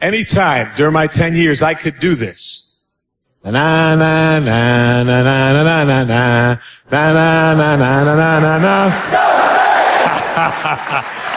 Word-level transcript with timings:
Anytime 0.00 0.72
during 0.76 0.92
my 0.92 1.06
10 1.06 1.36
years, 1.36 1.62
I 1.62 1.72
could 1.72 1.98
do 2.00 2.14
this. 2.14 2.70
Na 3.42 3.50
na 3.50 3.94
na 3.94 4.40
na 4.40 5.02
na 5.02 5.22
na 5.22 5.52
na 5.52 5.84
na 5.84 5.84
na 5.84 6.04
na 6.04 6.58
na 6.90 7.54
na 7.54 7.76
na 7.76 7.76
na 7.76 8.14
na 8.14 8.40
na 8.40 8.58
na. 8.58 8.76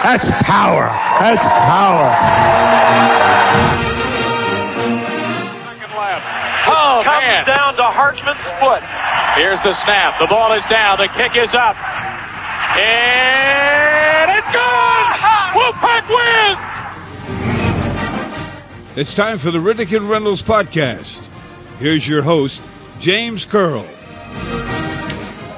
That's 0.03 0.29
power. 0.43 0.91
That's 1.21 1.47
power. 1.47 2.09
Oh, 6.67 7.01
comes 7.05 7.45
down 7.47 7.75
to 7.75 7.83
Hartman's 7.83 8.43
foot. 8.59 8.83
Here's 9.39 9.61
the 9.63 9.73
snap. 9.85 10.19
The 10.19 10.27
ball 10.27 10.51
is 10.53 10.65
down. 10.67 10.97
The 10.97 11.07
kick 11.07 11.37
is 11.37 11.53
up. 11.53 11.77
And 12.75 14.31
it's 14.35 14.51
gone! 14.51 15.15
Wolfpack 15.55 16.09
wins! 16.11 16.78
It's 18.99 19.13
time 19.13 19.37
for 19.37 19.49
the 19.49 19.59
Riddick 19.59 19.95
and 19.95 20.09
Reynolds 20.09 20.43
podcast. 20.43 21.25
Here's 21.79 22.05
your 22.05 22.21
host, 22.21 22.61
James 22.99 23.45
Curl. 23.45 23.85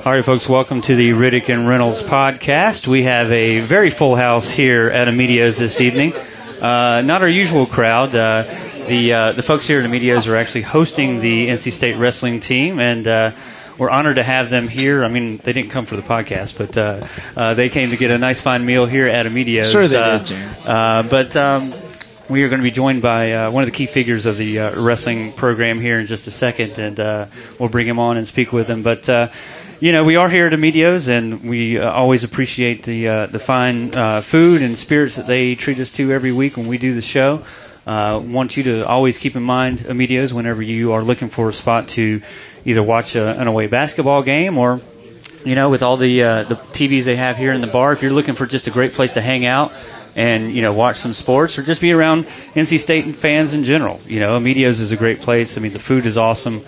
All 0.06 0.12
right, 0.12 0.24
folks, 0.24 0.48
welcome 0.48 0.80
to 0.82 0.96
the 0.96 1.10
Riddick 1.12 1.50
and 1.50 1.68
Reynolds 1.68 2.04
podcast. 2.04 2.86
We 2.88 3.02
have 3.04 3.32
a 3.32 3.60
very 3.62 3.90
full 3.90 4.16
house 4.16 4.52
here 4.52 4.90
at 4.90 5.08
Amedeo's 5.08 5.58
this 5.58 5.82
evening. 5.82 6.14
Uh, 6.62 7.02
not 7.04 7.24
our 7.24 7.28
usual 7.28 7.66
crowd. 7.66 8.14
Uh, 8.14 8.44
the 8.88 9.12
uh, 9.14 9.32
the 9.32 9.42
folks 9.44 9.66
here 9.66 9.80
at 9.80 9.86
Amedeo's 9.86 10.28
are 10.28 10.36
actually 10.36 10.62
hosting 10.62 11.20
the 11.20 11.48
NC 11.50 11.72
State 11.72 11.96
wrestling 11.98 12.40
team, 12.42 12.80
and 12.80 13.08
uh, 13.08 13.32
we're 13.80 13.90
honored 13.90 14.18
to 14.18 14.24
have 14.24 14.52
them 14.52 14.68
here. 14.68 15.04
I 15.04 15.08
mean, 15.08 15.38
they 15.38 15.54
didn't 15.54 15.72
come 15.72 15.88
for 15.88 15.96
the 15.96 16.04
podcast, 16.04 16.60
but 16.60 16.78
uh, 16.78 17.08
uh, 17.36 17.54
they 17.56 17.70
came 17.70 17.90
to 17.90 17.98
get 17.98 18.12
a 18.12 18.20
nice 18.20 18.40
fine 18.42 18.66
meal 18.68 18.86
here 18.86 19.08
at 19.08 19.26
Amedeo's. 19.26 19.72
Sure 19.72 19.88
they 19.88 19.98
Uh, 19.98 20.18
did, 20.20 20.28
James. 20.28 20.66
uh, 20.68 21.04
but 21.10 21.36
um, 21.36 21.74
we 22.32 22.44
are 22.44 22.50
going 22.50 22.60
to 22.60 22.64
be 22.64 22.72
joined 22.72 23.02
by 23.02 23.34
uh, 23.34 23.52
one 23.52 23.62
of 23.62 23.68
the 23.68 23.76
key 23.76 23.86
figures 23.86 24.26
of 24.26 24.38
the 24.38 24.58
uh, 24.58 24.82
wrestling 24.82 25.34
program 25.34 25.82
here 25.82 26.00
in 26.00 26.08
just 26.08 26.28
a 26.28 26.32
second, 26.32 26.80
and 26.80 26.98
uh, 26.98 27.26
we'll 27.60 27.68
bring 27.68 27.86
him 27.86 28.00
on 28.00 28.16
and 28.16 28.26
speak 28.26 28.54
with 28.54 28.70
him. 28.70 28.84
But 28.84 29.10
uh, 29.10 29.28
you 29.82 29.92
know, 29.92 30.06
we 30.06 30.16
are 30.16 30.30
here 30.30 30.48
at 30.48 30.54
Amedeo's, 30.54 31.10
and 31.10 31.44
we 31.44 31.78
uh, 31.78 31.92
always 31.92 32.24
appreciate 32.24 32.84
the 32.84 33.08
uh, 33.08 33.26
the 33.26 33.40
fine 33.40 33.92
food 34.22 34.62
and 34.62 34.78
spirits 34.78 35.18
that 35.18 35.28
they 35.28 35.56
treat 35.56 35.78
us 35.80 35.90
to 35.92 36.14
every 36.14 36.32
week 36.32 36.56
when 36.56 36.68
we 36.68 36.78
do 36.78 36.94
the 36.94 37.02
show. 37.02 37.44
Want 37.86 38.56
you 38.56 38.64
to 38.64 38.88
always 38.88 39.18
keep 39.18 39.36
in 39.36 39.44
mind 39.44 39.86
Amedeo's 39.86 40.34
whenever 40.34 40.62
you 40.62 40.94
are 40.94 41.04
looking 41.04 41.28
for 41.28 41.50
a 41.50 41.54
spot 41.54 41.90
to 41.90 42.22
either 42.64 42.82
watch 42.82 43.16
a, 43.16 43.38
an 43.42 43.48
away 43.48 43.68
basketball 43.68 44.24
game 44.24 44.58
or 44.58 44.80
you 45.44 45.56
know, 45.56 45.70
with 45.70 45.84
all 45.84 45.98
the 45.98 46.24
uh, 46.24 46.44
the 46.44 46.56
TVs 46.56 47.04
they 47.04 47.18
have 47.18 47.36
here 47.36 47.52
in 47.52 47.60
the 47.60 47.68
bar, 47.68 47.92
if 47.92 48.02
you're 48.02 48.14
looking 48.14 48.36
for 48.36 48.46
just 48.46 48.68
a 48.68 48.72
great 48.72 48.94
place 48.94 49.16
to 49.16 49.22
hang 49.22 49.46
out 49.46 49.74
and 50.16 50.54
you 50.54 50.62
know 50.62 50.74
watch 50.74 50.98
some 50.98 51.14
sports 51.14 51.58
or 51.58 51.64
just 51.64 51.82
be 51.82 51.92
around 51.92 52.26
NC 52.56 52.80
State 52.80 53.16
fans 53.16 53.54
in 53.54 53.64
general, 53.64 54.00
you 54.06 54.20
know, 54.20 54.36
Amedeo's 54.36 54.80
is 54.80 54.92
a 54.92 54.98
great 54.98 55.22
place. 55.22 55.58
I 55.58 55.62
mean, 55.62 55.74
the 55.74 55.80
food 55.80 56.06
is 56.06 56.18
awesome. 56.18 56.64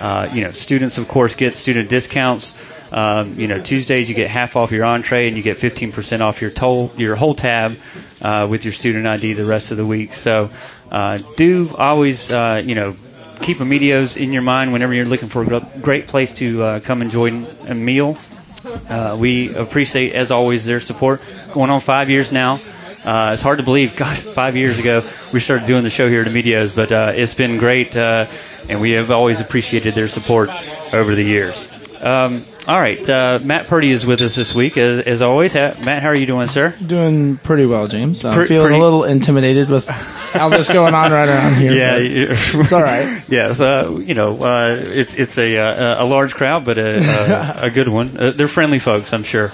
Uh, 0.00 0.28
you 0.32 0.42
know, 0.42 0.50
students 0.50 0.98
of 0.98 1.08
course 1.08 1.34
get 1.34 1.56
student 1.56 1.88
discounts. 1.88 2.54
Um, 2.92 3.38
you 3.40 3.48
know, 3.48 3.60
Tuesdays 3.60 4.10
you 4.10 4.14
get 4.14 4.28
half 4.28 4.54
off 4.54 4.70
your 4.70 4.84
entree 4.84 5.26
and 5.26 5.36
you 5.36 5.42
get 5.42 5.56
15% 5.56 6.20
off 6.20 6.42
your 6.42 6.50
toll, 6.50 6.92
your 6.98 7.16
whole 7.16 7.34
tab 7.34 7.78
uh, 8.20 8.46
with 8.50 8.64
your 8.64 8.72
student 8.72 9.06
ID 9.06 9.32
the 9.32 9.46
rest 9.46 9.70
of 9.70 9.78
the 9.78 9.86
week. 9.86 10.12
So 10.12 10.50
uh, 10.90 11.18
do 11.36 11.74
always, 11.78 12.30
uh, 12.30 12.62
you 12.62 12.74
know, 12.74 12.94
keep 13.40 13.60
Amedeo's 13.60 14.18
in 14.18 14.32
your 14.32 14.42
mind 14.42 14.74
whenever 14.74 14.92
you're 14.92 15.06
looking 15.06 15.28
for 15.28 15.42
a 15.42 15.60
great 15.80 16.06
place 16.06 16.34
to 16.34 16.62
uh, 16.62 16.80
come 16.80 17.00
enjoy 17.00 17.28
a 17.66 17.74
meal. 17.74 18.18
Uh, 18.64 19.16
we 19.18 19.54
appreciate, 19.54 20.12
as 20.12 20.30
always, 20.30 20.64
their 20.66 20.80
support. 20.80 21.20
Going 21.52 21.70
on 21.70 21.80
five 21.80 22.10
years 22.10 22.30
now. 22.30 22.60
Uh, 23.04 23.30
it's 23.32 23.42
hard 23.42 23.58
to 23.58 23.64
believe, 23.64 23.96
God, 23.96 24.16
five 24.16 24.56
years 24.56 24.78
ago 24.78 25.02
we 25.32 25.40
started 25.40 25.66
doing 25.66 25.82
the 25.82 25.90
show 25.90 26.08
here 26.08 26.20
at 26.22 26.28
Amedeo's, 26.28 26.72
but 26.72 26.92
uh, 26.92 27.12
it's 27.14 27.34
been 27.34 27.58
great, 27.58 27.96
uh, 27.96 28.26
and 28.68 28.80
we 28.80 28.92
have 28.92 29.10
always 29.10 29.40
appreciated 29.40 29.94
their 29.94 30.08
support 30.08 30.50
over 30.92 31.14
the 31.14 31.24
years. 31.24 31.68
Um, 32.00 32.44
all 32.68 32.78
right, 32.78 33.08
uh, 33.10 33.40
Matt 33.42 33.66
Purdy 33.66 33.90
is 33.90 34.06
with 34.06 34.20
us 34.22 34.36
this 34.36 34.54
week, 34.54 34.76
as, 34.76 35.00
as 35.00 35.20
always. 35.22 35.52
Ha- 35.52 35.74
Matt, 35.84 36.00
how 36.02 36.08
are 36.10 36.14
you 36.14 36.26
doing, 36.26 36.46
sir? 36.46 36.70
Doing 36.84 37.36
pretty 37.38 37.66
well, 37.66 37.88
James. 37.88 38.24
I'm 38.24 38.46
feeling 38.46 38.68
pretty- 38.68 38.80
a 38.80 38.84
little 38.84 39.02
intimidated 39.02 39.68
with 39.68 39.88
all 40.36 40.48
this 40.50 40.68
going 40.72 40.94
on 40.94 41.10
right 41.10 41.28
around 41.28 41.56
here. 41.56 41.72
Yeah, 41.72 41.96
it's 41.98 42.72
all 42.72 42.82
right. 42.82 43.20
Yes, 43.28 43.58
uh, 43.60 43.98
you 44.04 44.14
know, 44.14 44.40
uh, 44.42 44.76
it's 44.80 45.14
it's 45.14 45.38
a 45.38 45.56
uh, 45.58 46.04
a 46.04 46.06
large 46.06 46.34
crowd, 46.34 46.64
but 46.64 46.78
a 46.78 46.98
a, 46.98 47.54
a 47.66 47.70
good 47.70 47.88
one. 47.88 48.16
Uh, 48.16 48.30
they're 48.30 48.46
friendly 48.48 48.78
folks, 48.78 49.12
I'm 49.12 49.24
sure. 49.24 49.50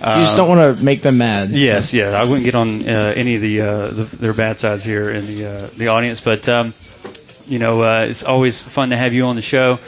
You 0.00 0.22
just 0.22 0.36
don't 0.36 0.48
want 0.48 0.78
to 0.78 0.82
make 0.84 1.02
them 1.02 1.18
mad. 1.18 1.50
Yes, 1.50 1.92
yeah, 1.92 2.10
I 2.10 2.24
wouldn't 2.24 2.44
get 2.44 2.54
on 2.54 2.88
uh, 2.88 3.12
any 3.14 3.34
of 3.36 3.42
the, 3.42 3.60
uh, 3.60 3.88
the 3.88 4.04
their 4.16 4.32
bad 4.34 4.58
sides 4.58 4.82
here 4.82 5.10
in 5.10 5.26
the 5.26 5.46
uh, 5.46 5.66
the 5.76 5.88
audience, 5.88 6.20
but 6.20 6.48
um, 6.48 6.72
you 7.46 7.58
know, 7.58 7.82
uh, 7.82 8.06
it's 8.08 8.22
always 8.24 8.62
fun 8.62 8.90
to 8.90 8.96
have 8.96 9.12
you 9.12 9.24
on 9.26 9.36
the 9.36 9.42
show. 9.42 9.78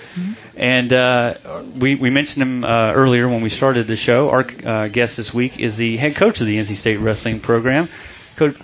And 0.54 0.92
uh, 0.92 1.34
we 1.78 1.94
we 1.94 2.10
mentioned 2.10 2.42
him 2.42 2.62
uh, 2.64 2.92
earlier 2.94 3.26
when 3.26 3.40
we 3.40 3.48
started 3.48 3.86
the 3.86 3.96
show. 3.96 4.28
Our 4.28 4.46
uh, 4.64 4.88
guest 4.88 5.16
this 5.16 5.32
week 5.32 5.58
is 5.58 5.76
the 5.78 5.96
head 5.96 6.14
coach 6.14 6.40
of 6.40 6.46
the 6.46 6.58
NC 6.58 6.74
State 6.76 6.98
wrestling 6.98 7.40
program, 7.40 7.88
Coach 8.36 8.56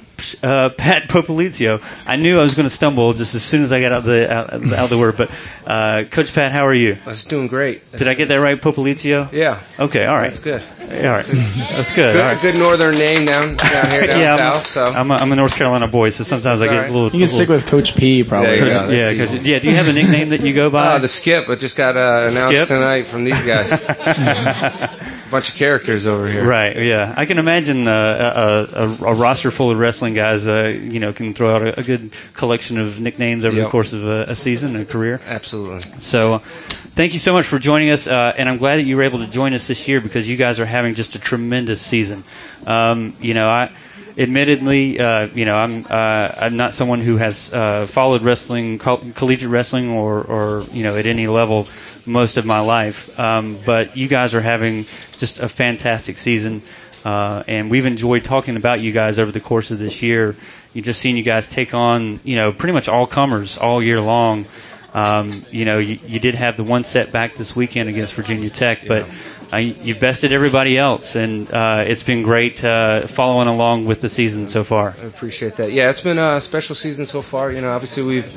uh, 0.42 0.68
Pat 0.76 1.08
Popolizio. 1.08 1.80
I 2.06 2.16
knew 2.16 2.38
I 2.38 2.42
was 2.42 2.54
going 2.54 2.68
to 2.68 2.74
stumble 2.74 3.12
just 3.14 3.34
as 3.34 3.42
soon 3.42 3.62
as 3.62 3.72
I 3.72 3.80
got 3.80 3.92
out 3.92 4.04
the 4.04 4.30
out, 4.30 4.52
out 4.74 4.90
the 4.90 4.98
word. 4.98 5.16
But 5.16 5.30
uh, 5.66 6.04
Coach 6.10 6.34
Pat, 6.34 6.52
how 6.52 6.66
are 6.66 6.74
you? 6.74 6.98
I 7.06 7.08
was 7.08 7.24
doing 7.24 7.46
great. 7.46 7.90
Did 7.92 8.06
I 8.08 8.14
get 8.14 8.28
that 8.28 8.36
right, 8.40 8.60
Popolizio? 8.60 9.32
Yeah. 9.32 9.60
Okay, 9.78 10.04
all 10.04 10.16
right. 10.16 10.24
That's 10.24 10.40
good. 10.40 10.62
All 10.90 10.94
right, 10.94 11.24
that's 11.24 11.92
good. 11.92 12.14
Good, 12.14 12.16
all 12.16 12.28
right. 12.32 12.40
good 12.40 12.58
northern 12.58 12.94
name 12.94 13.26
down 13.26 13.56
down 13.56 13.90
here 13.90 14.06
down 14.06 14.20
yeah, 14.20 14.36
south. 14.36 14.66
So 14.66 14.84
I'm, 14.84 15.10
a, 15.10 15.14
I'm 15.16 15.30
a 15.30 15.36
North 15.36 15.54
Carolina 15.54 15.86
boy, 15.86 16.08
so 16.10 16.24
sometimes 16.24 16.62
I 16.62 16.66
get 16.66 16.76
all 16.76 16.82
a 16.84 16.92
little. 17.02 17.18
You 17.20 17.26
can 17.26 17.28
stick 17.34 17.48
with 17.50 17.66
Coach 17.66 17.94
P, 17.94 18.24
probably. 18.24 18.58
Coach- 18.58 18.72
go. 18.72 18.88
yeah, 18.90 19.12
that's 19.12 19.30
'cause- 19.32 19.46
yeah. 19.46 19.58
Do 19.58 19.68
you 19.68 19.76
have 19.76 19.88
a 19.88 19.92
nickname 19.92 20.30
that 20.30 20.40
you 20.40 20.54
go 20.54 20.70
by? 20.70 20.94
uh, 20.94 20.98
the 20.98 21.08
skip. 21.08 21.48
I 21.48 21.56
just 21.56 21.76
got 21.76 21.96
uh, 21.96 22.28
announced 22.30 22.56
Skip? 22.56 22.68
tonight 22.68 23.02
from 23.06 23.24
these 23.24 23.44
guys. 23.44 23.70
bunch 25.28 25.48
of 25.48 25.54
characters 25.54 26.06
over 26.06 26.28
here. 26.28 26.46
Right. 26.46 26.76
Yeah, 26.76 27.14
I 27.16 27.26
can 27.26 27.38
imagine 27.38 27.86
uh, 27.86 28.68
a, 28.74 28.82
a, 28.82 29.12
a 29.12 29.14
roster 29.14 29.50
full 29.50 29.70
of 29.70 29.78
wrestling 29.78 30.14
guys. 30.14 30.46
Uh, 30.46 30.64
you 30.66 31.00
know, 31.00 31.12
can 31.12 31.34
throw 31.34 31.54
out 31.54 31.62
a, 31.62 31.80
a 31.80 31.82
good 31.82 32.12
collection 32.34 32.78
of 32.78 33.00
nicknames 33.00 33.44
over 33.44 33.56
the 33.56 33.68
course 33.68 33.92
of 33.92 34.06
a, 34.06 34.34
season, 34.34 34.76
a 34.76 34.84
career. 34.84 35.20
Absolutely. 35.26 35.82
So, 36.00 36.38
thank 36.38 37.12
you 37.12 37.18
so 37.18 37.32
much 37.32 37.46
for 37.46 37.58
joining 37.58 37.90
us, 37.90 38.06
uh, 38.06 38.32
and 38.36 38.48
I'm 38.48 38.58
glad 38.58 38.76
that 38.76 38.84
you 38.84 38.96
were 38.96 39.02
able 39.02 39.20
to 39.20 39.30
join 39.30 39.52
us 39.54 39.66
this 39.66 39.86
year 39.88 40.00
because 40.00 40.28
you 40.28 40.36
guys 40.36 40.60
are 40.60 40.66
having 40.66 40.94
just 40.94 41.14
a 41.14 41.18
tremendous 41.18 41.80
season. 41.80 42.24
Um, 42.66 43.16
you 43.20 43.34
know, 43.34 43.48
I 43.48 43.70
admittedly, 44.18 44.98
uh, 44.98 45.28
you 45.28 45.44
know, 45.44 45.56
I'm 45.56 45.86
uh, 45.88 46.34
I'm 46.36 46.56
not 46.56 46.74
someone 46.74 47.00
who 47.00 47.16
has 47.16 47.52
uh, 47.52 47.86
followed 47.86 48.22
wrestling, 48.22 48.78
coll- 48.78 49.12
collegiate 49.14 49.48
wrestling, 49.48 49.90
or 49.90 50.20
or 50.22 50.64
you 50.72 50.82
know, 50.82 50.96
at 50.96 51.06
any 51.06 51.28
level 51.28 51.68
most 52.04 52.36
of 52.36 52.44
my 52.44 52.60
life. 52.60 53.18
Um, 53.18 53.58
but 53.64 53.96
you 53.96 54.08
guys 54.08 54.34
are 54.34 54.40
having 54.40 54.86
just 55.16 55.38
a 55.38 55.48
fantastic 55.48 56.18
season. 56.18 56.62
Uh, 57.04 57.44
and 57.46 57.70
we've 57.70 57.86
enjoyed 57.86 58.24
talking 58.24 58.56
about 58.56 58.80
you 58.80 58.92
guys 58.92 59.18
over 59.18 59.30
the 59.30 59.40
course 59.40 59.70
of 59.70 59.78
this 59.78 60.02
year. 60.02 60.34
You 60.74 60.82
just 60.82 61.00
seen 61.00 61.16
you 61.16 61.22
guys 61.22 61.48
take 61.48 61.72
on, 61.72 62.20
you 62.24 62.36
know, 62.36 62.52
pretty 62.52 62.72
much 62.72 62.88
all 62.88 63.06
comers 63.06 63.56
all 63.56 63.82
year 63.82 64.00
long. 64.00 64.46
Um, 64.94 65.46
you 65.50 65.64
know, 65.64 65.78
you, 65.78 65.98
you 66.06 66.18
did 66.18 66.34
have 66.34 66.56
the 66.56 66.64
one 66.64 66.82
setback 66.82 67.34
this 67.34 67.54
weekend 67.54 67.88
against 67.88 68.14
Virginia 68.14 68.50
Tech, 68.50 68.80
but 68.86 69.08
uh, 69.52 69.56
you've 69.56 70.00
bested 70.00 70.32
everybody 70.32 70.76
else, 70.76 71.14
and 71.14 71.50
uh, 71.50 71.84
it's 71.86 72.02
been 72.02 72.22
great 72.22 72.62
uh, 72.62 73.06
following 73.06 73.48
along 73.48 73.86
with 73.86 74.00
the 74.00 74.08
season 74.08 74.46
so 74.48 74.64
far. 74.64 74.94
I 75.00 75.06
appreciate 75.06 75.56
that. 75.56 75.72
Yeah, 75.72 75.90
it's 75.90 76.00
been 76.00 76.18
a 76.18 76.40
special 76.40 76.74
season 76.74 77.06
so 77.06 77.22
far. 77.22 77.50
You 77.50 77.60
know, 77.60 77.72
obviously 77.72 78.02
we've 78.02 78.30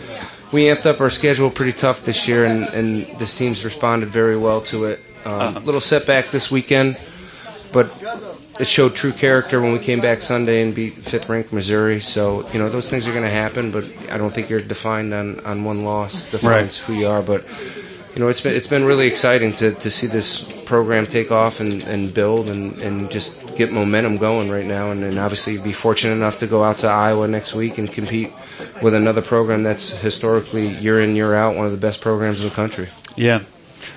we 0.54 0.64
amped 0.64 0.86
up 0.86 1.02
our 1.02 1.10
schedule 1.10 1.50
pretty 1.50 1.74
tough 1.74 2.04
this 2.04 2.28
year, 2.28 2.46
and, 2.46 2.66
and 2.70 3.06
this 3.20 3.34
team's 3.34 3.64
responded 3.64 4.10
very 4.10 4.38
well 4.38 4.62
to 4.62 4.86
it. 4.86 5.04
Um, 5.26 5.64
little 5.66 5.82
setback 5.82 6.30
this 6.30 6.50
weekend, 6.50 6.98
but 7.72 7.92
it 8.60 8.68
showed 8.68 8.96
true 8.96 9.12
character 9.12 9.62
when 9.62 9.72
we 9.74 9.80
came 9.80 10.00
back 10.00 10.22
Sunday 10.22 10.64
and 10.64 10.74
beat 10.74 10.96
fifth 10.96 11.30
ranked 11.30 11.54
Missouri. 11.54 12.00
So 12.00 12.50
you 12.52 12.60
know 12.60 12.70
those 12.70 12.90
things 12.90 13.08
are 13.08 13.12
going 13.12 13.26
to 13.26 13.30
happen, 13.30 13.72
but 13.72 13.86
I 14.10 14.18
don't 14.18 14.32
think 14.32 14.50
you're 14.50 14.62
defined 14.62 15.14
on, 15.14 15.40
on 15.42 15.64
one 15.64 15.84
loss 15.84 16.24
defines 16.32 16.78
who 16.78 16.94
you 16.94 17.08
are. 17.08 17.22
But 17.22 17.46
you 18.14 18.20
know 18.20 18.28
it's 18.28 18.42
been 18.42 18.54
it's 18.54 18.68
been 18.68 18.84
really 18.84 19.08
exciting 19.08 19.54
to, 19.54 19.74
to 19.74 19.90
see 19.90 20.08
this 20.08 20.44
program 20.64 21.08
take 21.08 21.32
off 21.32 21.60
and, 21.60 21.82
and 21.84 22.14
build 22.14 22.48
and, 22.48 22.74
and 22.82 23.10
just 23.12 23.56
get 23.56 23.72
momentum 23.72 24.18
going 24.18 24.50
right 24.50 24.66
now, 24.66 24.92
and, 24.92 25.04
and 25.04 25.20
obviously 25.20 25.58
be 25.58 25.74
fortunate 25.74 26.14
enough 26.14 26.38
to 26.40 26.48
go 26.48 26.64
out 26.64 26.80
to 26.80 26.88
Iowa 26.88 27.28
next 27.28 27.54
week 27.54 27.78
and 27.78 27.92
compete 27.92 28.32
with 28.82 28.94
another 28.94 29.22
program 29.22 29.64
that's 29.64 29.92
historically 29.92 30.70
year 30.70 31.02
in 31.02 31.16
year 31.16 31.34
out 31.36 31.56
one 31.56 31.66
of 31.66 31.72
the 31.72 31.78
best 31.78 32.02
programs 32.02 32.42
in 32.42 32.50
the 32.50 32.56
country. 32.56 32.90
Yeah. 33.16 33.44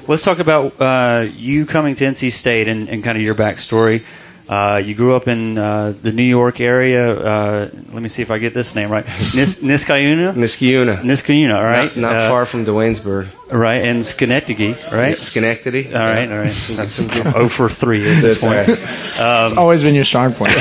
Let's 0.07 0.23
talk 0.23 0.39
about 0.39 0.81
uh, 0.81 1.27
you 1.35 1.67
coming 1.67 1.95
to 1.97 2.05
NC 2.05 2.33
State 2.33 2.69
and, 2.69 2.89
and 2.89 3.03
kind 3.05 3.17
of 3.17 3.23
your 3.25 3.35
backstory. 3.35 4.05
Uh, 4.47 4.77
you 4.85 4.95
grew 4.95 5.17
up 5.17 5.27
in 5.27 5.57
uh, 5.57 5.95
the 6.03 6.13
New 6.13 6.23
York 6.23 6.61
area. 6.61 7.17
Uh, 7.19 7.71
let 7.93 8.03
me 8.03 8.11
see 8.11 8.21
if 8.21 8.31
I 8.31 8.37
get 8.39 8.53
this 8.53 8.75
name 8.75 8.91
right. 8.91 9.07
Nis- 9.35 9.61
Niskayuna? 9.63 10.35
Niskayuna. 10.35 10.99
Niskayuna, 11.01 11.57
all 11.57 11.65
right. 11.65 11.97
Not, 11.97 12.13
not 12.13 12.17
Uh, 12.17 12.29
far 12.29 12.45
from 12.45 12.67
Duanesburg. 12.67 13.29
Right, 13.51 13.83
and 13.85 14.05
Schenectady, 14.05 14.77
right? 14.93 15.17
Schenectady. 15.17 15.87
All 15.95 16.01
right, 16.01 16.31
all 16.31 16.39
right. 16.39 16.53
That's 16.77 16.93
some 16.93 17.07
good. 17.09 17.33
0 17.33 17.49
for 17.49 17.69
3 17.71 17.99
at 17.99 18.21
this 18.21 18.41
That's 18.41 18.45
point. 18.45 18.69
right. 18.69 19.45
It's 19.49 19.57
always 19.57 19.83
been 19.83 19.95
your 19.95 20.05
strong 20.05 20.35
point. 20.35 20.53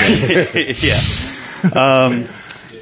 yeah. 0.81 0.99
Um, 1.73 2.27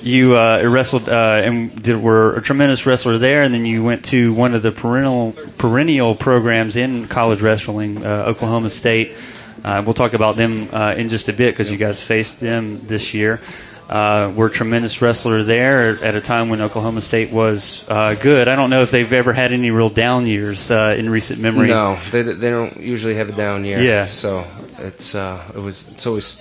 you 0.04 0.36
uh, 0.38 0.64
wrestled 0.66 1.10
uh, 1.10 1.42
and 1.44 1.82
did, 1.82 1.96
were 2.02 2.36
a 2.36 2.42
tremendous 2.42 2.86
wrestler 2.86 3.18
there, 3.18 3.44
and 3.44 3.54
then 3.54 3.66
you 3.66 3.84
went 3.84 4.06
to 4.06 4.34
one 4.34 4.54
of 4.56 4.62
the 4.64 4.72
perennial 4.72 5.34
perennial 5.58 6.16
programs 6.16 6.76
in 6.76 7.08
college 7.08 7.42
wrestling, 7.42 8.04
uh, 8.06 8.26
Oklahoma 8.28 8.70
State. 8.70 9.14
Uh, 9.64 9.82
we'll 9.86 9.94
talk 9.94 10.14
about 10.14 10.36
them 10.36 10.70
uh, 10.74 10.94
in 10.98 11.10
just 11.10 11.30
a 11.30 11.34
bit 11.34 11.54
because 11.54 11.72
you 11.72 11.78
guys 11.78 12.02
faced 12.02 12.40
them 12.40 12.86
this 12.88 13.14
year. 13.14 13.40
Uh, 13.90 14.32
were 14.34 14.46
a 14.46 14.50
tremendous 14.50 15.02
wrestler 15.02 15.44
there 15.44 16.02
at 16.02 16.16
a 16.16 16.22
time 16.22 16.48
when 16.48 16.62
Oklahoma 16.62 17.02
State 17.02 17.30
was 17.30 17.84
uh, 17.90 18.16
good. 18.16 18.48
I 18.48 18.56
don't 18.56 18.70
know 18.70 18.84
if 18.84 18.92
they've 18.92 19.12
ever 19.12 19.34
had 19.34 19.52
any 19.52 19.70
real 19.70 19.90
down 19.90 20.26
years 20.26 20.72
uh, 20.72 20.96
in 20.98 21.10
recent 21.10 21.42
memory. 21.42 21.68
No, 21.68 22.00
they 22.10 22.22
they 22.22 22.50
don't 22.50 22.78
usually 22.78 23.16
have 23.16 23.28
a 23.30 23.34
down 23.34 23.66
year. 23.66 23.82
Yeah. 23.82 24.06
So 24.06 24.48
it's 24.80 25.14
uh, 25.14 25.44
it 25.54 25.60
was 25.60 25.90
it's 25.90 26.08
always 26.08 26.38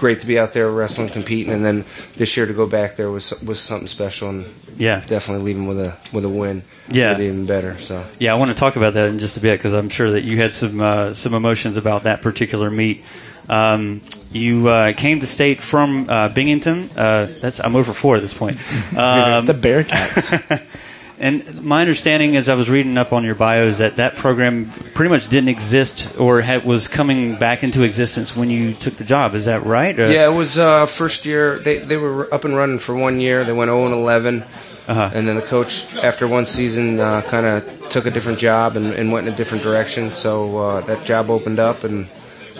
great 0.00 0.18
to 0.20 0.26
be 0.26 0.38
out 0.38 0.52
there 0.52 0.68
wrestling, 0.70 1.08
competing, 1.10 1.52
and 1.52 1.64
then 1.64 1.84
this 2.16 2.36
year 2.36 2.46
to 2.46 2.52
go 2.54 2.66
back 2.66 2.96
there 2.96 3.10
was 3.10 3.32
was 3.42 3.60
something 3.60 3.86
special, 3.86 4.30
and 4.30 4.46
Yeah. 4.78 5.02
definitely 5.06 5.44
leaving 5.44 5.66
with 5.68 5.78
a 5.78 5.96
with 6.12 6.24
a 6.24 6.28
win. 6.28 6.62
Yeah. 6.90 7.12
even 7.20 7.46
better. 7.46 7.78
So 7.78 8.02
Yeah, 8.18 8.32
I 8.32 8.36
want 8.36 8.50
to 8.50 8.56
talk 8.56 8.74
about 8.76 8.94
that 8.94 9.08
in 9.10 9.18
just 9.20 9.36
a 9.36 9.40
bit 9.40 9.58
because 9.58 9.74
I'm 9.74 9.88
sure 9.90 10.10
that 10.12 10.24
you 10.24 10.38
had 10.38 10.54
some 10.54 10.80
uh, 10.80 11.12
some 11.14 11.34
emotions 11.34 11.76
about 11.76 12.02
that 12.04 12.22
particular 12.22 12.70
meet. 12.70 13.04
Um, 13.48 14.00
you 14.32 14.68
uh, 14.68 14.92
came 14.92 15.20
to 15.20 15.26
state 15.26 15.60
from 15.60 16.08
uh, 16.08 16.28
Binghamton. 16.30 16.88
Uh, 16.96 17.28
that's 17.40 17.60
I'm 17.60 17.76
over 17.76 17.92
four 17.92 18.16
at 18.16 18.22
this 18.22 18.34
point. 18.34 18.56
Um, 18.96 19.46
the 19.46 19.54
Bearcats. 19.54 20.34
and 21.20 21.62
my 21.62 21.82
understanding, 21.82 22.34
as 22.36 22.48
I 22.48 22.54
was 22.54 22.70
reading 22.70 22.96
up 22.96 23.12
on 23.12 23.24
your 23.24 23.34
bio, 23.34 23.66
is 23.66 23.78
that 23.78 23.96
that 23.96 24.16
program 24.16 24.70
pretty 24.94 25.10
much 25.10 25.28
didn't 25.28 25.50
exist 25.50 26.18
or 26.18 26.40
had, 26.40 26.64
was 26.64 26.88
coming 26.88 27.36
back 27.36 27.62
into 27.62 27.82
existence 27.82 28.34
when 28.34 28.48
you 28.48 28.72
took 28.72 28.96
the 28.96 29.04
job. 29.04 29.34
Is 29.34 29.44
that 29.44 29.66
right? 29.66 29.98
Or- 30.00 30.10
yeah, 30.10 30.26
it 30.26 30.34
was 30.34 30.58
uh, 30.58 30.86
first 30.86 31.26
year. 31.26 31.58
They 31.58 31.76
they 31.78 31.98
were 31.98 32.32
up 32.32 32.46
and 32.46 32.56
running 32.56 32.78
for 32.78 32.94
one 32.94 33.20
year. 33.20 33.44
They 33.44 33.52
went 33.52 33.68
0 33.68 33.84
and 33.84 33.94
11. 33.94 34.44
Uh-huh. 34.88 35.10
And 35.12 35.28
then 35.28 35.36
the 35.36 35.42
coach, 35.42 35.94
after 35.96 36.26
one 36.26 36.46
season, 36.46 36.98
uh, 36.98 37.20
kind 37.20 37.44
of 37.44 37.88
took 37.90 38.06
a 38.06 38.10
different 38.10 38.38
job 38.38 38.78
and, 38.78 38.94
and 38.94 39.12
went 39.12 39.28
in 39.28 39.34
a 39.34 39.36
different 39.36 39.62
direction. 39.62 40.14
So 40.14 40.56
uh, 40.58 40.80
that 40.82 41.04
job 41.04 41.30
opened 41.30 41.58
up, 41.58 41.84
and 41.84 42.08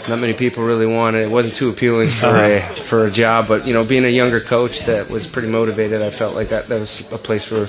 not 0.06 0.18
many 0.18 0.34
people 0.34 0.64
really 0.64 0.86
wanted. 0.86 1.22
It 1.22 1.30
wasn't 1.30 1.54
too 1.54 1.70
appealing 1.70 2.08
for 2.08 2.36
a 2.36 2.60
for 2.60 3.06
a 3.06 3.10
job, 3.10 3.48
but 3.48 3.66
you 3.66 3.72
know, 3.72 3.84
being 3.84 4.04
a 4.04 4.08
younger 4.08 4.40
coach 4.40 4.80
that 4.80 5.08
was 5.08 5.26
pretty 5.26 5.48
motivated, 5.48 6.02
I 6.02 6.10
felt 6.10 6.34
like 6.34 6.50
that, 6.50 6.68
that 6.68 6.78
was 6.78 7.00
a 7.10 7.18
place 7.18 7.50
where 7.50 7.68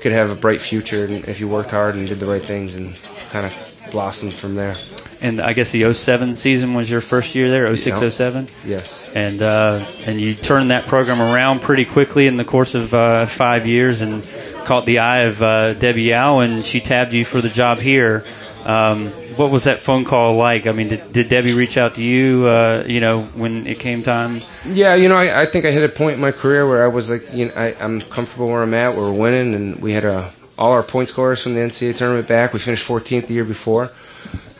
could 0.00 0.12
have 0.12 0.30
a 0.30 0.34
bright 0.34 0.60
future 0.60 1.04
if 1.04 1.40
you 1.40 1.48
worked 1.48 1.70
hard 1.70 1.94
and 1.94 2.08
did 2.08 2.20
the 2.20 2.26
right 2.26 2.44
things, 2.44 2.74
and 2.74 2.94
kind 3.30 3.46
of 3.46 3.88
blossomed 3.90 4.34
from 4.34 4.54
there. 4.54 4.74
And 5.20 5.40
I 5.40 5.52
guess 5.52 5.72
the 5.72 5.92
07 5.92 6.36
season 6.36 6.74
was 6.74 6.88
your 6.88 7.00
first 7.00 7.34
year 7.34 7.50
there, 7.50 7.74
06, 7.76 8.00
Yeah. 8.00 8.08
07? 8.08 8.48
Yes. 8.64 9.04
and 9.14 9.42
uh, 9.42 9.84
and 10.06 10.20
you 10.20 10.34
turned 10.34 10.70
that 10.70 10.86
program 10.86 11.20
around 11.20 11.60
pretty 11.60 11.84
quickly 11.84 12.26
in 12.28 12.36
the 12.36 12.44
course 12.44 12.74
of 12.76 12.94
uh, 12.94 13.26
five 13.26 13.66
years 13.66 14.00
and 14.00 14.22
caught 14.64 14.86
the 14.86 15.00
eye 15.00 15.20
of 15.20 15.42
uh, 15.42 15.74
Debbie 15.74 16.02
Yow 16.04 16.38
and 16.40 16.64
she 16.64 16.80
tabbed 16.80 17.12
you 17.14 17.24
for 17.24 17.40
the 17.40 17.48
job 17.48 17.78
here. 17.78 18.24
Um, 18.64 19.12
what 19.38 19.50
was 19.50 19.64
that 19.64 19.78
phone 19.78 20.04
call 20.04 20.34
like? 20.36 20.66
I 20.66 20.72
mean, 20.72 20.88
did, 20.88 21.12
did 21.12 21.28
Debbie 21.28 21.54
reach 21.54 21.76
out 21.76 21.94
to 21.94 22.02
you? 22.02 22.46
Uh, 22.46 22.84
you 22.86 23.00
know, 23.00 23.22
when 23.22 23.66
it 23.66 23.78
came 23.78 24.02
time. 24.02 24.42
Yeah, 24.66 24.94
you 24.96 25.08
know, 25.08 25.16
I, 25.16 25.42
I 25.42 25.46
think 25.46 25.64
I 25.64 25.70
hit 25.70 25.88
a 25.88 25.92
point 25.92 26.14
in 26.14 26.20
my 26.20 26.32
career 26.32 26.68
where 26.68 26.84
I 26.84 26.88
was 26.88 27.10
like, 27.10 27.32
you 27.32 27.46
know, 27.46 27.52
I, 27.54 27.74
I'm 27.80 28.00
comfortable 28.00 28.48
where 28.48 28.62
I'm 28.62 28.74
at. 28.74 28.96
We're 28.96 29.12
winning, 29.12 29.54
and 29.54 29.80
we 29.80 29.92
had 29.92 30.04
a, 30.04 30.32
all 30.58 30.72
our 30.72 30.82
point 30.82 31.08
scorers 31.08 31.42
from 31.42 31.54
the 31.54 31.60
NCAA 31.60 31.96
tournament 31.96 32.26
back. 32.26 32.52
We 32.52 32.58
finished 32.58 32.86
14th 32.86 33.28
the 33.28 33.34
year 33.34 33.44
before, 33.44 33.92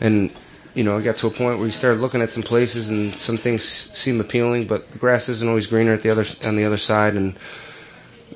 and 0.00 0.32
you 0.74 0.84
know, 0.84 0.96
I 0.96 1.02
got 1.02 1.16
to 1.16 1.26
a 1.26 1.30
point 1.30 1.58
where 1.58 1.66
you 1.66 1.72
started 1.72 2.00
looking 2.00 2.22
at 2.22 2.30
some 2.30 2.44
places, 2.44 2.88
and 2.88 3.18
some 3.18 3.36
things 3.36 3.64
seem 3.64 4.20
appealing, 4.20 4.68
but 4.68 4.90
the 4.92 4.98
grass 4.98 5.28
isn't 5.28 5.48
always 5.48 5.66
greener 5.66 5.92
at 5.92 6.02
the 6.02 6.10
other 6.10 6.24
on 6.44 6.54
the 6.54 6.64
other 6.64 6.76
side, 6.76 7.14
and 7.14 7.36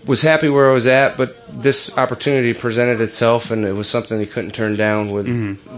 was 0.05 0.23
happy 0.23 0.49
where 0.49 0.69
I 0.69 0.73
was 0.73 0.87
at, 0.87 1.17
but 1.17 1.37
this 1.63 1.97
opportunity 1.97 2.55
presented 2.55 3.01
itself, 3.01 3.51
and 3.51 3.65
it 3.65 3.73
was 3.73 3.89
something 3.89 4.21
I 4.21 4.25
couldn't 4.25 4.53
turn 4.53 4.75
down 4.75 5.11
with 5.11 5.27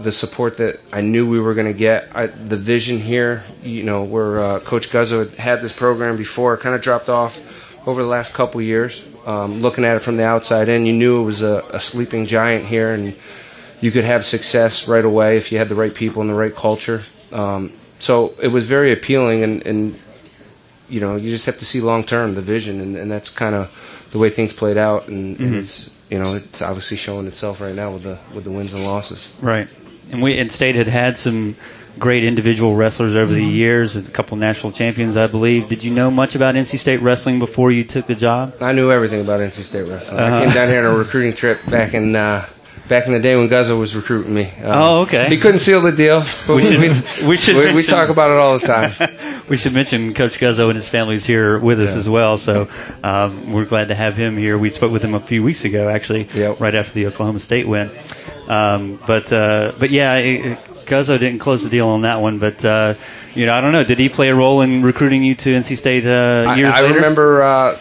the 0.03 0.11
support 0.11 0.57
that 0.57 0.79
I 0.91 1.01
knew 1.01 1.29
we 1.29 1.39
were 1.39 1.53
going 1.53 1.67
to 1.67 1.77
get. 1.77 2.09
I, 2.15 2.27
the 2.27 2.57
vision 2.57 2.99
here, 2.99 3.43
you 3.61 3.83
know, 3.83 4.03
where 4.03 4.39
uh, 4.39 4.59
Coach 4.61 4.89
Guzzo 4.89 5.29
had 5.29 5.39
had 5.39 5.61
this 5.61 5.73
program 5.73 6.17
before, 6.17 6.57
kind 6.57 6.75
of 6.75 6.81
dropped 6.81 7.09
off 7.09 7.39
over 7.87 8.01
the 8.01 8.09
last 8.09 8.33
couple 8.33 8.61
years. 8.61 9.05
Um, 9.25 9.61
looking 9.61 9.85
at 9.85 9.95
it 9.95 9.99
from 9.99 10.17
the 10.17 10.23
outside 10.23 10.69
in, 10.69 10.85
you 10.85 10.93
knew 10.93 11.21
it 11.21 11.25
was 11.25 11.43
a, 11.43 11.63
a 11.71 11.79
sleeping 11.79 12.25
giant 12.25 12.65
here, 12.65 12.91
and 12.93 13.15
you 13.81 13.91
could 13.91 14.05
have 14.05 14.25
success 14.25 14.87
right 14.87 15.05
away 15.05 15.37
if 15.37 15.51
you 15.51 15.57
had 15.57 15.69
the 15.69 15.75
right 15.75 15.93
people 15.93 16.21
and 16.21 16.29
the 16.29 16.35
right 16.35 16.55
culture. 16.55 17.03
Um, 17.31 17.73
so 17.99 18.35
it 18.41 18.47
was 18.47 18.65
very 18.65 18.91
appealing, 18.91 19.43
and, 19.43 19.65
and 19.65 19.99
you 20.89 20.99
know, 20.99 21.15
you 21.15 21.29
just 21.29 21.45
have 21.45 21.57
to 21.59 21.65
see 21.65 21.81
long 21.81 22.03
term 22.03 22.35
the 22.35 22.41
vision, 22.41 22.81
and, 22.81 22.95
and 22.95 23.11
that's 23.11 23.29
kind 23.29 23.55
of 23.55 23.94
the 24.15 24.19
way 24.19 24.29
things 24.29 24.53
played 24.53 24.77
out, 24.77 25.09
and, 25.09 25.37
and 25.41 25.55
it's 25.55 25.89
you 26.09 26.17
know 26.17 26.35
it's 26.35 26.61
obviously 26.61 26.95
showing 26.95 27.27
itself 27.27 27.59
right 27.59 27.75
now 27.75 27.91
with 27.91 28.03
the 28.03 28.17
with 28.33 28.45
the 28.45 28.51
wins 28.51 28.73
and 28.73 28.85
losses. 28.85 29.35
Right. 29.41 29.67
And 30.09 30.21
we 30.21 30.37
and 30.39 30.49
State 30.49 30.75
had 30.75 30.87
had 30.87 31.17
some 31.17 31.57
great 31.99 32.23
individual 32.23 32.75
wrestlers 32.75 33.13
over 33.13 33.33
the 33.33 33.43
years, 33.43 33.97
a 33.97 34.09
couple 34.09 34.37
national 34.37 34.71
champions, 34.71 35.17
I 35.17 35.27
believe. 35.27 35.67
Did 35.67 35.83
you 35.83 35.93
know 35.93 36.09
much 36.09 36.33
about 36.33 36.55
NC 36.55 36.79
State 36.79 37.01
wrestling 37.01 37.39
before 37.39 37.73
you 37.73 37.83
took 37.83 38.07
the 38.07 38.15
job? 38.15 38.55
I 38.61 38.71
knew 38.71 38.89
everything 38.89 39.19
about 39.19 39.41
NC 39.41 39.63
State 39.63 39.83
wrestling. 39.83 40.21
Uh-huh. 40.21 40.37
I 40.37 40.45
came 40.45 40.53
down 40.53 40.69
here 40.69 40.87
on 40.87 40.95
a 40.95 40.97
recruiting 40.97 41.33
trip 41.33 41.59
back 41.65 41.93
in 41.93 42.15
uh, 42.15 42.47
back 42.87 43.07
in 43.07 43.13
the 43.13 43.19
day 43.19 43.35
when 43.35 43.49
Guzzo 43.49 43.79
was 43.79 43.95
recruiting 43.95 44.33
me. 44.33 44.51
Uh, 44.61 44.71
Oh, 44.89 45.01
okay. 45.01 45.27
He 45.29 45.37
couldn't 45.37 45.59
seal 45.59 45.81
the 45.81 45.91
deal. 45.91 46.23
We 46.47 46.61
should- 46.63 46.79
we, 46.79 47.27
we 47.27 47.37
should 47.37 47.55
we, 47.55 47.73
we 47.73 47.83
talk 47.83 48.09
about 48.09 48.29
it 48.31 48.37
all 48.37 48.59
the 48.59 48.67
time. 48.67 48.93
We 49.47 49.57
should 49.57 49.73
mention 49.73 50.15
Coach 50.15 50.39
Guzzo 50.39 50.69
and 50.69 50.75
his 50.75 50.89
family's 50.89 51.23
here 51.23 51.59
with 51.59 51.79
us 51.79 51.95
as 51.95 52.09
well, 52.09 52.39
so 52.39 52.67
um, 53.03 53.51
we're 53.53 53.65
glad 53.65 53.89
to 53.89 53.95
have 53.95 54.15
him 54.15 54.37
here. 54.37 54.57
We 54.57 54.71
spoke 54.71 54.91
with 54.91 55.03
him 55.03 55.13
a 55.13 55.19
few 55.19 55.43
weeks 55.43 55.65
ago, 55.65 55.87
actually, 55.87 56.23
Yep. 56.33 56.59
right 56.59 56.73
after 56.73 56.93
the 56.93 57.05
Oklahoma 57.05 57.39
State 57.39 57.67
win. 57.67 57.91
Um, 58.47 58.99
but 59.05 59.31
uh, 59.31 59.73
but 59.79 59.91
yeah, 59.91 60.15
it, 60.15 60.45
it- 60.45 60.57
Guzzo 60.87 61.19
didn't 61.19 61.39
close 61.39 61.63
the 61.63 61.69
deal 61.69 61.87
on 61.89 62.01
that 62.01 62.21
one. 62.21 62.37
But 62.39 62.63
uh, 62.65 62.93
you 63.35 63.45
know, 63.45 63.53
I 63.53 63.61
don't 63.61 63.71
know. 63.71 63.83
Did 63.83 63.99
he 63.99 64.09
play 64.09 64.29
a 64.29 64.35
role 64.35 64.61
in 64.61 64.81
recruiting 64.83 65.23
you 65.23 65.33
to 65.35 65.49
NC 65.53 65.77
State 65.77 66.05
uh, 66.07 66.45
I, 66.49 66.55
years 66.55 66.73
I 66.73 66.81
later? 66.81 66.93
remember 66.95 67.43
uh, 67.43 67.79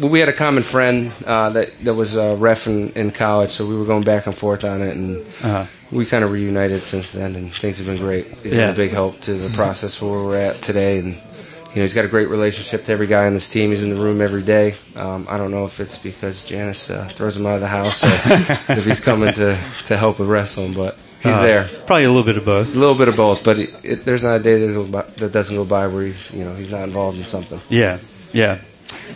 we 0.00 0.20
had 0.20 0.28
a 0.28 0.32
common 0.32 0.62
friend 0.62 1.12
uh, 1.26 1.50
that 1.50 1.78
that 1.84 1.94
was 1.94 2.14
a 2.16 2.34
ref 2.36 2.66
in, 2.66 2.90
in 2.92 3.10
college, 3.10 3.52
so 3.52 3.66
we 3.66 3.76
were 3.76 3.84
going 3.84 4.02
back 4.04 4.26
and 4.26 4.34
forth 4.36 4.64
on 4.64 4.82
it, 4.82 4.96
and 4.96 5.26
Uh-huh. 5.42 5.66
we 5.90 6.06
kind 6.06 6.24
of 6.24 6.30
reunited 6.32 6.84
since 6.84 7.12
then, 7.12 7.36
and 7.36 7.52
things 7.54 7.78
have 7.78 7.86
been 7.86 7.96
great. 7.98 8.26
He's 8.42 8.52
Yeah. 8.52 8.58
been 8.66 8.70
a 8.70 8.74
big 8.74 8.90
help 8.90 9.20
to 9.22 9.34
the 9.34 9.50
process 9.50 10.00
where 10.00 10.10
we're 10.22 10.36
at 10.40 10.56
today, 10.56 10.98
and 10.98 11.08
you 11.14 11.76
know 11.76 11.82
he's 11.82 11.94
got 11.94 12.04
a 12.04 12.08
great 12.08 12.28
relationship 12.28 12.84
to 12.86 12.92
every 12.92 13.06
guy 13.06 13.26
on 13.26 13.34
this 13.34 13.48
team. 13.48 13.70
He's 13.70 13.82
in 13.82 13.90
the 13.90 13.96
room 14.02 14.20
every 14.20 14.42
day. 14.42 14.74
Um, 14.96 15.26
I 15.28 15.36
don't 15.38 15.50
know 15.50 15.64
if 15.64 15.80
it's 15.80 15.98
because 15.98 16.42
Janice 16.42 16.88
uh, 16.90 17.08
throws 17.12 17.36
him 17.36 17.46
out 17.46 17.56
of 17.56 17.60
the 17.60 17.68
house, 17.68 18.02
or 18.04 18.08
if 18.78 18.84
he's 18.86 19.00
coming 19.00 19.32
to 19.34 19.56
to 19.86 19.96
help 19.96 20.18
with 20.18 20.28
wrestling, 20.28 20.72
but 20.74 20.96
he's 21.22 21.32
Uh, 21.34 21.42
there. 21.42 21.68
Probably 21.86 22.04
a 22.04 22.08
little 22.10 22.24
bit 22.24 22.38
of 22.38 22.44
both. 22.46 22.74
A 22.74 22.78
little 22.78 22.94
bit 22.94 23.08
of 23.08 23.16
both, 23.16 23.44
but 23.44 23.58
it, 23.58 23.70
it, 23.82 24.04
there's 24.06 24.22
not 24.22 24.36
a 24.36 24.42
day 24.42 24.66
that, 24.66 24.72
go 24.72 24.84
by, 24.84 25.02
that 25.16 25.32
doesn't 25.32 25.54
go 25.56 25.64
by 25.64 25.86
where 25.88 26.04
he's 26.06 26.30
you 26.32 26.44
know 26.44 26.54
he's 26.54 26.70
not 26.70 26.82
involved 26.84 27.18
in 27.18 27.26
something. 27.26 27.60
Yeah, 27.68 27.98
yeah. 28.32 28.58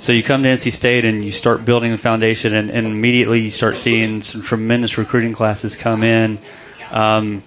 So 0.01 0.13
you 0.13 0.23
come 0.23 0.43
to 0.43 0.49
NC 0.49 0.73
State 0.73 1.05
and 1.05 1.25
you 1.25 1.31
start 1.33 1.65
building 1.65 1.93
the 1.93 1.99
foundation, 1.99 2.55
and, 2.55 2.71
and 2.71 2.87
immediately 2.87 3.41
you 3.41 3.51
start 3.51 3.77
seeing 3.77 4.21
some 4.21 4.43
tremendous 4.43 4.99
recruiting 4.99 5.33
classes 5.33 5.77
come 5.77 6.03
in. 6.03 6.39
Um, 6.91 7.43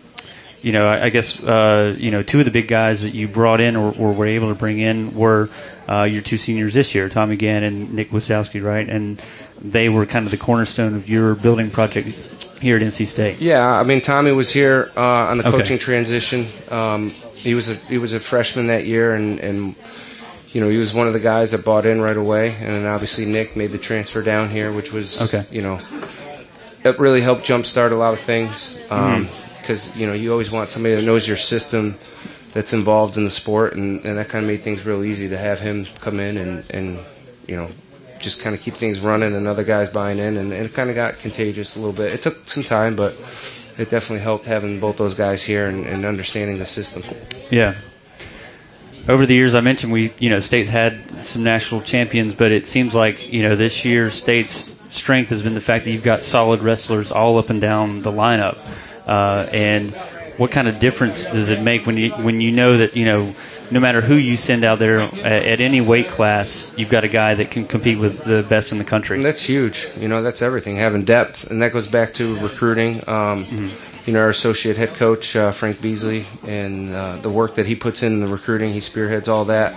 you 0.62 0.72
know, 0.72 0.88
I, 0.88 1.06
I 1.06 1.10
guess 1.10 1.40
uh, 1.44 1.96
you 1.98 2.12
know 2.12 2.24
two 2.24 2.40
of 2.40 2.46
the 2.46 2.52
big 2.52 2.68
guys 2.68 3.04
that 3.04 3.14
you 3.14 3.28
brought 3.28 3.62
in 3.62 3.76
or, 3.76 3.94
or 3.98 4.14
were 4.14 4.26
able 4.26 4.50
to 4.50 4.56
bring 4.56 4.80
in 4.80 5.14
were 5.16 5.50
uh, 5.88 6.04
your 6.04 6.22
two 6.24 6.38
seniors 6.38 6.74
this 6.74 6.96
year, 6.96 7.10
Tommy 7.10 7.38
Gantt 7.38 7.64
and 7.64 7.94
Nick 7.94 8.10
Gwiazdowski, 8.10 8.64
right? 8.64 8.88
And 8.90 9.22
they 9.62 9.90
were 9.90 10.06
kind 10.08 10.26
of 10.26 10.32
the 10.32 10.38
cornerstone 10.38 10.96
of 10.96 11.08
your 11.08 11.36
building 11.36 11.70
project 11.70 12.08
here 12.60 12.78
at 12.78 12.82
NC 12.82 13.06
State. 13.06 13.40
Yeah, 13.40 13.64
I 13.68 13.84
mean 13.84 14.02
Tommy 14.02 14.32
was 14.32 14.52
here 14.52 14.92
uh, 14.98 15.02
on 15.02 15.38
the 15.38 15.48
Okay. 15.48 15.58
coaching 15.58 15.78
transition. 15.78 16.48
Um, 16.72 17.12
he 17.36 17.54
was 17.54 17.70
a 17.70 17.76
he 17.76 18.00
was 18.00 18.14
a 18.14 18.20
freshman 18.20 18.68
that 18.68 18.86
year, 18.86 19.14
and 19.14 19.40
and 19.40 19.76
you 20.56 20.62
know 20.62 20.70
he 20.70 20.78
was 20.78 20.94
one 20.94 21.08
of 21.08 21.14
the 21.14 21.20
guys 21.20 21.52
that 21.52 21.66
bought 21.66 21.86
in 21.86 22.00
right 22.00 22.16
away. 22.18 22.56
And 22.56 22.70
then 22.70 22.86
obviously 22.88 23.26
Nick 23.26 23.56
made 23.56 23.72
the 23.72 23.78
transfer 23.90 24.22
down 24.24 24.50
here, 24.50 24.72
which 24.72 24.92
was 24.94 25.22
Okay. 25.28 25.44
you 25.52 25.62
know 25.62 25.80
it 26.84 26.98
really 27.00 27.22
helped 27.22 27.44
jumpstart 27.46 27.92
a 27.92 27.96
lot 27.96 28.14
of 28.14 28.20
things 28.22 28.74
Mm-hmm. 28.90 29.26
because 29.60 29.82
you 30.00 30.08
know 30.08 30.14
you 30.14 30.32
always 30.32 30.50
want 30.52 30.70
somebody 30.70 30.96
that 30.96 31.04
knows 31.04 31.28
your 31.28 31.38
system 31.38 31.98
that's 32.54 32.72
involved 32.72 33.18
in 33.18 33.26
the 33.26 33.36
sport, 33.42 33.76
and, 33.76 34.06
and 34.06 34.18
that 34.18 34.30
kind 34.30 34.46
of 34.46 34.48
made 34.48 34.64
things 34.64 34.86
real 34.86 35.04
easy 35.04 35.28
to 35.30 35.38
have 35.38 35.60
him 35.60 35.86
come 36.00 36.20
in 36.22 36.38
and 36.38 36.64
and 36.70 37.00
you 37.48 37.56
know 37.58 37.68
just 38.20 38.40
kind 38.40 38.56
of 38.56 38.62
keep 38.62 38.76
things 38.76 39.00
running 39.02 39.36
and 39.36 39.46
other 39.46 39.64
guys 39.66 39.90
buying 39.90 40.20
in, 40.20 40.38
and, 40.38 40.54
and 40.54 40.66
it 40.66 40.74
kind 40.74 40.90
of 40.90 40.96
got 40.96 41.18
contagious 41.20 41.76
a 41.76 41.80
little 41.80 41.94
bit. 41.94 42.14
It 42.14 42.22
took 42.22 42.48
some 42.48 42.64
time, 42.64 42.96
but 42.96 43.14
it 43.78 43.90
definitely 43.90 44.24
helped 44.24 44.46
having 44.46 44.80
both 44.80 44.96
those 44.98 45.14
guys 45.14 45.44
here 45.44 45.68
and, 45.68 45.86
and 45.86 46.06
understanding 46.06 46.58
the 46.58 46.66
system. 46.66 47.04
Yeah. 47.52 47.76
Over 49.08 49.26
the 49.28 49.36
years, 49.36 49.54
I 49.54 49.62
mentioned 49.62 49.94
we, 49.94 50.12
you 50.20 50.32
know, 50.32 50.40
states 50.40 50.70
had 50.70 51.24
some 51.24 51.44
national 51.44 51.82
champions, 51.82 52.34
but 52.34 52.52
it 52.52 52.66
seems 52.66 52.96
like, 52.96 53.32
you 53.32 53.44
know, 53.44 53.56
this 53.56 53.86
year 53.86 54.10
state's 54.10 54.74
strength 54.90 55.30
has 55.30 55.44
been 55.44 55.54
the 55.54 55.62
fact 55.62 55.86
that 55.86 55.92
you've 55.92 56.04
got 56.04 56.24
solid 56.24 56.62
wrestlers 56.62 57.12
all 57.12 57.38
up 57.38 57.50
and 57.50 57.62
down 57.62 58.02
the 58.02 58.12
lineup. 58.12 58.58
Uh, 59.06 59.48
and 59.52 59.94
what 60.38 60.52
kind 60.52 60.68
of 60.68 60.80
difference 60.80 61.28
does 61.28 61.50
it 61.50 61.62
make 61.62 61.86
when 61.86 61.98
you 61.98 62.12
when 62.12 62.42
you 62.42 62.52
know 62.52 62.78
that 62.78 62.98
you 62.98 63.06
know 63.06 63.34
no 63.72 63.80
matter 63.80 64.02
who 64.02 64.16
you 64.16 64.38
send 64.38 64.64
out 64.64 64.80
there 64.80 65.00
at, 65.00 65.16
at 65.26 65.62
any 65.62 65.82
weight 65.82 66.10
class, 66.10 66.72
you've 66.76 66.90
got 66.90 67.04
a 67.04 67.08
guy 67.08 67.36
that 67.36 67.52
can 67.52 67.66
compete 67.66 68.00
with 68.00 68.24
the 68.24 68.44
best 68.44 68.72
in 68.72 68.78
the 68.78 68.84
country. 68.84 69.18
And 69.18 69.26
that's 69.26 69.44
huge. 69.44 69.88
You 69.98 70.08
know, 70.08 70.22
that's 70.22 70.42
everything. 70.42 70.78
Having 70.78 71.06
depth, 71.06 71.50
and 71.50 71.62
that 71.62 71.74
goes 71.74 71.88
back 71.88 72.14
to 72.16 72.38
recruiting. 72.40 72.98
Um, 73.08 73.46
mm-hmm. 73.46 73.95
You 74.06 74.14
know, 74.14 74.20
our 74.20 74.30
associate 74.30 74.78
head 74.78 74.90
coach 74.90 75.36
uh, 75.36 75.52
Frank 75.52 75.82
Beasley, 75.82 76.26
and 76.46 76.94
uh, 76.94 77.16
the 77.18 77.30
work 77.30 77.56
that 77.56 77.66
he 77.66 77.76
puts 77.76 78.04
in 78.04 78.20
the 78.20 78.28
recruiting, 78.28 78.72
he 78.72 78.80
spearheads 78.80 79.28
all 79.28 79.46
that. 79.46 79.74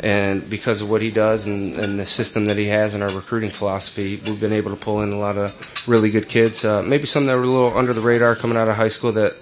And 0.00 0.48
because 0.48 0.82
of 0.82 0.90
what 0.90 1.02
he 1.02 1.10
does 1.10 1.46
and, 1.46 1.74
and, 1.74 1.98
the 1.98 2.04
system 2.04 2.46
that 2.46 2.58
he 2.58 2.66
has 2.66 2.92
and 2.92 3.02
our 3.02 3.10
recruiting 3.10 3.50
philosophy, 3.50 4.20
we've 4.26 4.40
been 4.40 4.52
able 4.52 4.70
to 4.70 4.76
pull 4.76 5.02
in 5.02 5.12
a 5.12 5.18
lot 5.18 5.38
of 5.38 5.88
really 5.88 6.10
good 6.10 6.28
kids. 6.28 6.64
Uh, 6.64 6.82
maybe 6.82 7.06
some 7.06 7.24
that 7.26 7.34
were 7.34 7.44
a 7.44 7.46
little 7.46 7.76
under 7.76 7.94
the 7.94 8.00
radar 8.02 8.36
coming 8.36 8.58
out 8.58 8.68
of 8.68 8.76
high 8.76 8.88
school 8.88 9.12
that 9.12 9.34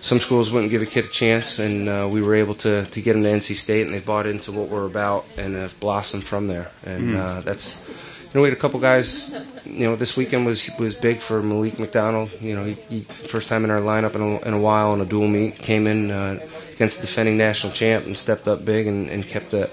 some 0.00 0.20
schools 0.20 0.50
wouldn't 0.50 0.70
give 0.70 0.82
a 0.82 0.86
kid 0.86 1.04
a 1.04 1.08
chance, 1.08 1.58
and 1.58 1.88
uh, 1.88 2.08
we 2.10 2.22
were 2.22 2.34
able 2.34 2.54
to, 2.54 2.84
to 2.86 3.00
get 3.00 3.14
them 3.14 3.24
to 3.24 3.28
NC 3.28 3.56
State, 3.56 3.86
and 3.86 3.94
they 3.94 4.00
bought 4.00 4.26
into 4.26 4.52
what 4.52 4.68
we're 4.68 4.86
about 4.86 5.24
and 5.36 5.56
have 5.56 5.78
blossomed 5.80 6.24
from 6.24 6.46
there. 6.46 6.70
And 6.84 7.14
mm. 7.14 7.16
uh, 7.16 7.40
that's, 7.40 7.80
you 8.28 8.34
know, 8.34 8.42
we 8.42 8.48
had 8.50 8.58
a 8.58 8.60
couple 8.60 8.78
guys. 8.78 9.30
You 9.64 9.88
know, 9.88 9.96
this 9.96 10.16
weekend 10.16 10.44
was 10.44 10.68
was 10.78 10.94
big 10.94 11.20
for 11.20 11.42
Malik 11.42 11.78
McDonald. 11.78 12.30
You 12.40 12.54
know, 12.56 12.64
he, 12.64 12.72
he 12.88 13.00
first 13.00 13.48
time 13.48 13.64
in 13.64 13.70
our 13.70 13.80
lineup 13.80 14.14
in 14.14 14.20
a, 14.20 14.38
in 14.48 14.52
a 14.52 14.60
while 14.60 14.92
in 14.92 15.00
a 15.00 15.06
dual 15.06 15.28
meet, 15.28 15.56
came 15.56 15.86
in 15.86 16.10
uh, 16.10 16.38
against 16.72 17.00
the 17.00 17.06
defending 17.06 17.38
national 17.38 17.72
champ 17.72 18.04
and 18.04 18.16
stepped 18.16 18.46
up 18.46 18.66
big 18.66 18.86
and, 18.86 19.08
and 19.08 19.26
kept 19.26 19.50
that 19.52 19.70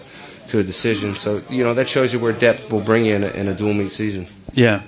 to 0.47 0.59
a 0.59 0.63
decision. 0.63 1.15
So 1.15 1.41
you 1.49 1.65
know 1.65 1.73
that 1.73 1.89
shows 1.89 2.13
you 2.13 2.19
where 2.19 2.31
depth 2.31 2.71
will 2.71 2.81
bring 2.81 3.05
you 3.05 3.15
in 3.15 3.23
a, 3.23 3.29
in 3.29 3.47
a 3.49 3.53
dual 3.53 3.73
meet 3.73 3.91
season. 3.91 4.27
Yeah, 4.53 4.83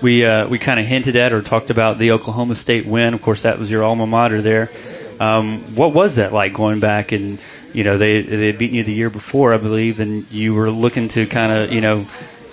we 0.00 0.24
uh, 0.24 0.46
we 0.46 0.60
kind 0.60 0.78
of 0.78 0.86
hinted 0.86 1.16
at 1.16 1.32
or 1.32 1.42
talked 1.42 1.70
about 1.70 1.98
the 1.98 2.12
Oklahoma 2.12 2.54
State 2.54 2.86
win. 2.86 3.12
Of 3.12 3.22
course, 3.22 3.42
that 3.42 3.58
was 3.58 3.72
your 3.72 3.82
alma 3.82 4.06
mater 4.06 4.40
there. 4.40 4.70
Um, 5.18 5.74
what 5.74 5.92
was 5.92 6.16
that 6.16 6.32
like 6.32 6.52
going 6.52 6.78
back 6.78 7.10
and 7.10 7.38
you 7.72 7.84
know 7.84 7.98
they 7.98 8.22
they 8.22 8.46
had 8.46 8.58
beaten 8.58 8.76
you 8.76 8.84
the 8.84 8.92
year 8.92 9.10
before, 9.10 9.52
I 9.52 9.58
believe, 9.58 10.00
and 10.00 10.30
you 10.30 10.54
were 10.54 10.70
looking 10.70 11.08
to 11.08 11.26
kind 11.26 11.52
of 11.52 11.72
you 11.72 11.80
know 11.80 12.06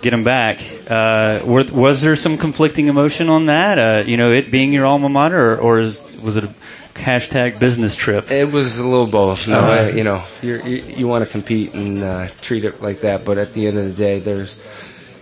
get 0.03 0.11
them 0.11 0.23
back. 0.23 0.59
Uh, 0.89 1.41
were, 1.45 1.63
was 1.71 2.01
there 2.01 2.15
some 2.15 2.37
conflicting 2.37 2.87
emotion 2.87 3.29
on 3.29 3.47
that? 3.47 3.79
Uh, 3.79 4.03
you 4.07 4.17
know, 4.17 4.31
it 4.31 4.51
being 4.51 4.73
your 4.73 4.85
alma 4.85 5.09
mater, 5.09 5.53
or, 5.53 5.57
or 5.57 5.79
is, 5.79 6.03
was 6.21 6.37
it 6.37 6.43
a 6.43 6.53
hashtag 6.93 7.57
business 7.57 7.95
trip? 7.95 8.29
It 8.29 8.51
was 8.51 8.77
a 8.77 8.87
little 8.87 9.07
both. 9.07 9.47
No, 9.47 9.59
uh, 9.59 9.63
I, 9.63 9.89
you 9.89 10.03
know, 10.03 10.23
you 10.41 10.57
you 10.57 11.07
want 11.07 11.25
to 11.25 11.29
compete 11.29 11.73
and 11.73 12.03
uh, 12.03 12.27
treat 12.41 12.65
it 12.65 12.81
like 12.81 13.01
that, 13.01 13.25
but 13.25 13.37
at 13.37 13.53
the 13.53 13.65
end 13.65 13.77
of 13.79 13.85
the 13.85 13.93
day, 13.93 14.19
there's 14.19 14.55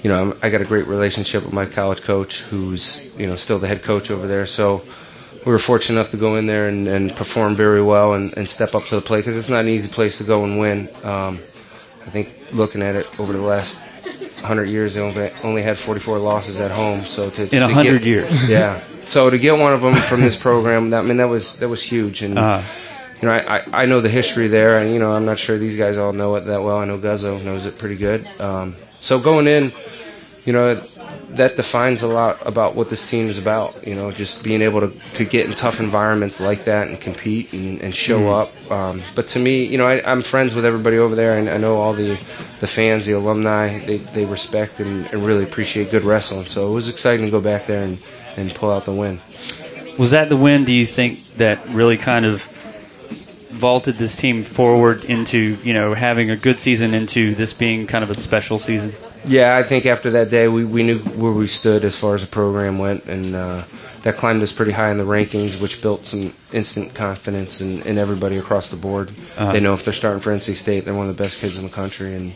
you 0.03 0.09
know, 0.09 0.35
I 0.41 0.49
got 0.49 0.61
a 0.61 0.65
great 0.65 0.87
relationship 0.87 1.43
with 1.43 1.53
my 1.53 1.65
college 1.65 2.01
coach, 2.01 2.41
who's 2.41 3.01
you 3.17 3.27
know 3.27 3.35
still 3.35 3.59
the 3.59 3.67
head 3.67 3.83
coach 3.83 4.09
over 4.09 4.27
there. 4.27 4.45
So 4.45 4.83
we 5.45 5.51
were 5.51 5.59
fortunate 5.59 5.99
enough 5.99 6.11
to 6.11 6.17
go 6.17 6.35
in 6.35 6.47
there 6.47 6.67
and, 6.67 6.87
and 6.87 7.15
perform 7.15 7.55
very 7.55 7.81
well 7.81 8.13
and, 8.13 8.35
and, 8.37 8.47
step 8.47 8.75
up 8.75 8.85
to 8.85 8.95
the 8.95 9.01
plate 9.01 9.21
because 9.21 9.35
it's 9.35 9.49
not 9.49 9.61
an 9.61 9.69
easy 9.69 9.87
place 9.87 10.19
to 10.19 10.23
go 10.23 10.43
and 10.43 10.59
win. 10.59 10.87
Um, 11.03 11.39
I 12.05 12.09
think 12.11 12.29
looking 12.51 12.83
at 12.83 12.95
it 12.95 13.19
over 13.19 13.33
the 13.33 13.41
last 13.41 13.81
100 14.41 14.69
years, 14.69 14.95
they 14.95 15.01
only, 15.01 15.31
only 15.43 15.61
had 15.61 15.77
44 15.77 16.19
losses 16.19 16.59
at 16.59 16.71
home. 16.71 17.05
So 17.05 17.29
to 17.31 17.55
in 17.55 17.61
100 17.61 18.05
years, 18.05 18.49
yeah. 18.49 18.81
So 19.05 19.29
to 19.29 19.37
get 19.37 19.57
one 19.57 19.73
of 19.73 19.81
them 19.81 19.95
from 19.95 20.21
this 20.21 20.35
program, 20.35 20.91
that 20.91 21.03
I 21.03 21.07
mean 21.07 21.17
that 21.17 21.29
was 21.29 21.57
that 21.57 21.69
was 21.69 21.81
huge 21.81 22.21
and. 22.21 22.37
Uh-huh. 22.37 22.87
You 23.21 23.27
know, 23.27 23.35
I, 23.35 23.57
I, 23.57 23.83
I 23.83 23.85
know 23.85 24.01
the 24.01 24.09
history 24.09 24.47
there, 24.47 24.79
and 24.79 24.91
you 24.91 24.97
know, 24.97 25.11
I'm 25.11 25.25
not 25.25 25.37
sure 25.37 25.59
these 25.59 25.77
guys 25.77 25.95
all 25.95 26.11
know 26.11 26.37
it 26.37 26.45
that 26.45 26.63
well. 26.63 26.77
I 26.77 26.85
know 26.85 26.97
Guzzo 26.97 27.39
knows 27.39 27.67
it 27.67 27.77
pretty 27.77 27.95
good. 27.95 28.27
Um, 28.41 28.75
so 28.99 29.19
going 29.19 29.45
in, 29.45 29.71
you 30.43 30.53
know, 30.53 30.83
that 31.35 31.55
defines 31.55 32.01
a 32.01 32.07
lot 32.07 32.45
about 32.45 32.75
what 32.75 32.89
this 32.89 33.09
team 33.09 33.29
is 33.29 33.37
about. 33.37 33.85
You 33.85 33.95
know, 33.95 34.11
just 34.11 34.43
being 34.43 34.61
able 34.61 34.81
to, 34.81 34.99
to 35.13 35.25
get 35.25 35.47
in 35.47 35.53
tough 35.53 35.79
environments 35.79 36.39
like 36.39 36.65
that 36.65 36.87
and 36.87 36.99
compete 36.99 37.53
and, 37.53 37.81
and 37.81 37.95
show 37.95 38.19
mm-hmm. 38.19 38.69
up. 38.69 38.71
Um, 38.71 39.03
but 39.15 39.27
to 39.29 39.39
me, 39.39 39.65
you 39.65 39.77
know, 39.77 39.87
I, 39.87 40.11
am 40.11 40.21
friends 40.21 40.53
with 40.53 40.65
everybody 40.65 40.97
over 40.97 41.15
there, 41.15 41.37
and 41.37 41.49
I 41.49 41.57
know 41.57 41.77
all 41.77 41.93
the, 41.93 42.19
the 42.59 42.67
fans, 42.67 43.05
the 43.05 43.13
alumni, 43.13 43.79
they, 43.85 43.97
they 43.97 44.25
respect 44.25 44.79
and, 44.79 45.05
and 45.07 45.25
really 45.25 45.43
appreciate 45.43 45.91
good 45.91 46.03
wrestling. 46.03 46.45
So 46.45 46.69
it 46.69 46.73
was 46.73 46.89
exciting 46.89 47.25
to 47.25 47.31
go 47.31 47.41
back 47.41 47.65
there 47.65 47.81
and, 47.81 47.97
and 48.37 48.53
pull 48.53 48.71
out 48.71 48.85
the 48.85 48.93
win. 48.93 49.19
Was 49.97 50.11
that 50.11 50.29
the 50.29 50.37
win, 50.37 50.65
do 50.65 50.71
you 50.71 50.85
think, 50.85 51.25
that 51.35 51.67
really 51.69 51.97
kind 51.97 52.25
of 52.25 52.43
vaulted 53.51 53.97
this 53.97 54.15
team 54.15 54.43
forward 54.43 55.03
into, 55.03 55.57
you 55.63 55.73
know, 55.73 55.93
having 55.93 56.31
a 56.31 56.35
good 56.35 56.59
season 56.59 56.93
into 56.93 57.35
this 57.35 57.53
being 57.53 57.85
kind 57.85 58.03
of 58.03 58.09
a 58.09 58.15
special 58.15 58.57
season? 58.57 58.93
Yeah, 59.25 59.55
I 59.55 59.63
think 59.63 59.85
after 59.85 60.11
that 60.11 60.29
day, 60.29 60.47
we, 60.47 60.65
we 60.65 60.83
knew 60.83 60.99
where 60.99 61.31
we 61.31 61.47
stood 61.47 61.85
as 61.85 61.95
far 61.95 62.15
as 62.15 62.21
the 62.21 62.27
program 62.27 62.79
went, 62.79 63.05
and 63.05 63.35
uh, 63.35 63.63
that 64.01 64.17
climbed 64.17 64.41
us 64.41 64.51
pretty 64.51 64.71
high 64.71 64.89
in 64.89 64.97
the 64.97 65.03
rankings, 65.03 65.61
which 65.61 65.81
built 65.81 66.05
some 66.05 66.33
instant 66.51 66.95
confidence 66.95 67.61
in, 67.61 67.81
in 67.83 67.97
everybody 67.97 68.37
across 68.37 68.69
the 68.69 68.77
board. 68.77 69.11
Uh-huh. 69.37 69.51
They 69.51 69.59
know 69.59 69.73
if 69.73 69.83
they're 69.83 69.93
starting 69.93 70.21
for 70.21 70.31
NC 70.31 70.55
State, 70.55 70.85
they're 70.85 70.95
one 70.95 71.07
of 71.07 71.15
the 71.15 71.23
best 71.23 71.39
kids 71.39 71.57
in 71.57 71.63
the 71.63 71.69
country, 71.69 72.15
and 72.15 72.33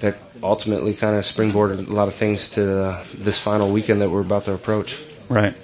that 0.00 0.18
ultimately 0.42 0.94
kind 0.94 1.16
of 1.16 1.24
springboarded 1.24 1.88
a 1.88 1.92
lot 1.92 2.08
of 2.08 2.14
things 2.14 2.50
to 2.50 2.84
uh, 2.84 3.04
this 3.14 3.38
final 3.38 3.70
weekend 3.70 4.00
that 4.00 4.10
we're 4.10 4.20
about 4.20 4.44
to 4.44 4.52
approach. 4.52 5.00
Right. 5.28 5.54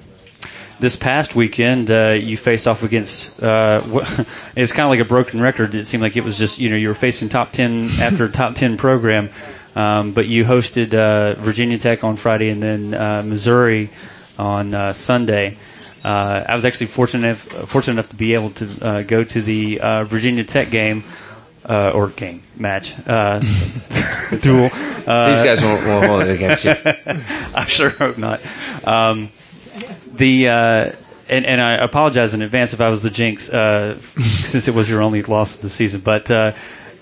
This 0.81 0.97
past 0.97 1.35
weekend, 1.35 1.91
uh, 1.91 2.19
you 2.21 2.37
faced 2.37 2.67
off 2.67 2.83
against. 2.83 3.41
Uh, 3.43 3.81
it's 4.57 4.73
kind 4.73 4.85
of 4.85 4.91
like 4.91 5.01
a 5.01 5.05
broken 5.05 5.41
record. 5.41 5.75
It 5.75 5.85
seemed 5.85 6.03
like 6.03 6.17
it 6.17 6.25
was 6.25 6.37
just 6.37 6.59
you 6.59 6.69
know 6.69 6.77
you 6.77 6.89
were 6.89 6.95
facing 6.95 7.29
top 7.29 7.53
ten 7.53 7.89
after 8.01 8.29
top 8.29 8.57
ten 8.57 8.77
program. 8.77 9.31
Um, 9.75 10.13
but 10.13 10.27
you 10.27 10.45
hosted 10.45 10.95
uh, 10.95 11.35
Virginia 11.41 11.79
Tech 11.79 12.05
on 12.05 12.17
Friday 12.17 12.49
and 12.49 12.63
then 12.63 12.95
uh, 12.95 13.23
Missouri 13.25 13.91
on 14.39 14.75
uh, 14.75 14.93
Sunday. 14.93 15.57
Uh, 16.05 16.45
I 16.49 16.55
was 16.55 16.65
actually 16.65 16.89
fortunate 16.89 17.27
enough, 17.27 17.69
fortunate 17.69 17.95
enough 17.95 18.11
to 18.11 18.17
be 18.17 18.35
able 18.35 18.51
to 18.51 18.87
uh, 18.87 19.03
go 19.03 19.25
to 19.25 19.43
the 19.43 19.81
uh, 19.81 20.05
Virginia 20.05 20.45
Tech 20.45 20.71
game. 20.71 21.05
or 21.67 22.09
game 22.11 22.43
match 22.57 22.95
duel. 23.07 24.69
These 24.69 25.43
guys 25.43 25.63
won't, 25.63 25.87
won't, 25.87 26.07
hold 26.07 26.23
it 26.23 26.31
against 26.31 26.65
you. 26.65 26.75
I 27.55 27.65
sure 27.67 27.89
hope 27.89 28.19
not. 28.19 28.43
Um, 28.87 29.31
the 30.13 30.47
and, 30.47 31.47
and, 31.47 31.59
I 31.59 31.73
apologize 31.73 32.35
in 32.35 32.43
advance 32.43 32.75
if 32.75 32.83
I 32.83 32.91
was 32.91 33.03
the 33.03 33.09
jinx, 33.09 33.47
since 33.47 34.69
it 34.69 34.75
was 34.75 34.91
your 34.91 35.01
only 35.01 35.23
loss 35.23 35.57
of 35.57 35.63
the 35.63 35.71
season. 35.71 36.03
But 36.03 36.31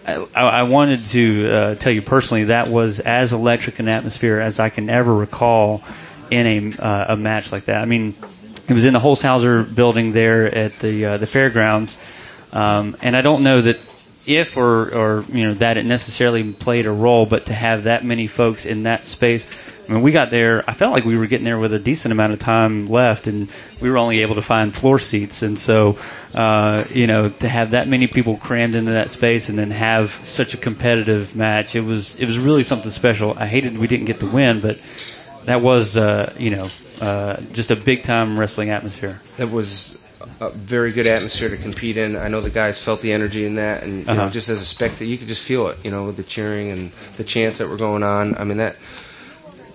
I, 0.06 0.14
I, 0.34 0.62
wanted 0.64 1.04
to 1.06 1.50
uh, 1.50 1.74
tell 1.76 1.92
you 1.92 2.02
personally 2.02 2.44
that 2.44 2.68
was 2.68 3.00
as 3.00 3.32
electric 3.32 3.78
an 3.78 3.88
atmosphere 3.88 4.40
as 4.40 4.58
I 4.58 4.68
can 4.68 4.90
ever 4.90 5.14
recall 5.14 5.82
in 6.30 6.46
a 6.46 6.82
uh, 6.82 7.14
a 7.14 7.16
match 7.16 7.52
like 7.52 7.66
that. 7.66 7.76
I 7.76 7.84
mean, 7.84 8.14
it 8.68 8.74
was 8.74 8.84
in 8.84 8.94
the 8.94 9.00
Holshouser 9.00 9.72
building 9.72 10.12
there 10.12 10.52
at 10.52 10.78
the 10.80 11.04
uh, 11.04 11.16
the 11.18 11.26
fairgrounds, 11.26 11.98
um, 12.52 12.96
and 13.00 13.16
I 13.16 13.22
don't 13.22 13.42
know 13.42 13.60
that 13.60 13.78
if 14.26 14.56
or 14.56 14.94
or 14.94 15.24
you 15.32 15.44
know 15.48 15.54
that 15.54 15.76
it 15.76 15.84
necessarily 15.84 16.52
played 16.52 16.86
a 16.86 16.92
role, 16.92 17.26
but 17.26 17.46
to 17.46 17.54
have 17.54 17.84
that 17.84 18.04
many 18.04 18.26
folks 18.26 18.66
in 18.66 18.84
that 18.84 19.06
space 19.06 19.46
I 19.92 19.96
mean, 19.96 20.04
we 20.04 20.12
got 20.12 20.30
there. 20.30 20.64
I 20.66 20.72
felt 20.72 20.94
like 20.94 21.04
we 21.04 21.18
were 21.18 21.26
getting 21.26 21.44
there 21.44 21.58
with 21.58 21.74
a 21.74 21.78
decent 21.78 22.12
amount 22.12 22.32
of 22.32 22.38
time 22.38 22.88
left, 22.88 23.26
and 23.26 23.46
we 23.78 23.90
were 23.90 23.98
only 23.98 24.22
able 24.22 24.36
to 24.36 24.42
find 24.42 24.74
floor 24.74 24.98
seats. 24.98 25.42
And 25.42 25.58
so, 25.58 25.98
uh, 26.34 26.84
you 26.88 27.06
know, 27.06 27.28
to 27.28 27.46
have 27.46 27.72
that 27.72 27.88
many 27.88 28.06
people 28.06 28.38
crammed 28.38 28.74
into 28.74 28.92
that 28.92 29.10
space 29.10 29.50
and 29.50 29.58
then 29.58 29.70
have 29.70 30.12
such 30.22 30.54
a 30.54 30.56
competitive 30.56 31.36
match, 31.36 31.76
it 31.76 31.82
was 31.82 32.14
it 32.14 32.24
was 32.24 32.38
really 32.38 32.62
something 32.62 32.90
special. 32.90 33.34
I 33.36 33.46
hated 33.46 33.76
we 33.76 33.86
didn't 33.86 34.06
get 34.06 34.18
the 34.18 34.28
win, 34.28 34.62
but 34.62 34.80
that 35.44 35.60
was, 35.60 35.94
uh, 35.98 36.32
you 36.38 36.56
know, 36.56 36.70
uh, 37.02 37.42
just 37.52 37.70
a 37.70 37.76
big 37.76 38.02
time 38.02 38.40
wrestling 38.40 38.70
atmosphere. 38.70 39.20
It 39.36 39.50
was 39.50 39.98
a 40.40 40.48
very 40.48 40.92
good 40.92 41.06
atmosphere 41.06 41.50
to 41.50 41.58
compete 41.58 41.98
in. 41.98 42.16
I 42.16 42.28
know 42.28 42.40
the 42.40 42.48
guys 42.48 42.82
felt 42.82 43.02
the 43.02 43.12
energy 43.12 43.44
in 43.44 43.56
that, 43.56 43.82
and 43.82 44.08
uh-huh. 44.08 44.24
know, 44.24 44.30
just 44.30 44.48
as 44.48 44.62
a 44.62 44.64
spectator, 44.64 45.04
you 45.04 45.18
could 45.18 45.28
just 45.28 45.42
feel 45.42 45.68
it. 45.68 45.84
You 45.84 45.90
know, 45.90 46.06
with 46.06 46.16
the 46.16 46.22
cheering 46.22 46.70
and 46.70 46.92
the 47.16 47.24
chants 47.24 47.58
that 47.58 47.68
were 47.68 47.76
going 47.76 48.02
on. 48.02 48.38
I 48.38 48.44
mean 48.44 48.56
that 48.56 48.76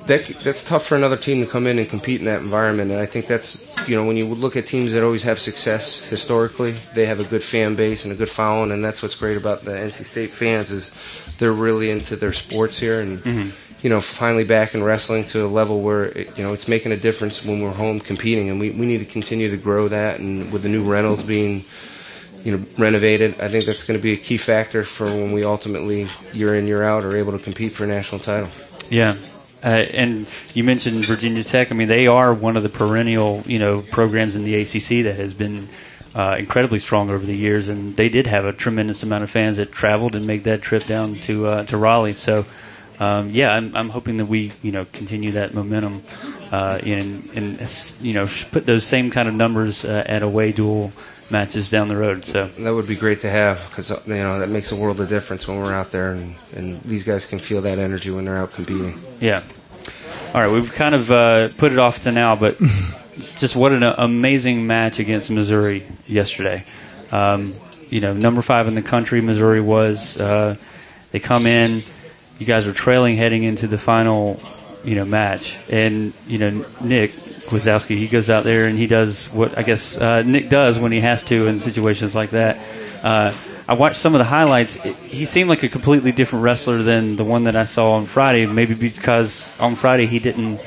that 0.07 0.25
that's 0.25 0.63
tough 0.63 0.85
for 0.85 0.95
another 0.95 1.17
team 1.17 1.41
to 1.41 1.49
come 1.49 1.67
in 1.67 1.77
and 1.79 1.87
compete 1.87 2.19
in 2.19 2.25
that 2.25 2.41
environment. 2.41 2.91
And 2.91 2.99
I 2.99 3.05
think 3.05 3.27
that's 3.27 3.63
you 3.87 3.95
know 3.95 4.05
when 4.05 4.17
you 4.17 4.25
look 4.25 4.55
at 4.55 4.65
teams 4.65 4.93
that 4.93 5.03
always 5.03 5.23
have 5.23 5.39
success 5.39 6.01
historically, 6.01 6.71
they 6.93 7.05
have 7.05 7.19
a 7.19 7.23
good 7.23 7.43
fan 7.43 7.75
base 7.75 8.05
and 8.05 8.13
a 8.13 8.15
good 8.15 8.29
following, 8.29 8.71
and 8.71 8.83
that's 8.83 9.03
what's 9.03 9.15
great 9.15 9.37
about 9.37 9.63
the 9.63 9.71
NC 9.71 10.05
State 10.05 10.31
fans 10.31 10.71
is 10.71 10.95
they're 11.37 11.53
really 11.53 11.91
into 11.91 12.15
their 12.15 12.33
sports 12.33 12.79
here 12.79 13.01
and. 13.01 13.19
Mm-hmm. 13.19 13.49
You 13.83 13.91
know, 13.91 14.01
finally 14.01 14.43
back 14.43 14.73
in 14.73 14.81
wrestling 14.81 15.25
to 15.25 15.45
a 15.45 15.47
level 15.47 15.81
where 15.81 16.05
it, 16.05 16.35
you 16.35 16.43
know 16.43 16.51
it's 16.51 16.67
making 16.67 16.93
a 16.93 16.97
difference 16.97 17.45
when 17.45 17.61
we're 17.61 17.71
home 17.71 17.99
competing, 17.99 18.49
and 18.49 18.59
we, 18.59 18.71
we 18.71 18.87
need 18.87 18.97
to 18.97 19.05
continue 19.05 19.51
to 19.51 19.55
grow 19.55 19.87
that. 19.87 20.19
And 20.19 20.51
with 20.51 20.63
the 20.63 20.67
new 20.67 20.83
Reynolds 20.83 21.23
being 21.23 21.63
you 22.43 22.57
know, 22.57 22.63
renovated. 22.77 23.39
I 23.39 23.49
think 23.49 23.65
that's 23.65 23.83
going 23.83 23.99
to 23.99 24.01
be 24.01 24.13
a 24.13 24.17
key 24.17 24.37
factor 24.37 24.83
for 24.83 25.05
when 25.05 25.31
we 25.31 25.43
ultimately, 25.43 26.07
year 26.33 26.55
in, 26.55 26.65
year 26.65 26.81
out, 26.81 27.03
are 27.03 27.15
able 27.15 27.33
to 27.33 27.39
compete 27.39 27.73
for 27.73 27.83
a 27.83 27.87
national 27.87 28.19
title. 28.19 28.49
Yeah. 28.89 29.15
Uh, 29.63 29.67
and 29.67 30.27
you 30.53 30.63
mentioned 30.63 31.05
Virginia 31.05 31.43
Tech. 31.43 31.71
I 31.71 31.75
mean, 31.75 31.87
they 31.87 32.07
are 32.07 32.33
one 32.33 32.57
of 32.57 32.63
the 32.63 32.69
perennial, 32.69 33.43
you 33.45 33.59
know, 33.59 33.81
programs 33.81 34.35
in 34.35 34.43
the 34.43 34.55
ACC 34.55 35.03
that 35.05 35.15
has 35.17 35.33
been 35.33 35.67
uh, 36.15 36.35
incredibly 36.37 36.79
strong 36.79 37.09
over 37.09 37.25
the 37.25 37.35
years, 37.35 37.67
and 37.69 37.95
they 37.95 38.09
did 38.09 38.27
have 38.27 38.45
a 38.45 38.53
tremendous 38.53 39.03
amount 39.03 39.23
of 39.23 39.31
fans 39.31 39.57
that 39.57 39.71
traveled 39.71 40.15
and 40.15 40.25
made 40.25 40.43
that 40.43 40.61
trip 40.61 40.85
down 40.85 41.15
to 41.15 41.47
uh, 41.47 41.63
to 41.65 41.77
Raleigh. 41.77 42.13
So, 42.13 42.45
um, 42.99 43.29
yeah, 43.29 43.51
I'm, 43.51 43.75
I'm 43.75 43.89
hoping 43.89 44.17
that 44.17 44.25
we, 44.25 44.51
you 44.61 44.71
know, 44.71 44.85
continue 44.85 45.31
that 45.31 45.53
momentum 45.53 46.03
uh, 46.51 46.79
and 46.83 47.29
and 47.35 47.97
you 48.01 48.13
know 48.13 48.27
put 48.51 48.65
those 48.65 48.83
same 48.85 49.11
kind 49.11 49.27
of 49.27 49.33
numbers 49.35 49.85
uh, 49.85 50.03
at 50.05 50.23
away 50.23 50.51
dual 50.51 50.91
matches 51.29 51.69
down 51.69 51.87
the 51.87 51.97
road. 51.97 52.25
So 52.25 52.47
that 52.47 52.73
would 52.73 52.87
be 52.87 52.95
great 52.95 53.21
to 53.21 53.29
have 53.29 53.63
because 53.69 53.89
you 53.89 54.13
know 54.13 54.39
that 54.39 54.49
makes 54.49 54.71
a 54.71 54.75
world 54.75 54.99
of 54.99 55.09
difference 55.09 55.47
when 55.47 55.57
we're 55.59 55.73
out 55.73 55.91
there, 55.91 56.11
and, 56.11 56.35
and 56.53 56.81
these 56.83 57.03
guys 57.03 57.25
can 57.25 57.39
feel 57.39 57.61
that 57.61 57.79
energy 57.79 58.09
when 58.11 58.25
they're 58.25 58.37
out 58.37 58.53
competing. 58.53 58.99
Yeah. 59.19 59.43
All 60.33 60.41
right, 60.41 60.51
we've 60.51 60.71
kind 60.73 60.93
of 60.93 61.09
uh, 61.09 61.49
put 61.57 61.71
it 61.71 61.79
off 61.79 62.03
to 62.03 62.11
now, 62.11 62.35
but 62.35 62.57
just 63.37 63.55
what 63.55 63.71
an 63.71 63.83
amazing 63.83 64.67
match 64.67 64.99
against 64.99 65.31
Missouri 65.31 65.87
yesterday. 66.05 66.65
Um, 67.11 67.55
you 67.89 68.01
know, 68.01 68.13
number 68.13 68.41
five 68.41 68.67
in 68.67 68.75
the 68.75 68.81
country, 68.81 69.21
Missouri 69.21 69.61
was. 69.61 70.17
Uh, 70.17 70.55
they 71.11 71.19
come 71.19 71.45
in. 71.45 71.81
You 72.39 72.45
guys 72.45 72.67
are 72.67 72.73
trailing 72.73 73.15
heading 73.15 73.43
into 73.43 73.67
the 73.67 73.77
final, 73.77 74.39
you 74.83 74.95
know, 74.95 75.05
match, 75.05 75.57
and 75.69 76.13
you 76.27 76.37
know 76.37 76.65
Nick 76.81 77.13
Gwiazdowski, 77.47 77.97
he 77.97 78.07
goes 78.07 78.29
out 78.29 78.43
there 78.43 78.67
and 78.67 78.77
he 78.77 78.87
does 78.87 79.27
what 79.27 79.57
I 79.57 79.63
guess 79.63 79.97
uh, 79.97 80.21
Nick 80.23 80.49
does 80.49 80.79
when 80.79 80.91
he 80.91 80.99
has 80.99 81.23
to 81.23 81.47
in 81.47 81.59
situations 81.59 82.15
like 82.15 82.31
that. 82.31 82.59
Uh, 83.03 83.33
I 83.69 83.73
watched 83.73 83.97
some 83.97 84.15
of 84.15 84.19
the 84.19 84.25
highlights. 84.25 84.77
It, 84.77 84.95
he 84.95 85.25
seemed 85.25 85.49
like 85.49 85.63
a 85.63 85.69
completely 85.69 86.11
different 86.11 86.43
wrestler 86.43 86.83
than 86.83 87.15
the 87.15 87.25
one 87.25 87.45
that 87.45 87.55
I 87.55 87.65
saw 87.65 87.93
on 87.93 88.05
Friday. 88.05 88.45
Maybe 88.45 88.75
because 88.75 89.47
on 89.59 89.75
Friday 89.75 90.05
he 90.05 90.19
didn't. 90.19 90.59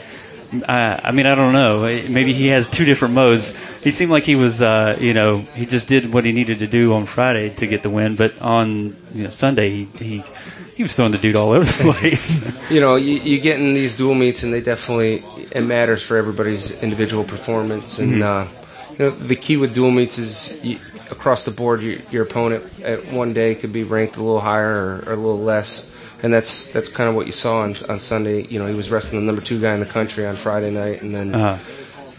Uh, 0.53 1.01
I 1.05 1.13
mean, 1.13 1.27
I 1.27 1.35
don't 1.35 1.53
know. 1.53 1.83
Maybe 1.83 2.33
he 2.35 2.49
has 2.49 2.67
two 2.67 2.85
different 2.85 3.15
modes. 3.15 3.55
He 3.83 3.93
seemed 3.93 4.11
like 4.11 4.25
he 4.25 4.35
was, 4.35 4.61
uh, 4.61 4.99
you 5.01 5.15
know, 5.15 5.39
he 5.39 5.65
just 5.65 5.87
did 5.87 6.13
what 6.13 6.25
he 6.25 6.33
needed 6.33 6.59
to 6.59 6.67
do 6.67 6.93
on 6.95 7.05
Friday 7.07 7.51
to 7.51 7.67
get 7.69 7.85
the 7.85 7.91
win. 7.91 8.17
But 8.17 8.41
on 8.43 8.97
you 9.15 9.25
know 9.25 9.31
Sunday, 9.31 9.71
he 9.71 9.85
he, 10.05 10.25
he 10.75 10.83
was 10.83 10.95
throwing 10.95 11.13
the 11.13 11.19
dude 11.19 11.37
all 11.37 11.53
over 11.53 11.65
the 11.65 11.93
place. 11.99 12.45
you 12.71 12.81
know, 12.81 12.97
you, 12.97 13.21
you 13.21 13.41
get 13.41 13.61
in 13.61 13.75
these 13.75 13.95
dual 13.95 14.15
meets, 14.15 14.43
and 14.43 14.53
they 14.53 14.61
definitely 14.61 15.23
it 15.51 15.63
matters 15.63 16.03
for 16.03 16.17
everybody's 16.17 16.71
individual 16.71 17.25
performance. 17.25 17.99
And 17.99 18.23
mm-hmm. 18.23 18.23
uh, 18.23 18.93
you 18.93 18.99
know, 18.99 19.11
the 19.11 19.37
key 19.37 19.57
with 19.57 19.75
dual 19.75 19.91
meets 19.91 20.19
is 20.19 20.53
you, 20.63 20.79
across 21.11 21.45
the 21.45 21.51
board, 21.51 21.83
your, 21.83 21.99
your, 22.11 22.23
opponent 22.23 22.65
at 22.83 23.13
one 23.13 23.33
day 23.33 23.55
could 23.55 23.73
be 23.73 23.83
ranked 23.83 24.17
a 24.17 24.23
little 24.23 24.41
higher 24.41 24.69
or, 24.69 25.05
or 25.07 25.13
a 25.13 25.17
little 25.17 25.41
less. 25.41 25.91
And 26.23 26.35
that's 26.35 26.67
that's 26.67 26.91
kind 26.91 27.09
of 27.09 27.17
what 27.17 27.27
you 27.27 27.33
saw 27.33 27.61
on, 27.61 27.75
on 27.89 27.99
Sunday. 27.99 28.47
You 28.47 28.59
know, 28.59 28.67
he 28.67 28.75
was 28.75 28.91
wrestling 28.91 29.23
the 29.23 29.27
number 29.27 29.41
two 29.41 29.59
guy 29.59 29.73
in 29.73 29.81
the 29.81 29.87
country 29.87 30.27
on 30.27 30.37
Friday 30.37 30.71
night, 30.71 31.01
and 31.01 31.15
then 31.15 31.35
uh-huh. 31.35 31.59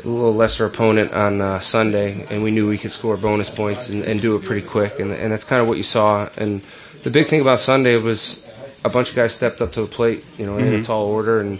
a 0.04 0.08
little 0.08 0.34
lesser 0.34 0.66
opponent 0.66 1.14
on 1.14 1.40
uh, 1.40 1.60
Sunday. 1.60 2.26
And 2.32 2.42
we 2.42 2.50
knew 2.50 2.68
we 2.68 2.80
could 2.80 2.92
score 2.92 3.16
bonus 3.16 3.50
points 3.50 3.90
and, 3.90 4.04
and 4.04 4.20
do 4.20 4.36
it 4.36 4.44
pretty 4.44 4.66
quick. 4.66 5.00
And, 5.00 5.12
and 5.12 5.32
that's 5.32 5.44
kind 5.44 5.62
of 5.62 5.68
what 5.68 5.78
you 5.78 5.84
saw. 5.84 6.28
And 6.36 6.64
the 7.04 7.12
big 7.12 7.28
thing 7.28 7.42
about 7.42 7.60
Sunday 7.60 7.96
was 7.98 8.44
a 8.84 8.90
bunch 8.90 9.12
of 9.12 9.16
guys 9.16 9.36
stepped 9.36 9.62
up 9.62 9.74
to 9.74 9.82
the 9.82 9.88
plate, 9.88 10.26
you 10.40 10.48
know, 10.48 10.54
mm-hmm. 10.54 10.66
in 10.66 10.74
a 10.74 10.76
mm-hmm. 10.78 10.86
tall 10.86 11.06
order. 11.06 11.40
And, 11.40 11.60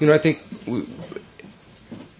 you 0.00 0.06
know, 0.06 0.14
I 0.14 0.18
think 0.18 0.42
we, 0.66 0.84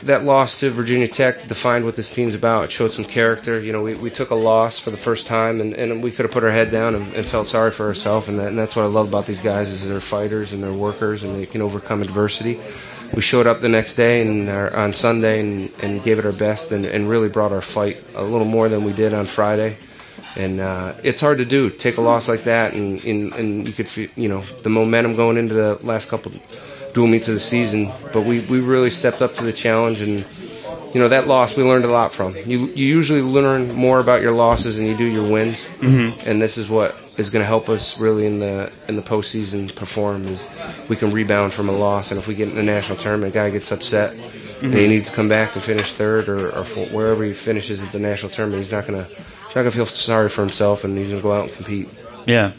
that 0.05 0.25
loss 0.25 0.61
to 0.61 0.71
Virginia 0.71 1.09
Tech 1.09 1.49
defined 1.49 1.85
what 1.85 1.97
this 1.97 2.11
team's 2.11 2.35
about. 2.35 2.65
It 2.65 2.73
showed 2.73 2.93
some 2.93 3.05
character. 3.05 3.61
You 3.61 3.73
know, 3.73 3.83
we, 3.83 3.95
we 3.95 4.11
took 4.11 4.31
a 4.31 4.35
loss 4.35 4.79
for 4.79 4.91
the 4.91 4.97
first 4.97 5.27
time, 5.27 5.61
and, 5.61 5.75
and 5.75 6.03
we 6.03 6.11
could 6.11 6.25
have 6.25 6.33
put 6.33 6.45
our 6.45 6.51
head 6.51 6.71
down 6.71 6.95
and, 6.95 7.13
and 7.15 7.27
felt 7.27 7.47
sorry 7.47 7.71
for 7.71 7.87
ourselves. 7.87 8.29
And, 8.29 8.39
that, 8.39 8.49
and 8.49 8.59
that's 8.59 8.77
what 8.77 8.85
I 8.85 8.89
love 8.89 9.09
about 9.09 9.27
these 9.27 9.41
guys 9.41 9.71
is 9.71 9.87
they're 9.87 10.01
fighters 10.01 10.53
and 10.53 10.63
they're 10.63 10.73
workers, 10.73 11.25
and 11.25 11.37
they 11.37 11.47
can 11.47 11.63
overcome 11.63 12.01
adversity. 12.01 12.61
We 13.13 13.23
showed 13.23 13.47
up 13.47 13.61
the 13.61 13.69
next 13.69 13.95
day 13.95 14.23
and 14.23 14.49
our, 14.49 14.75
on 14.77 14.93
Sunday 14.93 15.41
and, 15.41 15.73
and 15.83 16.03
gave 16.03 16.19
it 16.19 16.27
our 16.27 16.33
best 16.33 16.73
and, 16.73 16.85
and 16.85 17.09
really 17.09 17.29
brought 17.29 17.53
our 17.53 17.63
fight 17.63 18.05
a 18.15 18.23
little 18.23 18.47
more 18.47 18.69
than 18.69 18.85
we 18.85 18.93
did 18.93 19.15
on 19.15 19.27
Friday. 19.27 19.79
And 20.37 20.61
uh, 20.61 20.95
it's 21.03 21.21
hard 21.21 21.39
to 21.39 21.45
do. 21.45 21.71
Take 21.71 21.97
a 21.97 22.01
loss 22.01 22.29
like 22.29 22.45
that, 22.45 22.75
and, 22.75 23.03
and, 23.05 23.33
and 23.33 23.67
you 23.67 23.73
could 23.73 23.89
feel, 23.89 24.11
you 24.15 24.29
know, 24.29 24.43
the 24.63 24.69
momentum 24.69 25.15
going 25.15 25.37
into 25.39 25.55
the 25.55 25.79
last 25.83 26.09
couple 26.09 26.33
dual 26.99 27.07
meets 27.07 27.29
of 27.29 27.35
the 27.35 27.41
season. 27.41 27.93
But 28.13 28.23
we, 28.23 28.41
we 28.41 28.59
really 28.59 28.91
stepped 28.91 29.23
up 29.23 29.35
to 29.35 29.45
the 29.45 29.53
challenge, 29.53 30.01
and 30.01 30.25
you 30.93 31.01
know 31.01 31.09
that 31.09 31.29
loss 31.29 31.57
we 31.57 31.63
learned 31.63 31.85
a 31.85 31.93
lot 32.01 32.13
from. 32.13 32.35
You 32.35 32.67
you 32.75 32.87
usually 32.99 33.23
learn 33.23 33.73
more 33.73 34.01
about 34.01 34.21
your 34.21 34.33
losses 34.33 34.79
than 34.79 34.87
you 34.87 34.97
do 34.97 35.05
your 35.05 35.31
wins, 35.31 35.65
mm-hmm. 35.79 36.29
and 36.29 36.43
this 36.43 36.59
is 36.59 36.69
what 36.69 36.97
is 37.17 37.31
going 37.31 37.43
to 37.43 37.47
help 37.47 37.69
us 37.69 38.01
really 38.01 38.27
in 38.27 38.41
the 38.41 38.73
in 38.89 38.97
the 38.97 39.03
postseason 39.03 39.73
perform. 39.73 40.27
Is 40.27 40.49
we 40.89 40.97
can 40.97 41.13
rebound 41.13 41.53
from 41.53 41.69
a 41.69 41.77
loss, 41.87 42.11
and 42.11 42.19
if 42.19 42.27
we 42.27 42.35
get 42.35 42.49
in 42.49 42.57
the 42.57 42.65
national 42.65 42.99
tournament, 42.99 43.33
a 43.33 43.39
guy 43.39 43.51
gets 43.51 43.71
upset. 43.71 44.15
Mm-hmm. 44.15 44.65
And 44.67 44.75
he 44.75 44.81
mm-hmm. 44.81 44.91
needs 44.91 45.09
to 45.11 45.15
come 45.15 45.29
back 45.29 45.55
and 45.55 45.63
finish 45.63 45.93
third, 45.93 46.29
or, 46.29 46.51
or 46.51 46.65
wherever 46.91 47.23
he 47.23 47.33
finishes 47.33 47.81
at 47.81 47.93
the 47.93 48.01
national 48.01 48.33
tournament. 48.33 48.59
He's 48.59 48.73
not 48.73 48.89
gonna, 48.89 49.05
he's 49.05 49.55
not 49.55 49.63
gonna 49.63 49.71
feel 49.71 49.87
sorry 49.87 50.29
for 50.29 50.41
himself, 50.41 50.83
and 50.83 50.99
he's 50.99 51.11
gonna 51.11 51.23
go 51.23 51.33
out 51.33 51.45
and 51.45 51.53
compete. 51.53 51.89
Yeah. 52.27 52.51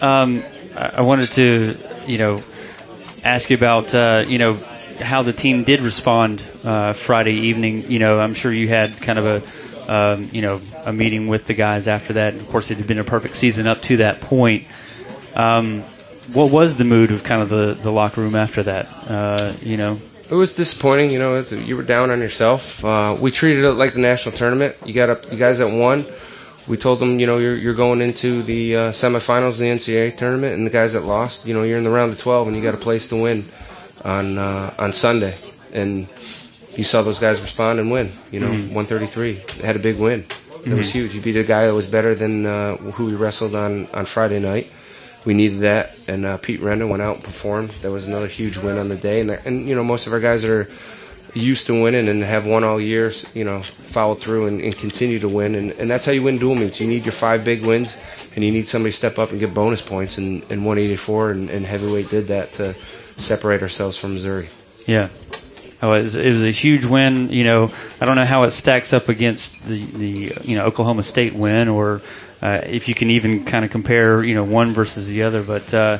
Um, 0.00 0.42
I 0.74 1.02
wanted 1.02 1.30
to, 1.32 1.76
you 2.06 2.16
know, 2.16 2.42
ask 3.22 3.50
you 3.50 3.56
about 3.56 3.94
uh, 3.94 4.24
you 4.26 4.38
know 4.38 4.54
how 5.00 5.22
the 5.22 5.32
team 5.32 5.64
did 5.64 5.80
respond 5.80 6.44
uh, 6.64 6.92
Friday 6.92 7.34
evening. 7.34 7.90
You 7.90 7.98
know, 7.98 8.20
I'm 8.20 8.34
sure 8.34 8.52
you 8.52 8.68
had 8.68 9.00
kind 9.00 9.18
of 9.18 9.26
a 9.88 9.92
um, 9.92 10.30
you 10.32 10.42
know 10.42 10.60
a 10.84 10.92
meeting 10.92 11.28
with 11.28 11.46
the 11.46 11.54
guys 11.54 11.88
after 11.88 12.14
that. 12.14 12.34
Of 12.34 12.48
course, 12.48 12.70
it 12.70 12.78
had 12.78 12.86
been 12.86 12.98
a 12.98 13.04
perfect 13.04 13.36
season 13.36 13.66
up 13.66 13.82
to 13.82 13.98
that 13.98 14.20
point. 14.20 14.66
Um, 15.34 15.82
what 16.32 16.50
was 16.50 16.76
the 16.76 16.84
mood 16.84 17.10
of 17.10 17.24
kind 17.24 17.40
of 17.42 17.48
the, 17.48 17.74
the 17.74 17.90
locker 17.90 18.20
room 18.20 18.34
after 18.34 18.62
that? 18.64 18.86
Uh, 19.08 19.54
you 19.62 19.76
know, 19.76 19.98
it 20.30 20.34
was 20.34 20.52
disappointing. 20.52 21.10
You 21.10 21.18
know, 21.18 21.38
you 21.40 21.76
were 21.76 21.82
down 21.82 22.10
on 22.10 22.20
yourself. 22.20 22.84
Uh, 22.84 23.16
we 23.18 23.30
treated 23.30 23.64
it 23.64 23.72
like 23.72 23.94
the 23.94 24.00
national 24.00 24.34
tournament. 24.34 24.76
You 24.84 24.92
got 24.92 25.08
up, 25.08 25.32
you 25.32 25.38
guys 25.38 25.58
that 25.58 25.68
won 25.68 26.04
we 26.68 26.76
told 26.76 27.00
them, 27.00 27.18
you 27.18 27.26
know, 27.26 27.38
you're, 27.38 27.56
you're 27.56 27.74
going 27.74 28.02
into 28.02 28.42
the 28.42 28.76
uh, 28.76 28.90
semifinals 28.90 29.52
of 29.52 29.58
the 29.58 29.70
NCAA 29.70 30.16
tournament, 30.16 30.54
and 30.54 30.66
the 30.66 30.70
guys 30.70 30.92
that 30.92 31.04
lost, 31.04 31.46
you 31.46 31.54
know, 31.54 31.62
you're 31.62 31.78
in 31.78 31.84
the 31.84 31.90
round 31.90 32.12
of 32.12 32.18
12, 32.18 32.48
and 32.48 32.56
you 32.56 32.62
got 32.62 32.74
a 32.74 32.78
place 32.78 33.08
to 33.08 33.16
win 33.16 33.48
on 34.04 34.38
uh, 34.38 34.74
on 34.78 34.92
Sunday. 34.92 35.36
And 35.72 36.06
you 36.76 36.84
saw 36.84 37.02
those 37.02 37.18
guys 37.18 37.40
respond 37.40 37.80
and 37.80 37.90
win. 37.90 38.12
You 38.30 38.40
know, 38.40 38.48
mm-hmm. 38.48 38.74
133 38.74 39.64
had 39.64 39.76
a 39.76 39.78
big 39.78 39.98
win. 39.98 40.20
That 40.20 40.64
mm-hmm. 40.64 40.76
was 40.76 40.90
huge. 40.90 41.14
You 41.14 41.20
beat 41.20 41.36
a 41.36 41.42
guy 41.42 41.66
that 41.66 41.74
was 41.74 41.86
better 41.86 42.14
than 42.14 42.46
uh, 42.46 42.76
who 42.76 43.06
we 43.06 43.14
wrestled 43.14 43.56
on 43.56 43.86
on 43.88 44.04
Friday 44.04 44.38
night. 44.38 44.72
We 45.24 45.34
needed 45.34 45.60
that, 45.60 45.98
and 46.06 46.24
uh, 46.24 46.36
Pete 46.38 46.60
Renda 46.60 46.88
went 46.88 47.02
out 47.02 47.16
and 47.16 47.24
performed. 47.24 47.70
That 47.82 47.90
was 47.90 48.06
another 48.06 48.28
huge 48.28 48.56
win 48.56 48.78
on 48.78 48.88
the 48.88 48.96
day. 48.96 49.20
And, 49.20 49.30
and 49.30 49.68
you 49.68 49.74
know, 49.74 49.84
most 49.84 50.06
of 50.06 50.12
our 50.12 50.20
guys 50.20 50.42
that 50.42 50.50
are 50.50 50.70
used 51.34 51.66
to 51.66 51.82
winning 51.82 52.08
and 52.08 52.22
have 52.22 52.46
won 52.46 52.64
all 52.64 52.80
year, 52.80 53.12
you 53.34 53.44
know, 53.44 53.62
follow 53.62 54.14
through 54.14 54.46
and, 54.46 54.60
and, 54.60 54.76
continue 54.76 55.18
to 55.18 55.28
win. 55.28 55.54
And, 55.54 55.72
and 55.72 55.90
that's 55.90 56.06
how 56.06 56.12
you 56.12 56.22
win 56.22 56.38
dual 56.38 56.54
meets. 56.54 56.80
You 56.80 56.86
need 56.86 57.04
your 57.04 57.12
five 57.12 57.44
big 57.44 57.66
wins, 57.66 57.96
and 58.34 58.44
you 58.44 58.50
need 58.50 58.68
somebody 58.68 58.92
to 58.92 58.96
step 58.96 59.18
up 59.18 59.30
and 59.30 59.40
get 59.40 59.54
bonus 59.54 59.82
points. 59.82 60.18
And, 60.18 60.42
and 60.50 60.64
184 60.64 61.30
and, 61.30 61.50
and 61.50 61.66
heavyweight 61.66 62.10
did 62.10 62.28
that 62.28 62.52
to 62.52 62.74
separate 63.16 63.62
ourselves 63.62 63.96
from 63.96 64.14
Missouri. 64.14 64.48
Yeah. 64.86 65.08
Oh, 65.80 65.92
it 65.92 66.02
was, 66.02 66.16
it 66.16 66.30
was 66.30 66.44
a 66.44 66.50
huge 66.50 66.84
win. 66.84 67.30
You 67.30 67.44
know, 67.44 67.72
I 68.00 68.04
don't 68.04 68.16
know 68.16 68.24
how 68.24 68.42
it 68.44 68.50
stacks 68.50 68.92
up 68.92 69.08
against 69.08 69.64
the, 69.64 69.84
the 69.84 70.32
you 70.42 70.56
know 70.56 70.64
Oklahoma 70.64 71.04
State 71.04 71.34
win, 71.34 71.68
or 71.68 72.02
uh, 72.42 72.62
if 72.64 72.88
you 72.88 72.96
can 72.96 73.10
even 73.10 73.44
kind 73.44 73.64
of 73.64 73.70
compare 73.70 74.24
you 74.24 74.34
know 74.34 74.42
one 74.42 74.72
versus 74.72 75.06
the 75.06 75.22
other. 75.22 75.42
But 75.42 75.72
uh, 75.72 75.98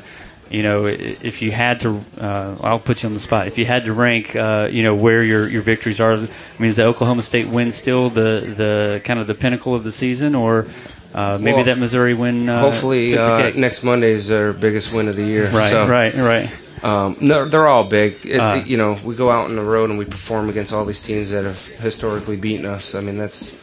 you 0.51 0.63
know, 0.63 0.87
if 0.87 1.43
you 1.43 1.51
had 1.53 1.81
to, 1.81 2.03
uh, 2.19 2.57
I'll 2.63 2.81
put 2.81 3.03
you 3.03 3.09
on 3.09 3.15
the 3.15 3.21
spot. 3.21 3.47
If 3.47 3.59
you 3.59 3.67
had 3.67 3.85
to 3.85 3.93
rank, 3.93 4.35
uh, 4.35 4.69
you 4.71 4.83
know, 4.83 4.95
where 4.95 5.23
your, 5.23 5.49
your 5.49 5.63
victories 5.63 6.01
are, 6.01 6.15
I 6.15 6.29
mean, 6.59 6.71
is 6.71 6.77
the 6.77 6.85
Oklahoma 6.85 7.23
State 7.23 7.49
win 7.49 7.73
still 7.73 8.09
the, 8.11 8.53
the 8.57 9.01
kind 9.05 9.21
of 9.21 9.27
the 9.27 9.35
pinnacle 9.35 9.75
of 9.75 9.85
the 9.85 9.93
season, 9.93 10.35
or 10.35 10.67
uh, 11.15 11.39
maybe 11.41 11.57
well, 11.57 11.65
that 11.65 11.79
Missouri 11.79 12.15
win? 12.15 12.49
Uh, 12.49 12.61
hopefully, 12.61 13.17
uh, 13.17 13.51
next 13.51 13.83
Monday 13.83 14.13
is 14.13 14.31
our 14.31 14.53
biggest 14.53 14.93
win 14.93 15.09
of 15.09 15.17
the 15.17 15.25
year. 15.25 15.51
Right, 15.51 15.71
so, 15.71 15.87
right, 15.87 16.15
right. 16.15 16.51
Um, 16.83 17.17
no, 17.21 17.45
they're 17.45 17.67
all 17.67 17.85
big. 17.85 18.25
It, 18.25 18.39
uh. 18.39 18.63
you 18.65 18.77
know, 18.77 18.99
we 19.05 19.15
go 19.15 19.31
out 19.31 19.51
on 19.51 19.57
the 19.57 19.63
road 19.63 19.91
and 19.91 19.99
we 19.99 20.05
perform 20.05 20.49
against 20.49 20.73
all 20.73 20.85
these 20.85 21.03
teams 21.03 21.31
that 21.31 21.45
have 21.45 21.65
historically 21.67 22.37
beaten 22.37 22.67
us. 22.67 22.95
I 22.95 23.01
mean, 23.01 23.19
that's 23.19 23.57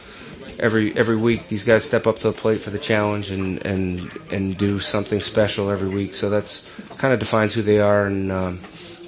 every 0.58 0.96
every 0.96 1.16
week 1.16 1.48
these 1.48 1.64
guys 1.64 1.84
step 1.84 2.06
up 2.06 2.18
to 2.18 2.28
the 2.28 2.32
plate 2.32 2.62
for 2.62 2.70
the 2.70 2.78
challenge 2.78 3.30
and 3.30 3.64
and 3.66 4.10
and 4.30 4.56
do 4.56 4.80
something 4.80 5.20
special 5.20 5.70
every 5.70 5.88
week. 5.88 6.14
So 6.14 6.30
that's 6.30 6.68
kind 6.98 7.12
of 7.12 7.20
defines 7.20 7.54
who 7.54 7.62
they 7.62 7.80
are. 7.80 8.06
And 8.06 8.32
um, 8.32 8.60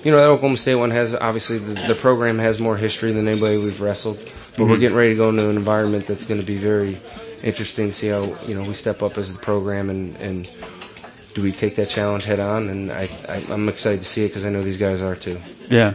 you 0.02 0.10
know, 0.10 0.18
that 0.18 0.28
Oklahoma 0.28 0.56
State 0.56 0.76
one 0.76 0.90
has 0.90 1.14
obviously 1.14 1.58
the, 1.58 1.74
the 1.88 1.94
program 1.94 2.38
has 2.38 2.58
more 2.58 2.76
history 2.76 3.12
than 3.12 3.26
anybody 3.28 3.58
we've 3.58 3.80
wrestled. 3.80 4.18
But 4.18 4.64
mm-hmm. 4.64 4.70
we're 4.72 4.78
getting 4.78 4.96
ready 4.96 5.10
to 5.10 5.16
go 5.16 5.28
into 5.30 5.48
an 5.48 5.56
environment 5.56 6.06
that's 6.06 6.24
going 6.24 6.40
to 6.40 6.46
be 6.46 6.56
very 6.56 6.98
interesting 7.42 7.88
to 7.88 7.92
see 7.92 8.08
how 8.08 8.22
you 8.46 8.54
know 8.54 8.62
we 8.62 8.74
step 8.74 9.02
up 9.02 9.18
as 9.18 9.32
the 9.32 9.38
program 9.38 9.90
and 9.90 10.16
and 10.16 10.50
do 11.34 11.42
we 11.42 11.52
take 11.52 11.76
that 11.76 11.88
challenge 11.88 12.24
head 12.24 12.40
on? 12.40 12.68
And 12.68 12.90
I, 12.90 13.08
I 13.28 13.36
am 13.52 13.68
excited 13.68 14.00
to 14.00 14.06
see 14.06 14.24
it 14.24 14.28
because 14.28 14.44
I 14.44 14.50
know 14.50 14.60
these 14.60 14.78
guys 14.78 15.00
are 15.00 15.14
too. 15.14 15.40
Yeah. 15.70 15.94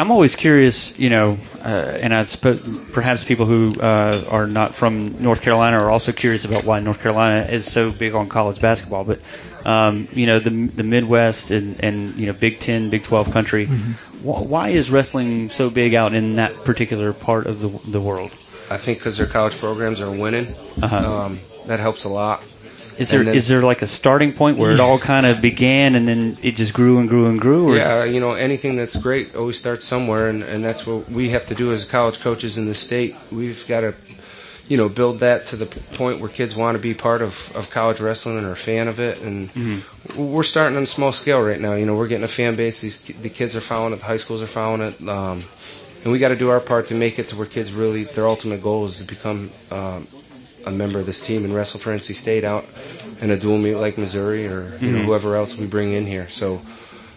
I'm 0.00 0.10
always 0.10 0.34
curious, 0.34 0.98
you 0.98 1.10
know, 1.10 1.36
uh, 1.62 1.68
and 1.68 2.14
I 2.14 2.24
suppose 2.24 2.58
perhaps 2.92 3.22
people 3.22 3.44
who 3.44 3.78
uh, 3.78 4.24
are 4.30 4.46
not 4.46 4.74
from 4.74 5.22
North 5.22 5.42
Carolina 5.42 5.76
are 5.78 5.90
also 5.90 6.10
curious 6.10 6.46
about 6.46 6.64
why 6.64 6.80
North 6.80 7.00
Carolina 7.02 7.46
is 7.50 7.70
so 7.70 7.90
big 7.90 8.14
on 8.14 8.26
college 8.30 8.62
basketball. 8.62 9.04
But 9.04 9.20
um, 9.66 10.08
you 10.12 10.24
know, 10.24 10.38
the 10.38 10.48
the 10.68 10.84
Midwest 10.84 11.50
and, 11.50 11.78
and 11.84 12.16
you 12.16 12.24
know 12.26 12.32
Big 12.32 12.60
Ten, 12.60 12.88
Big 12.88 13.04
Twelve 13.04 13.30
country, 13.30 13.66
wh- 13.66 14.48
why 14.48 14.70
is 14.70 14.90
wrestling 14.90 15.50
so 15.50 15.68
big 15.68 15.92
out 15.94 16.14
in 16.14 16.36
that 16.36 16.54
particular 16.64 17.12
part 17.12 17.46
of 17.46 17.60
the 17.60 17.68
the 17.90 18.00
world? 18.00 18.30
I 18.70 18.78
think 18.78 19.00
because 19.00 19.18
their 19.18 19.26
college 19.26 19.58
programs 19.58 20.00
are 20.00 20.10
winning, 20.10 20.54
Uh-huh. 20.82 20.96
um, 20.96 21.40
that 21.66 21.78
helps 21.78 22.04
a 22.04 22.08
lot. 22.08 22.42
Is 23.00 23.10
there 23.10 23.20
And 23.20 23.30
is 23.30 23.48
there 23.48 23.62
like 23.62 23.80
a 23.82 23.86
starting 23.86 24.32
point 24.34 24.58
where 24.58 24.72
it 24.72 24.80
all 24.80 24.98
kind 25.12 25.24
of 25.26 25.40
began 25.40 25.94
and 25.94 26.06
then 26.06 26.36
it 26.42 26.54
just 26.56 26.74
grew 26.74 26.98
and 26.98 27.08
grew 27.08 27.28
and 27.30 27.40
grew? 27.40 27.70
Or 27.70 27.76
Yeah, 27.76 28.04
you 28.04 28.20
know, 28.20 28.32
anything 28.34 28.76
that's 28.76 28.96
great 28.96 29.34
always 29.34 29.58
starts 29.58 29.86
somewhere, 29.86 30.28
and, 30.28 30.42
and 30.42 30.62
that's 30.62 30.86
what 30.86 31.08
we 31.08 31.30
have 31.30 31.46
to 31.46 31.54
do 31.54 31.72
as 31.72 31.84
college 31.84 32.20
coaches 32.20 32.58
in 32.58 32.66
the 32.66 32.74
state. 32.74 33.16
We've 33.32 33.66
got 33.66 33.80
to, 33.80 33.94
you 34.68 34.76
know, 34.76 34.88
build 34.90 35.20
that 35.20 35.46
to 35.46 35.56
the 35.56 35.66
point 35.66 36.20
where 36.20 36.28
kids 36.28 36.54
want 36.54 36.76
to 36.76 36.78
be 36.82 36.92
part 36.92 37.22
of, 37.22 37.50
of 37.56 37.70
college 37.70 38.00
wrestling 38.00 38.36
and 38.36 38.46
are 38.46 38.52
a 38.52 38.56
fan 38.56 38.86
of 38.86 39.00
it. 39.00 39.22
And 39.22 39.48
Mm-hmm. 39.48 40.32
we're 40.32 40.42
starting 40.42 40.76
on 40.76 40.82
a 40.82 40.86
small 40.86 41.12
scale 41.12 41.40
right 41.40 41.60
now. 41.60 41.74
You 41.74 41.86
know, 41.86 41.96
we're 41.96 42.08
getting 42.08 42.24
a 42.24 42.28
fan 42.28 42.54
base. 42.54 42.82
These 42.82 43.00
the 43.00 43.30
kids 43.30 43.56
are 43.56 43.60
following 43.62 43.94
it. 43.94 44.00
The 44.00 44.04
high 44.04 44.18
schools 44.18 44.42
are 44.42 44.46
following 44.46 44.82
it. 44.82 45.00
Um, 45.08 45.42
and 46.02 46.12
we 46.12 46.18
got 46.18 46.28
to 46.28 46.36
do 46.36 46.50
our 46.50 46.60
part 46.60 46.88
to 46.88 46.94
make 46.94 47.18
it 47.18 47.28
to 47.28 47.36
where 47.36 47.46
kids 47.46 47.72
really 47.72 48.04
their 48.04 48.26
ultimate 48.26 48.62
goal 48.62 48.84
is 48.86 48.98
to 48.98 49.04
become 49.04 49.50
um, 49.70 50.06
a 50.66 50.70
member 50.70 50.98
of 50.98 51.06
this 51.06 51.20
team 51.20 51.44
and 51.44 51.54
wrestle 51.54 51.80
for 51.80 51.90
NC 51.94 52.14
State 52.14 52.44
out 52.44 52.64
in 53.20 53.30
a 53.30 53.36
dual 53.36 53.58
meet 53.58 53.74
like 53.76 53.98
Missouri 53.98 54.46
or 54.46 54.76
you 54.80 54.90
know 54.92 55.02
whoever 55.04 55.36
else 55.36 55.56
we 55.56 55.66
bring 55.66 55.92
in 55.92 56.06
here. 56.06 56.28
So 56.28 56.60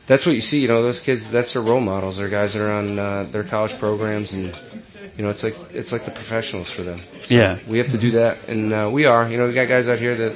that's 0.08 0.25
what 0.25 0.36
you 0.36 0.41
see. 0.41 0.60
You 0.62 0.67
know, 0.67 0.82
those 0.82 0.99
kids. 0.99 1.29
That's 1.32 1.53
their 1.53 1.62
role 1.62 1.79
models. 1.82 2.17
They're 2.17 2.29
guys 2.29 2.53
that 2.53 2.62
are 2.63 2.71
on 2.71 2.99
uh, 2.99 3.23
their 3.32 3.43
college 3.43 3.77
programs, 3.79 4.34
and 4.34 4.58
you 5.17 5.23
know, 5.23 5.29
it's 5.29 5.43
like 5.43 5.56
it's 5.73 5.91
like 5.91 6.06
the 6.06 6.12
professionals 6.12 6.69
for 6.69 6.82
them. 6.84 6.99
So 7.23 7.36
Yeah. 7.36 7.60
we 7.67 7.77
have 7.77 7.89
to 7.89 7.97
do 7.97 8.12
that, 8.12 8.47
and 8.49 8.73
uh, 8.73 8.89
we 8.91 9.06
are. 9.06 9.29
You 9.29 9.38
know, 9.38 9.47
we 9.47 9.53
got 9.53 9.67
guys 9.67 9.88
out 9.89 9.99
here 9.99 10.15
that 10.15 10.34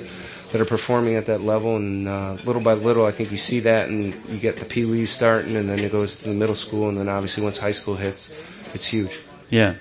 that 0.53 0.61
are 0.61 0.65
performing 0.65 1.15
at 1.15 1.25
that 1.25 1.41
level, 1.41 1.75
and 1.75 2.07
uh, 2.07 2.37
little 2.45 2.61
by 2.61 2.73
little, 2.73 3.05
I 3.05 3.11
think 3.11 3.31
you 3.31 3.37
see 3.37 3.59
that, 3.61 3.89
and 3.89 4.13
you 4.29 4.37
get 4.37 4.55
the 4.55 4.63
Pee 4.65 4.85
Wees 4.85 5.11
starting, 5.11 5.57
and 5.57 5.67
then 5.67 5.79
it 5.79 5.91
goes 5.91 6.15
to 6.23 6.29
the 6.29 6.33
middle 6.33 6.55
school, 6.55 6.87
and 6.87 6.97
then 6.97 7.09
obviously 7.09 7.43
once 7.43 7.57
high 7.57 7.71
school 7.71 7.95
hits, 7.95 8.31
it's 8.73 8.85
huge. 8.85 9.19
Yeah. 9.49 9.75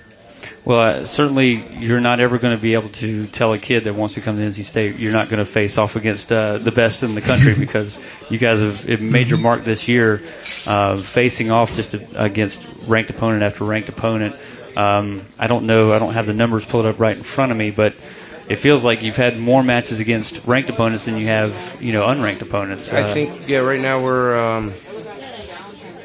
Well, 0.66 0.80
uh, 0.80 1.04
certainly 1.04 1.64
you're 1.78 2.00
not 2.00 2.18
ever 2.18 2.38
going 2.38 2.56
to 2.56 2.60
be 2.60 2.74
able 2.74 2.88
to 2.88 3.28
tell 3.28 3.52
a 3.52 3.58
kid 3.58 3.84
that 3.84 3.94
wants 3.94 4.14
to 4.14 4.20
come 4.20 4.36
to 4.36 4.42
NC 4.42 4.64
State 4.64 4.96
you're 4.96 5.12
not 5.12 5.28
going 5.28 5.38
to 5.38 5.46
face 5.46 5.78
off 5.78 5.94
against 5.94 6.32
uh, 6.32 6.58
the 6.58 6.72
best 6.72 7.04
in 7.04 7.14
the 7.14 7.20
country 7.20 7.54
because 7.58 8.00
you 8.28 8.36
guys 8.36 8.62
have, 8.62 9.00
made 9.00 9.28
your 9.28 9.38
mark 9.38 9.62
this 9.62 9.86
year 9.86 10.22
uh, 10.66 10.96
facing 10.98 11.52
off 11.52 11.72
just 11.74 11.94
against 12.16 12.66
ranked 12.88 13.10
opponent 13.10 13.44
after 13.44 13.62
ranked 13.62 13.88
opponent. 13.88 14.34
Um, 14.76 15.22
I 15.38 15.46
don't 15.46 15.66
know, 15.66 15.92
I 15.92 16.00
don't 16.00 16.14
have 16.14 16.26
the 16.26 16.34
numbers 16.34 16.64
pulled 16.64 16.84
up 16.84 16.98
right 16.98 17.16
in 17.16 17.22
front 17.22 17.52
of 17.52 17.56
me, 17.56 17.70
but 17.70 17.94
it 18.48 18.56
feels 18.56 18.84
like 18.84 19.02
you've 19.02 19.16
had 19.16 19.38
more 19.38 19.62
matches 19.62 20.00
against 20.00 20.44
ranked 20.46 20.68
opponents 20.68 21.04
than 21.04 21.16
you 21.16 21.26
have, 21.26 21.78
you 21.80 21.92
know, 21.92 22.02
unranked 22.08 22.42
opponents. 22.42 22.92
I 22.92 23.02
Uh, 23.02 23.14
think, 23.14 23.48
yeah, 23.48 23.58
right 23.58 23.80
now 23.80 24.02
we're 24.02 24.36
um, 24.36 24.74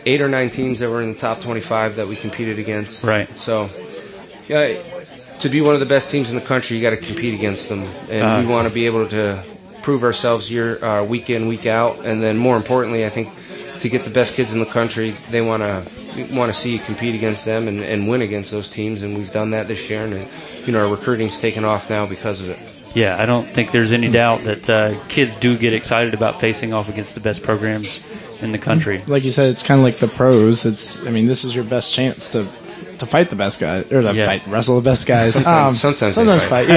eight 0.06 0.22
or 0.22 0.30
nine 0.30 0.52
teams 0.52 0.80
that 0.80 0.90
were 0.90 1.02
in 1.02 1.14
the 1.14 1.20
top 1.20 1.40
25 1.40 1.96
that 1.96 2.08
we 2.08 2.16
competed 2.16 2.60
against. 2.60 3.04
Right. 3.04 3.28
So, 3.38 3.70
yeah, 4.48 4.78
to 5.40 5.50
be 5.50 5.62
one 5.62 5.74
of 5.74 5.80
the 5.80 5.86
best 5.86 6.10
teams 6.10 6.30
in 6.30 6.36
the 6.36 6.42
country, 6.46 6.78
you 6.78 6.84
got 6.84 6.92
to 6.92 6.98
compete 7.06 7.34
against 7.34 7.70
them, 7.70 7.84
and 8.10 8.24
Uh-huh. 8.24 8.42
we 8.42 8.46
want 8.46 8.68
to 8.68 8.74
be 8.74 8.86
able 8.86 9.08
to 9.10 9.44
prove 9.82 10.04
ourselves 10.04 10.52
year, 10.52 10.84
uh, 10.84 11.04
week 11.04 11.30
in, 11.30 11.48
week 11.48 11.66
out, 11.66 12.00
and 12.06 12.22
then 12.22 12.38
more 12.38 12.56
importantly, 12.58 13.06
I 13.06 13.10
think 13.10 13.30
to 13.80 13.90
get 13.90 14.04
the 14.04 14.12
best 14.12 14.36
kids 14.36 14.54
in 14.54 14.60
the 14.60 14.66
country, 14.68 15.16
they 15.32 15.42
want 15.42 15.64
to 15.64 15.84
want 16.36 16.54
to 16.54 16.60
see 16.60 16.74
you 16.74 16.80
compete 16.80 17.16
against 17.16 17.46
them 17.46 17.68
and, 17.70 17.80
and 17.82 18.08
win 18.10 18.22
against 18.22 18.52
those 18.52 18.70
teams, 18.70 19.02
and 19.02 19.18
we've 19.18 19.32
done 19.32 19.52
that 19.52 19.68
this 19.68 19.90
year, 19.90 20.04
and 20.04 20.28
you 20.68 20.74
know 20.74 20.86
our 20.86 20.92
recruiting's 20.92 21.38
taken 21.38 21.64
off 21.66 21.90
now 21.90 22.06
because 22.06 22.42
of 22.42 22.50
it. 22.50 22.60
Yeah, 22.94 23.16
I 23.18 23.26
don't 23.26 23.48
think 23.48 23.72
there's 23.72 23.94
any 23.94 24.10
doubt 24.12 24.44
that 24.44 24.70
uh, 24.70 25.00
kids 25.08 25.38
do 25.38 25.58
get 25.58 25.72
excited 25.74 26.14
about 26.14 26.42
facing 26.42 26.74
off 26.74 26.90
against 26.90 27.16
the 27.16 27.22
best 27.22 27.42
programs 27.42 28.02
in 28.42 28.52
the 28.52 28.58
country. 28.58 29.02
Like 29.08 29.24
you 29.24 29.32
said, 29.32 29.50
it's 29.50 29.64
kind 29.64 29.80
of 29.80 29.86
like 29.86 29.98
the 29.98 30.10
pros. 30.10 30.66
It's, 30.66 31.04
I 31.08 31.10
mean, 31.10 31.26
this 31.26 31.46
is 31.46 31.56
your 31.56 31.64
best 31.64 31.94
chance 31.94 32.30
to 32.32 32.50
to 33.02 33.06
fight 33.06 33.30
the 33.30 33.36
best 33.36 33.60
guys 33.60 33.92
or 33.92 34.02
to 34.02 34.14
Yeah. 34.16 34.26
fight 34.26 34.48
wrestle 34.48 34.76
the 34.82 34.90
best 34.90 35.06
guys. 35.08 35.34
Sometimes- 35.36 35.80
sometimes 35.82 36.16
sometimes 36.16 36.44
fight. 36.46 36.68
fight. 36.68 36.76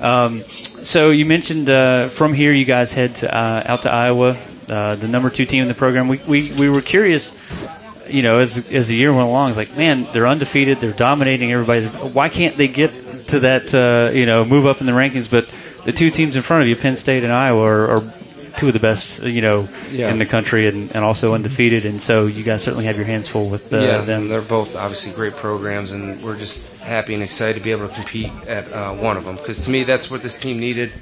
Yeah, 0.00 0.04
um, 0.24 0.42
So 0.82 1.10
you 1.10 1.26
mentioned 1.26 1.68
uh, 1.68 2.08
from 2.08 2.32
here 2.32 2.52
you 2.52 2.64
guys 2.64 2.92
head 2.94 3.16
to, 3.16 3.28
uh, 3.34 3.62
out 3.66 3.82
to 3.82 3.90
Iowa, 3.92 4.36
uh, 4.68 4.94
the 4.94 5.08
number 5.08 5.28
two 5.30 5.44
team 5.44 5.62
in 5.62 5.68
the 5.68 5.74
program. 5.74 6.08
We, 6.08 6.18
we, 6.26 6.52
we 6.52 6.70
were 6.70 6.80
curious, 6.80 7.32
you 8.08 8.22
know, 8.22 8.38
as 8.38 8.56
as 8.70 8.88
the 8.88 8.96
year 8.96 9.12
went 9.12 9.28
along, 9.28 9.50
it's 9.50 9.58
like, 9.58 9.76
man, 9.76 10.06
they're 10.12 10.26
undefeated, 10.26 10.80
they're 10.80 10.92
dominating 10.92 11.52
everybody. 11.52 11.86
Why 11.86 12.28
can't 12.28 12.56
they 12.56 12.68
get 12.68 12.92
to 13.28 13.40
that, 13.40 13.74
uh, 13.74 14.10
you 14.16 14.26
know, 14.26 14.44
move 14.44 14.64
up 14.66 14.80
in 14.80 14.86
the 14.86 14.92
rankings? 14.92 15.30
But 15.30 15.48
the 15.84 15.92
two 15.92 16.08
teams 16.10 16.34
in 16.36 16.42
front 16.42 16.62
of 16.62 16.68
you, 16.68 16.76
Penn 16.76 16.96
State 16.96 17.22
and 17.24 17.32
Iowa, 17.32 17.62
are, 17.62 17.90
are 17.96 18.14
two 18.60 18.68
of 18.68 18.72
the 18.74 18.78
best, 18.80 19.22
you 19.22 19.40
know, 19.40 19.68
Yeah. 19.90 20.10
in 20.12 20.18
the 20.18 20.26
country 20.26 20.68
and, 20.68 20.94
and 20.94 21.02
also 21.04 21.34
undefeated. 21.34 21.84
And 21.86 22.00
so 22.00 22.26
you 22.26 22.44
guys 22.44 22.62
certainly 22.62 22.84
have 22.84 22.96
your 22.96 23.06
hands 23.06 23.26
full 23.28 23.48
with 23.48 23.72
uh, 23.72 23.78
yeah, 23.80 23.98
them. 24.02 24.28
they're 24.28 24.42
both 24.42 24.76
obviously 24.76 25.12
great 25.12 25.34
programs, 25.34 25.92
and 25.92 26.22
we're 26.22 26.38
just 26.38 26.60
happy 26.80 27.14
and 27.14 27.22
excited 27.22 27.54
to 27.58 27.64
be 27.64 27.72
able 27.72 27.88
to 27.88 27.94
compete 27.94 28.30
at 28.46 28.70
uh, 28.72 28.92
one 28.92 29.16
of 29.16 29.24
them. 29.24 29.36
Because 29.36 29.64
to 29.64 29.70
me, 29.70 29.84
that's 29.84 30.10
what 30.10 30.22
this 30.22 30.36
team 30.36 30.60
needed. 30.60 30.92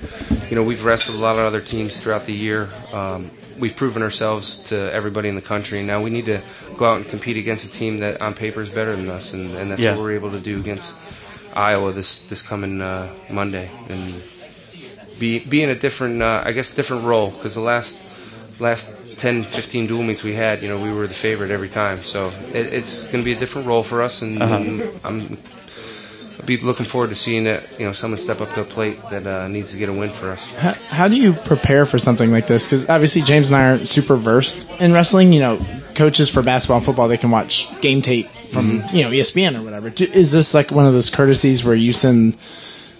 You 0.49 0.57
know, 0.57 0.62
we've 0.62 0.85
wrestled 0.85 1.18
a 1.18 1.21
lot 1.21 1.37
of 1.38 1.44
other 1.44 1.61
teams 1.61 1.99
throughout 2.01 2.25
the 2.27 2.33
year. 2.33 2.68
Um, 2.92 3.31
we've 3.59 3.75
proven 3.77 4.03
ourselves 4.03 4.59
to 4.71 4.77
everybody 4.94 5.29
in 5.29 5.35
the 5.35 5.42
country, 5.42 5.83
now 5.83 6.01
we 6.01 6.11
need 6.11 6.27
to 6.27 6.40
go 6.77 6.85
out 6.87 6.97
and 6.99 7.09
compete 7.09 7.37
against 7.37 7.64
a 7.66 7.71
team 7.71 7.99
that 7.99 8.23
on 8.23 8.33
paper 8.35 8.61
is 8.62 8.71
better 8.71 8.94
than 8.94 9.11
us, 9.11 9.35
and, 9.35 9.55
and 9.57 9.71
that's 9.71 9.81
Yeah. 9.83 9.97
what 9.97 10.03
we're 10.03 10.12
able 10.12 10.31
to 10.31 10.38
do 10.40 10.61
against 10.61 10.94
Iowa 11.57 11.90
this 11.92 12.18
this 12.31 12.40
coming 12.40 12.81
uh, 12.81 13.09
Monday, 13.31 13.68
and 13.88 14.23
be 15.18 15.38
be 15.40 15.62
in 15.62 15.70
a 15.70 15.74
different, 15.74 16.22
uh, 16.22 16.42
I 16.44 16.52
guess, 16.52 16.70
different 16.74 17.04
role. 17.04 17.31
Because 17.31 17.54
the 17.54 17.61
last 17.61 17.98
last 18.59 19.18
10, 19.18 19.44
15 19.44 19.87
dual 19.87 20.02
meets 20.02 20.22
we 20.22 20.35
had, 20.35 20.62
you 20.62 20.68
know, 20.68 20.81
we 20.81 20.92
were 20.92 21.07
the 21.07 21.14
favorite 21.14 21.50
every 21.50 21.68
time. 21.68 22.04
So 22.04 22.28
it, 22.52 22.72
it's 22.72 23.02
going 23.04 23.18
to 23.18 23.24
be 23.24 23.33
a 23.33 23.38
different 23.38 23.66
role 23.66 23.83
for 23.83 24.02
us, 24.02 24.22
and, 24.22 24.42
and 24.42 24.83
I'm 25.04 25.38
I'll 26.38 26.46
be 26.46 26.57
looking 26.57 26.87
forward 26.87 27.11
to 27.11 27.16
seeing 27.16 27.44
that, 27.44 27.68
you 27.81 27.87
know, 27.87 27.92
someone 27.92 28.18
step 28.18 28.40
up 28.40 28.52
to 28.54 28.62
the 28.62 28.68
plate 28.70 28.96
that 29.11 29.26
uh, 29.26 29.48
needs 29.48 29.72
to 29.72 29.76
get 29.76 29.88
a 29.88 29.92
win 29.92 30.11
for 30.11 30.31
us. 30.31 30.46
how, 30.46 30.72
how 30.87 31.09
do 31.09 31.16
you 31.16 31.33
prepare 31.33 31.85
for 31.85 31.98
something 31.98 32.31
like 32.31 32.46
this? 32.46 32.68
Because 32.68 32.88
obviously 32.88 33.22
James 33.22 33.50
and 33.50 33.61
I 33.61 33.66
aren't 33.66 33.88
super 33.88 34.14
versed 34.14 34.70
in 34.81 34.92
wrestling. 34.92 35.33
You 35.33 35.40
know, 35.40 35.66
coaches 35.96 36.28
for 36.28 36.42
basketball 36.42 36.76
and 36.76 36.87
football 36.87 37.09
they 37.09 37.16
can 37.16 37.31
watch 37.33 37.68
game 37.81 38.02
tape 38.02 38.28
from 38.52 38.81
Mm-hmm. 38.81 38.96
you 38.96 39.04
know 39.04 39.11
ESPN 39.11 39.59
or 39.59 39.62
whatever. 39.62 39.92
Is 39.98 40.31
this 40.33 40.54
like 40.54 40.70
one 40.70 40.87
of 40.87 40.92
those 40.92 41.11
courtesies 41.11 41.64
where 41.64 41.74
you 41.74 41.92
send 41.92 42.38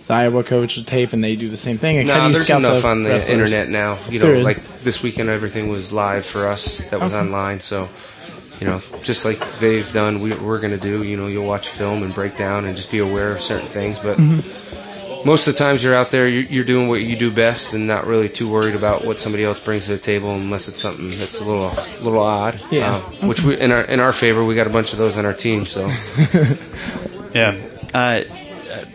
the 0.09 0.15
Iowa 0.15 0.43
coach 0.43 0.77
a 0.79 0.85
tape 0.85 1.13
and 1.13 1.23
they 1.23 1.37
do 1.37 1.49
the 1.49 1.57
same 1.57 1.79
thing? 1.79 1.99
Like, 1.99 2.07
how 2.09 2.15
do 2.15 2.21
No, 2.23 2.27
you 2.29 2.33
there's 2.35 2.45
scout 2.47 2.59
enough 2.59 2.83
the 2.83 2.89
on 2.89 3.03
the 3.05 3.11
wrestlers? 3.11 3.33
internet 3.33 3.69
now. 3.69 3.99
You 4.11 4.19
know, 4.19 4.27
There 4.27 4.35
is. 4.37 4.45
like 4.45 4.79
this 4.81 5.03
weekend, 5.03 5.29
everything 5.29 5.69
was 5.69 5.93
live 5.93 6.27
for 6.27 6.49
us 6.49 6.83
that 6.91 6.99
was 7.01 7.15
online. 7.15 7.61
So, 7.61 7.89
you 8.61 8.67
know, 8.67 8.83
just 9.05 9.25
like 9.25 9.39
they've 9.61 9.91
done, 9.93 10.21
we, 10.21 10.35
we're 10.35 10.59
going 10.61 10.73
to 10.77 10.83
do. 10.83 11.05
You 11.05 11.17
know, 11.17 11.29
you'll 11.29 11.47
watch 11.47 11.69
film 11.69 12.03
and 12.03 12.13
break 12.13 12.37
down 12.37 12.65
and 12.65 12.75
just 12.77 12.91
be 12.91 12.99
aware 12.99 13.31
of 13.33 13.41
certain 13.41 13.69
things. 13.69 13.99
But 14.01 14.17
Mm-hmm. 14.19 15.27
most 15.27 15.47
of 15.47 15.53
the 15.55 15.59
times 15.59 15.83
you're 15.85 15.95
out 15.97 16.11
there, 16.11 16.27
you're, 16.29 16.45
you're 16.45 16.65
doing 16.65 16.89
what 16.89 17.03
you 17.03 17.17
do 17.17 17.31
best 17.31 17.75
and 17.75 17.87
not 17.87 18.07
really 18.07 18.29
too 18.29 18.49
worried 18.49 18.75
about 18.77 19.05
what 19.05 19.19
somebody 19.21 19.45
else 19.45 19.61
brings 19.61 19.87
to 19.87 19.93
the 19.93 19.99
table, 19.99 20.31
unless 20.35 20.69
it's 20.69 20.81
something 20.81 21.11
that's 21.19 21.41
a 21.41 21.45
little, 21.45 21.71
little 22.03 22.21
odd. 22.23 22.61
Yeah. 22.71 22.97
Um, 23.21 23.29
which 23.29 23.43
we, 23.43 23.59
in 23.61 23.71
our 23.73 23.83
in 23.83 24.01
our 24.01 24.13
favor, 24.13 24.45
we 24.45 24.55
got 24.55 24.67
a 24.67 24.71
bunch 24.71 24.93
of 24.93 24.99
those 24.99 25.17
on 25.19 25.27
our 25.27 25.35
team. 25.35 25.67
So. 25.67 25.91
Yeah. 27.35 27.61
Uh, 27.93 28.23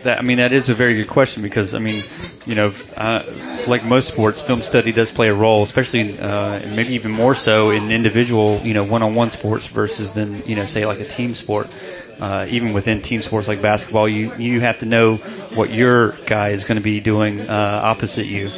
that, 0.02 0.18
I 0.18 0.22
mean, 0.22 0.38
that 0.38 0.52
is 0.52 0.68
a 0.68 0.74
very 0.74 0.94
good 0.94 1.08
question 1.08 1.42
because, 1.42 1.74
I 1.74 1.78
mean, 1.78 2.04
you 2.46 2.54
know, 2.54 2.72
uh, 2.96 3.22
like 3.66 3.84
most 3.84 4.08
sports, 4.08 4.40
film 4.40 4.62
study 4.62 4.92
does 4.92 5.10
play 5.10 5.28
a 5.28 5.34
role, 5.34 5.62
especially, 5.62 6.18
uh, 6.18 6.60
maybe 6.74 6.94
even 6.94 7.10
more 7.10 7.34
so 7.34 7.70
in 7.70 7.90
individual, 7.90 8.60
you 8.62 8.74
know, 8.74 8.84
one-on-one 8.84 9.30
sports 9.30 9.66
versus 9.66 10.12
than, 10.12 10.42
you 10.46 10.56
know, 10.56 10.66
say 10.66 10.84
like 10.84 11.00
a 11.00 11.08
team 11.08 11.34
sport. 11.34 11.74
Uh, 12.20 12.46
even 12.48 12.72
within 12.72 13.02
team 13.02 13.20
sports 13.22 13.48
like 13.48 13.60
basketball, 13.60 14.08
you, 14.08 14.32
you 14.36 14.60
have 14.60 14.78
to 14.78 14.86
know 14.86 15.16
what 15.56 15.70
your 15.72 16.12
guy 16.26 16.50
is 16.50 16.62
going 16.62 16.76
to 16.76 16.82
be 16.82 17.00
doing 17.00 17.40
uh, 17.40 17.80
opposite 17.82 18.26
you. 18.26 18.48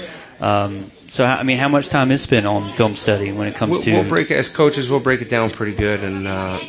Um, 0.40 0.90
so, 1.09 1.24
I 1.24 1.42
mean, 1.42 1.57
how 1.57 1.68
much 1.68 1.88
time 1.88 2.11
is 2.11 2.20
spent 2.20 2.46
on 2.46 2.68
film 2.74 2.96
study 2.96 3.33
when 3.33 3.48
it 3.48 3.55
comes 3.55 3.70
We'll, 3.70 3.83
to? 3.83 3.92
we'll 3.92 4.09
break 4.09 4.31
it 4.31 4.37
as 4.37 4.50
coaches. 4.50 4.90
We'll 4.90 5.00
break 5.00 5.22
it 5.22 5.31
down 5.31 5.50
pretty 5.50 5.74
good, 5.74 6.05
and 6.05 6.29
uh, 6.29 6.61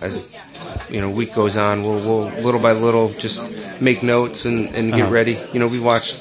as 0.00 0.32
you 0.90 1.00
know, 1.00 1.10
week 1.10 1.34
goes 1.34 1.56
on, 1.56 1.82
we'll, 1.82 1.98
we'll 2.00 2.28
little 2.42 2.60
by 2.60 2.72
little 2.72 3.10
just 3.14 3.40
make 3.80 4.02
notes 4.02 4.44
and, 4.44 4.74
and 4.74 4.92
get 4.92 5.02
Uh-huh. 5.02 5.12
ready. 5.12 5.38
You 5.52 5.60
know, 5.60 5.66
we 5.68 5.78
watched 5.80 6.16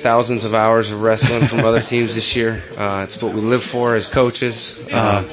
thousands 0.00 0.44
of 0.44 0.54
hours 0.54 0.90
of 0.90 1.02
wrestling 1.02 1.46
from 1.46 1.64
other 1.64 1.80
teams 1.82 2.14
this 2.14 2.34
year. 2.34 2.62
Uh, 2.76 3.02
it's 3.06 3.20
what 3.22 3.34
we 3.34 3.40
live 3.40 3.62
for 3.62 3.94
as 3.94 4.06
coaches. 4.08 4.80
Uh, 4.92 5.24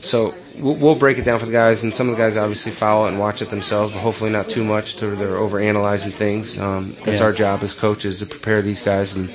so 0.00 0.34
we'll, 0.58 0.76
we'll 0.76 0.94
break 0.94 1.18
it 1.18 1.24
down 1.24 1.38
for 1.38 1.46
the 1.46 1.52
guys, 1.52 1.82
and 1.82 1.92
some 1.94 2.08
of 2.08 2.16
the 2.16 2.22
guys 2.22 2.36
obviously 2.36 2.72
follow 2.72 3.06
it 3.06 3.10
and 3.10 3.18
watch 3.18 3.42
it 3.42 3.50
themselves, 3.50 3.92
but 3.92 4.00
hopefully 4.00 4.30
not 4.30 4.48
too 4.48 4.64
much 4.64 4.96
to 4.96 5.14
they're 5.16 5.36
over 5.36 5.58
analyzing 5.58 6.12
things. 6.12 6.58
Um, 6.58 6.96
that's 7.04 7.20
Yeah. 7.20 7.26
our 7.26 7.32
job 7.32 7.62
as 7.62 7.74
coaches 7.74 8.20
to 8.20 8.26
prepare 8.26 8.62
these 8.62 8.82
guys 8.82 9.14
and 9.14 9.30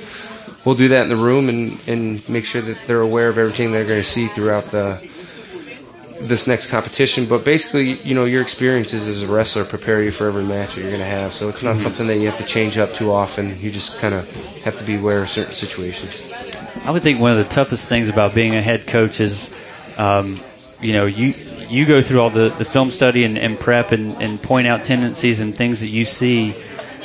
we'll 0.65 0.75
do 0.75 0.87
that 0.87 1.03
in 1.03 1.09
the 1.09 1.15
room 1.17 1.49
and, 1.49 1.77
and 1.87 2.27
make 2.29 2.45
sure 2.45 2.61
that 2.61 2.77
they're 2.87 3.01
aware 3.01 3.27
of 3.27 3.37
everything 3.37 3.71
they're 3.73 3.85
going 3.85 4.01
to 4.01 4.07
see 4.07 4.27
throughout 4.27 4.63
the 4.71 4.97
this 6.27 6.47
next 6.47 6.67
competition. 6.67 7.25
But 7.25 7.43
basically, 7.43 8.01
you 8.01 8.15
know, 8.15 8.25
your 8.25 8.41
experiences 8.41 9.07
as 9.07 9.21
a 9.23 9.27
wrestler 9.27 9.65
prepare 9.65 10.01
you 10.01 10.11
for 10.11 10.27
every 10.27 10.43
match 10.43 10.75
that 10.75 10.81
you're 10.81 10.89
going 10.89 11.01
to 11.01 11.05
have. 11.05 11.33
So 11.33 11.49
it's 11.49 11.63
not 11.63 11.77
something 11.77 12.07
that 12.07 12.17
you 12.17 12.25
have 12.25 12.37
to 12.37 12.45
change 12.45 12.77
up 12.77 12.93
too 12.93 13.11
often. 13.11 13.59
You 13.59 13.71
just 13.71 13.97
kind 13.97 14.13
of 14.13 14.29
have 14.63 14.77
to 14.77 14.83
be 14.83 14.95
aware 14.95 15.21
of 15.21 15.29
certain 15.29 15.53
situations. 15.53 16.23
I 16.83 16.91
would 16.91 17.03
think 17.03 17.19
one 17.19 17.31
of 17.31 17.37
the 17.37 17.45
toughest 17.45 17.87
things 17.87 18.09
about 18.09 18.33
being 18.33 18.55
a 18.55 18.61
head 18.61 18.87
coach 18.87 19.19
is, 19.21 19.53
um, 19.97 20.37
you 20.81 20.93
know, 20.93 21.05
you 21.05 21.33
you 21.69 21.85
go 21.85 22.01
through 22.01 22.21
all 22.21 22.29
the, 22.29 22.49
the 22.49 22.65
film 22.65 22.91
study 22.91 23.23
and, 23.23 23.37
and 23.37 23.59
prep 23.59 23.91
and, 23.91 24.21
and 24.21 24.41
point 24.41 24.67
out 24.67 24.85
tendencies 24.85 25.39
and 25.39 25.55
things 25.55 25.81
that 25.81 25.87
you 25.87 26.05
see. 26.05 26.53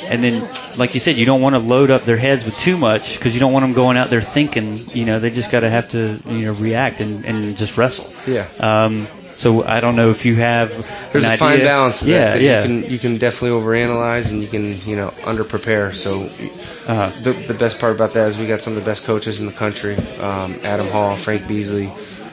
And 0.09 0.23
then, 0.23 0.49
like 0.75 0.95
you 0.95 0.99
said, 0.99 1.17
you 1.17 1.25
don't 1.25 1.39
want 1.39 1.53
to 1.55 1.59
load 1.59 1.91
up 1.91 2.03
their 2.03 2.17
heads 2.17 2.43
with 2.43 2.57
too 2.57 2.77
much 2.77 3.17
because 3.17 3.35
you 3.35 3.39
don't 3.39 3.53
want 3.53 3.63
them 3.63 3.73
going 3.73 3.95
out 3.95 4.09
there 4.09 4.21
thinking, 4.21 4.79
you 4.89 5.05
know, 5.05 5.19
they 5.19 5.29
just 5.29 5.51
got 5.51 5.59
to 5.59 5.69
have 5.69 5.89
to, 5.89 6.19
you 6.25 6.45
know, 6.45 6.53
react 6.53 6.99
and, 6.99 7.23
and 7.25 7.55
just 7.55 7.77
wrestle. 7.77 8.11
Yeah. 8.27 8.47
Um, 8.59 9.07
so 9.35 9.63
I 9.63 9.79
don't 9.79 9.95
know 9.95 10.09
if 10.09 10.25
you 10.25 10.35
have 10.35 10.69
There's 11.13 11.23
a 11.23 11.37
fine 11.37 11.59
balance. 11.59 12.03
Yeah, 12.03 12.33
that, 12.33 12.41
yeah. 12.41 12.61
You 12.61 12.67
can 12.81 12.91
you 12.91 12.99
can 12.99 13.17
definitely 13.17 13.57
overanalyze 13.57 14.31
and 14.31 14.41
you 14.41 14.49
can 14.49 14.81
you 14.81 14.97
know 14.97 15.13
under 15.23 15.45
prepare. 15.45 15.93
So 15.93 16.23
Uh-huh. 16.23 17.11
the 17.21 17.31
the 17.47 17.53
best 17.53 17.79
part 17.79 17.95
about 17.95 18.13
that 18.15 18.27
is 18.27 18.37
we 18.37 18.47
got 18.47 18.59
some 18.61 18.73
of 18.75 18.83
the 18.83 18.85
best 18.85 19.05
coaches 19.05 19.39
in 19.39 19.45
the 19.45 19.53
country. 19.53 19.95
Um, 20.17 20.59
Adam 20.63 20.87
Hall, 20.89 21.15
Frank 21.15 21.47
Beasley, 21.47 21.89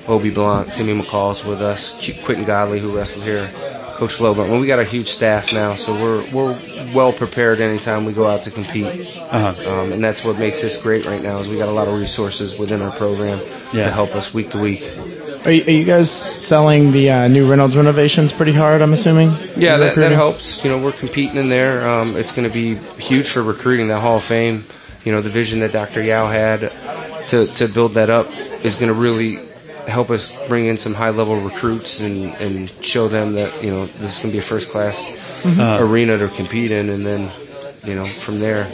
Obe 0.08 0.34
Blanc, 0.34 0.72
Timmy 0.72 1.00
McCall's 1.00 1.44
with 1.44 1.60
us. 1.62 1.92
Quentin 2.24 2.44
Godley, 2.44 2.80
who 2.80 2.90
wrestled 2.96 3.24
here. 3.24 3.50
Coach 3.96 4.20
Lobo. 4.20 4.48
Well, 4.48 4.61
we 4.61 4.66
got 4.66 4.78
a 4.78 4.85
huge 4.85 5.09
staff 5.09 5.52
now, 5.52 5.74
so 5.74 5.92
we're 5.94 6.30
we're 6.30 6.59
well 6.94 7.12
prepared 7.12 7.61
anytime 7.61 8.04
we 8.04 8.12
go 8.12 8.28
out 8.28 8.42
to 8.44 8.50
compete. 8.50 9.16
Uh-huh. 9.16 9.70
Um, 9.80 9.92
and 9.92 10.04
that's 10.04 10.22
what 10.24 10.38
makes 10.38 10.62
this 10.62 10.76
great 10.76 11.04
right 11.06 11.22
now 11.22 11.38
is 11.38 11.48
we 11.48 11.56
got 11.59 11.68
a 11.68 11.72
lot 11.72 11.88
of 11.88 11.94
resources 11.98 12.56
within 12.59 12.82
our 12.82 12.92
program 12.92 13.40
Yeah. 13.72 13.87
to 13.87 13.90
help 13.90 14.14
us 14.14 14.32
week 14.35 14.50
to 14.50 14.59
week. 14.59 14.82
Are 15.46 15.50
you, 15.50 15.64
are 15.64 15.70
you 15.70 15.85
guys 15.85 16.11
selling 16.11 16.90
the 16.92 17.11
uh, 17.11 17.28
new 17.28 17.48
Reynolds 17.48 17.76
renovations 17.76 18.32
pretty 18.32 18.52
hard? 18.52 18.82
I'm 18.82 18.92
assuming. 18.92 19.30
Yeah, 19.56 19.76
that, 19.78 19.94
that 19.96 20.12
helps. 20.12 20.62
You 20.64 20.70
know, 20.70 20.78
we're 20.78 20.92
competing 20.92 21.37
in 21.37 21.48
there. 21.48 21.88
Um, 21.88 22.16
it's 22.16 22.32
going 22.32 22.48
to 22.48 22.52
be 22.52 22.74
huge 23.00 23.28
for 23.28 23.42
recruiting 23.42 23.88
that 23.88 24.00
Hall 24.00 24.16
of 24.16 24.24
Fame. 24.24 24.64
You 25.04 25.12
know, 25.12 25.20
the 25.22 25.30
vision 25.30 25.61
that 25.61 25.72
Dr. 25.72 26.02
Yow 26.02 26.26
had 26.26 26.72
to, 27.28 27.46
to 27.46 27.68
build 27.68 27.92
that 27.94 28.11
up 28.11 28.26
is 28.64 28.76
going 28.76 28.88
to 28.92 28.98
really 28.98 29.38
help 29.87 30.11
us 30.11 30.33
bring 30.49 30.66
in 30.66 30.79
some 30.79 30.94
high 30.94 31.11
level 31.11 31.40
recruits 31.40 32.01
and, 32.01 32.35
and 32.35 32.70
show 32.85 33.09
them 33.09 33.33
that, 33.33 33.62
you 33.62 33.70
know, 33.70 33.87
this 33.87 34.14
is 34.14 34.18
going 34.18 34.31
to 34.31 34.35
be 34.35 34.38
a 34.38 34.42
first 34.42 34.68
class 34.68 35.07
mm-hmm. 35.07 35.61
uh, 35.61 35.79
arena 35.79 36.18
to 36.18 36.29
compete 36.29 36.70
in. 36.70 36.88
And 36.88 37.07
then, 37.07 37.31
you 37.85 37.94
know, 37.94 38.05
from 38.05 38.40
there, 38.40 38.70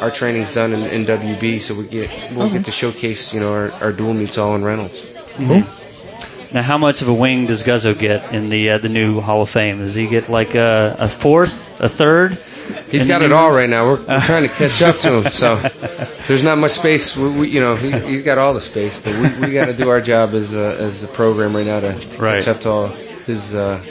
our 0.00 0.10
training's 0.10 0.52
done 0.52 0.72
in, 0.72 0.84
in 0.84 1.04
WB, 1.04 1.60
so 1.60 1.74
we 1.74 1.86
get 1.86 2.10
we'll 2.32 2.50
get 2.50 2.64
to 2.64 2.70
showcase, 2.70 3.34
you 3.34 3.40
know, 3.40 3.52
our, 3.52 3.72
our 3.72 3.92
dual 3.92 4.14
meets 4.14 4.38
all 4.38 4.54
in 4.54 4.64
Reynolds. 4.64 5.02
Mm-hmm. 5.02 6.54
Now, 6.54 6.62
how 6.62 6.78
much 6.78 7.02
of 7.02 7.08
a 7.08 7.12
wing 7.12 7.46
does 7.46 7.62
Guzzo 7.62 7.98
get 7.98 8.32
in 8.32 8.48
the 8.48 8.70
uh, 8.70 8.78
the 8.78 8.88
new 8.88 9.20
Hall 9.20 9.42
of 9.42 9.50
Fame? 9.50 9.78
Does 9.80 9.94
he 9.94 10.06
get 10.06 10.28
like 10.28 10.54
a, 10.54 10.96
a 10.98 11.08
fourth, 11.08 11.80
a 11.80 11.88
third? 11.88 12.38
He's 12.90 13.06
got 13.06 13.22
it 13.22 13.32
all 13.32 13.50
right 13.50 13.68
now. 13.68 13.84
We're, 13.84 13.96
we're 14.06 14.20
trying 14.24 14.48
to 14.48 14.54
catch 14.54 14.80
up 14.82 14.96
to 15.00 15.22
him, 15.22 15.30
so 15.30 15.56
there's 16.26 16.42
not 16.42 16.58
much 16.58 16.72
space. 16.72 17.16
We, 17.16 17.28
we, 17.30 17.48
you 17.50 17.60
know, 17.60 17.74
he's, 17.74 18.02
he's 18.02 18.22
got 18.22 18.38
all 18.38 18.54
the 18.54 18.60
space, 18.60 18.98
but 18.98 19.14
we, 19.14 19.46
we 19.48 19.52
got 19.52 19.66
to 19.66 19.74
do 19.74 19.88
our 19.90 20.00
job 20.00 20.34
as 20.34 20.54
a, 20.54 20.76
as 20.78 21.02
a 21.02 21.08
program 21.08 21.54
right 21.54 21.66
now 21.66 21.80
to, 21.80 21.92
to 21.98 22.22
Right. 22.22 22.42
catch 22.42 22.48
up 22.48 22.60
to 22.62 22.70
all 22.70 22.86
his 22.88 23.54
uh, 23.54 23.82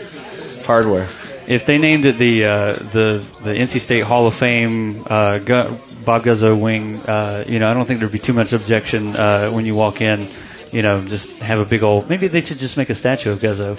hardware. 0.65 1.07
If 1.47 1.65
they 1.65 1.77
named 1.77 2.05
it 2.05 2.17
the 2.17 2.43
uh, 2.45 2.73
the 2.73 3.23
the 3.43 3.51
NC 3.51 3.79
State 3.79 4.01
Hall 4.03 4.27
of 4.27 4.33
Fame 4.33 5.03
uh, 5.07 5.39
Gu- 5.39 5.77
Bob 6.03 6.23
Guzzo 6.25 6.59
wing, 6.59 6.97
uh, 7.01 7.45
you 7.47 7.59
know, 7.59 7.69
I 7.71 7.73
don't 7.73 7.85
think 7.85 7.99
there'd 8.01 8.11
be 8.11 8.19
too 8.19 8.33
much 8.33 8.51
objection 8.51 9.15
uh, 9.15 9.49
when 9.51 9.65
you 9.65 9.73
walk 9.75 10.01
in. 10.01 10.27
You 10.73 10.81
know, 10.81 11.05
just 11.05 11.31
have 11.37 11.59
a 11.59 11.65
big 11.65 11.83
old. 11.83 12.09
Maybe 12.09 12.27
they 12.27 12.41
should 12.41 12.57
just 12.59 12.75
make 12.75 12.89
a 12.89 12.95
statue 12.95 13.31
of 13.31 13.39
Guzzo. 13.39 13.77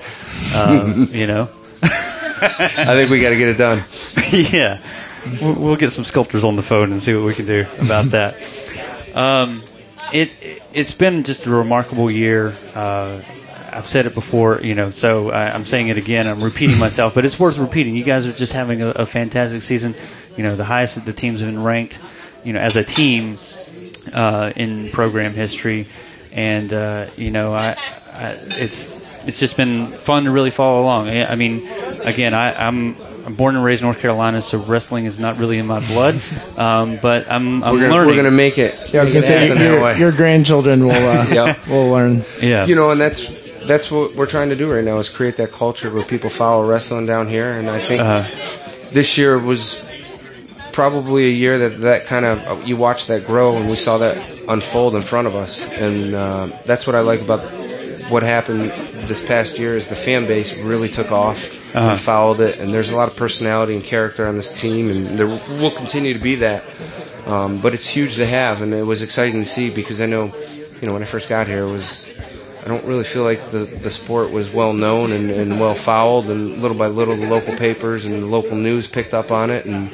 Um, 0.57 1.09
you 1.13 1.27
know, 1.27 1.51
I 2.41 2.95
think 2.95 3.11
we 3.11 3.21
got 3.21 3.31
to 3.31 3.37
get 3.37 3.49
it 3.49 3.59
done. 3.59 3.83
yeah, 4.33 4.81
we'll, 5.41 5.55
we'll 5.55 5.77
get 5.77 5.91
some 5.91 6.05
sculptors 6.05 6.45
on 6.45 6.57
the 6.57 6.63
phone 6.63 6.93
and 6.93 7.03
see 7.03 7.15
what 7.15 7.25
we 7.25 7.35
can 7.35 7.47
do 7.47 7.67
about 7.81 8.05
that. 8.11 8.37
Um, 9.15 9.63
it 10.13 10.37
it's 10.73 10.95
been 10.95 11.25
just 11.25 11.47
a 11.47 11.51
remarkable 11.51 12.11
year. 12.11 12.55
Uh, 12.75 13.23
I've 13.71 13.87
said 13.87 14.07
it 14.07 14.15
before, 14.15 14.61
you 14.61 14.75
know, 14.75 14.91
so 14.91 15.31
I, 15.31 15.51
I'm 15.55 15.67
saying 15.67 15.89
it 15.89 15.99
again. 15.99 16.27
I'm 16.27 16.41
repeating 16.41 16.79
myself, 16.79 17.15
but 17.15 17.25
it's 17.25 17.39
worth 17.39 17.59
repeating. 17.59 17.95
You 17.95 18.05
guys 18.05 18.27
are 18.27 18.33
just 18.33 18.53
having 18.53 18.83
a, 18.83 18.89
a 18.89 19.07
fantastic 19.07 19.63
season. 19.63 19.95
You 20.37 20.43
know, 20.43 20.57
the 20.57 20.65
highest 20.65 20.97
that 20.97 21.05
the 21.05 21.13
teams 21.13 21.41
have 21.41 21.49
been 21.49 21.63
ranked, 21.63 22.01
you 22.45 22.53
know, 22.53 22.61
as 22.61 22.77
a 22.77 22.83
team 22.83 23.39
uh, 24.13 24.53
in 24.57 24.91
program 24.91 25.35
history, 25.35 25.87
and 26.33 26.73
uh, 26.73 27.07
you 27.17 27.31
know, 27.31 27.55
I, 27.55 27.77
I 28.13 28.31
it's 28.47 28.89
it's 29.27 29.41
just 29.41 29.57
been 29.57 29.87
fun 29.89 30.25
to 30.25 30.31
really 30.31 30.51
follow 30.51 30.83
along. 30.83 31.09
I 31.09 31.33
I 31.33 31.35
mean, 31.37 31.67
again, 32.03 32.35
I, 32.35 32.67
I'm. 32.67 32.97
I'm 33.27 33.35
born 33.35 33.57
and 33.57 33.63
raised 33.65 33.83
in 33.83 33.87
North 33.87 34.01
Carolina, 34.01 34.41
so 34.41 34.57
wrestling 34.59 35.05
is 35.05 35.21
not 35.21 35.37
really 35.37 35.59
in 35.59 35.67
my 35.67 35.81
blood. 35.87 36.19
Um, 36.57 36.99
but 37.03 37.31
I'm, 37.31 37.63
I'm 37.63 37.75
We're 37.75 37.81
gonna, 37.83 37.93
learning. 37.95 38.07
we're 38.09 38.17
gonna 38.23 38.31
make 38.31 38.57
it. 38.57 38.83
Yeah, 38.91 39.01
I 39.01 39.03
was 39.03 39.13
gonna 39.13 39.21
say 39.23 39.49
your, 39.49 39.93
your 39.97 40.13
grandchildren 40.13 40.87
will 40.87 40.93
uh, 40.93 41.27
Yep. 41.31 41.67
will 41.69 41.91
learn. 41.91 42.25
yeah, 42.41 42.65
You 42.65 42.75
know, 42.75 42.91
and 42.91 42.99
that's 43.01 43.29
that's 43.67 43.91
what 43.91 44.15
we're 44.17 44.27
trying 44.27 44.49
to 44.49 44.57
do 44.57 44.73
right 44.73 44.83
now 44.83 44.97
is 44.99 45.11
create 45.11 45.37
that 45.37 45.53
culture 45.53 45.91
where 45.91 46.05
people 46.05 46.31
follow 46.31 46.67
wrestling 46.67 47.05
down 47.07 47.29
here. 47.29 47.53
And 47.53 47.69
I 47.69 47.81
think 47.81 48.01
Uh, 48.01 48.25
this 48.93 49.19
year 49.19 49.39
was 49.39 49.83
probably 50.73 51.27
a 51.27 51.31
year 51.33 51.59
that 51.59 51.81
that 51.83 52.07
kind 52.07 52.25
of 52.25 52.67
you 52.67 52.77
watched 52.79 53.09
that 53.09 53.27
grow, 53.27 53.57
and 53.57 53.69
we 53.69 53.77
saw 53.77 53.99
that 53.99 54.17
unfold 54.49 54.95
in 54.95 55.03
front 55.03 55.29
of 55.29 55.35
us. 55.37 55.65
And 55.69 56.15
uh, 56.15 56.49
that's 56.65 56.87
what 56.87 56.97
I 56.97 57.01
like 57.01 57.21
about 57.21 57.41
what 58.09 58.23
happened 58.23 58.63
this 59.09 59.23
past 59.25 59.59
year 59.59 59.77
is 59.77 59.89
the 59.89 59.97
fan 59.97 60.27
base 60.27 60.57
really 60.57 60.89
took 60.89 61.13
off 61.13 61.45
Uh-huh. 61.75 61.91
and 61.91 62.01
followed 62.01 62.41
it. 62.41 62.59
And 62.59 62.73
there's 62.73 62.91
a 62.91 62.97
lot 62.97 63.09
of 63.11 63.17
personality 63.17 63.75
and 63.75 63.85
character 63.85 64.27
on 64.27 64.37
this 64.37 64.49
team, 64.49 64.91
and 64.91 65.19
there 65.19 65.29
will 65.29 65.71
continue 65.71 66.15
to 66.15 66.19
be 66.19 66.37
that. 66.37 66.65
Um, 67.27 67.61
but 67.61 67.75
it's 67.75 67.87
huge 67.87 68.15
to 68.17 68.25
have, 68.25 68.63
and 68.63 68.73
it 68.73 68.85
was 68.87 69.03
exciting 69.03 69.43
to 69.43 69.49
see 69.49 69.69
because 69.69 70.01
I 70.01 70.07
know, 70.07 70.33
you 70.81 70.87
know, 70.87 70.95
when 70.95 71.03
I 71.03 71.05
first 71.05 71.29
got 71.29 71.47
here, 71.47 71.61
it 71.69 71.71
was 71.71 72.07
I 72.65 72.69
don't 72.69 72.85
really 72.85 73.05
feel 73.05 73.23
like 73.23 73.51
the, 73.51 73.59
the 73.65 73.91
sport 73.91 74.31
was 74.33 74.53
well 74.53 74.73
known 74.73 75.13
and, 75.13 75.31
and 75.31 75.61
well 75.61 75.75
followed, 75.75 76.27
and 76.31 76.57
little 76.63 76.77
by 76.77 76.87
little, 76.89 77.17
the 77.17 77.29
local 77.29 77.55
papers 77.57 78.05
and 78.07 78.23
the 78.23 78.27
local 78.27 78.57
news 78.57 78.87
picked 78.89 79.13
up 79.13 79.31
on 79.31 79.51
it, 79.51 79.67
and 79.67 79.91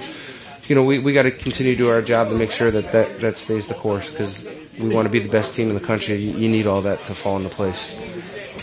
you 0.69 0.75
know, 0.75 0.83
we, 0.85 0.99
we 0.99 1.13
got 1.13 1.23
to 1.25 1.31
continue 1.31 1.73
to 1.73 1.79
do 1.79 1.89
our 1.91 2.01
job 2.03 2.29
to 2.31 2.35
make 2.35 2.51
sure 2.51 2.71
that 2.71 2.93
that, 2.93 3.21
that 3.21 3.37
stays 3.37 3.67
the 3.69 3.75
course 3.75 4.11
because 4.11 4.47
we 4.79 4.89
want 4.89 5.07
to 5.07 5.11
be 5.13 5.19
the 5.19 5.29
best 5.29 5.55
team 5.55 5.69
in 5.69 5.75
the 5.75 5.81
country. 5.81 6.17
You, 6.17 6.33
you 6.39 6.49
need 6.49 6.67
all 6.67 6.81
that 6.83 7.05
to 7.05 7.15
fall 7.15 7.37
into 7.37 7.49
place. 7.51 7.89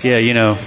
yeah, 0.04 0.18
you 0.18 0.34
know, 0.34 0.58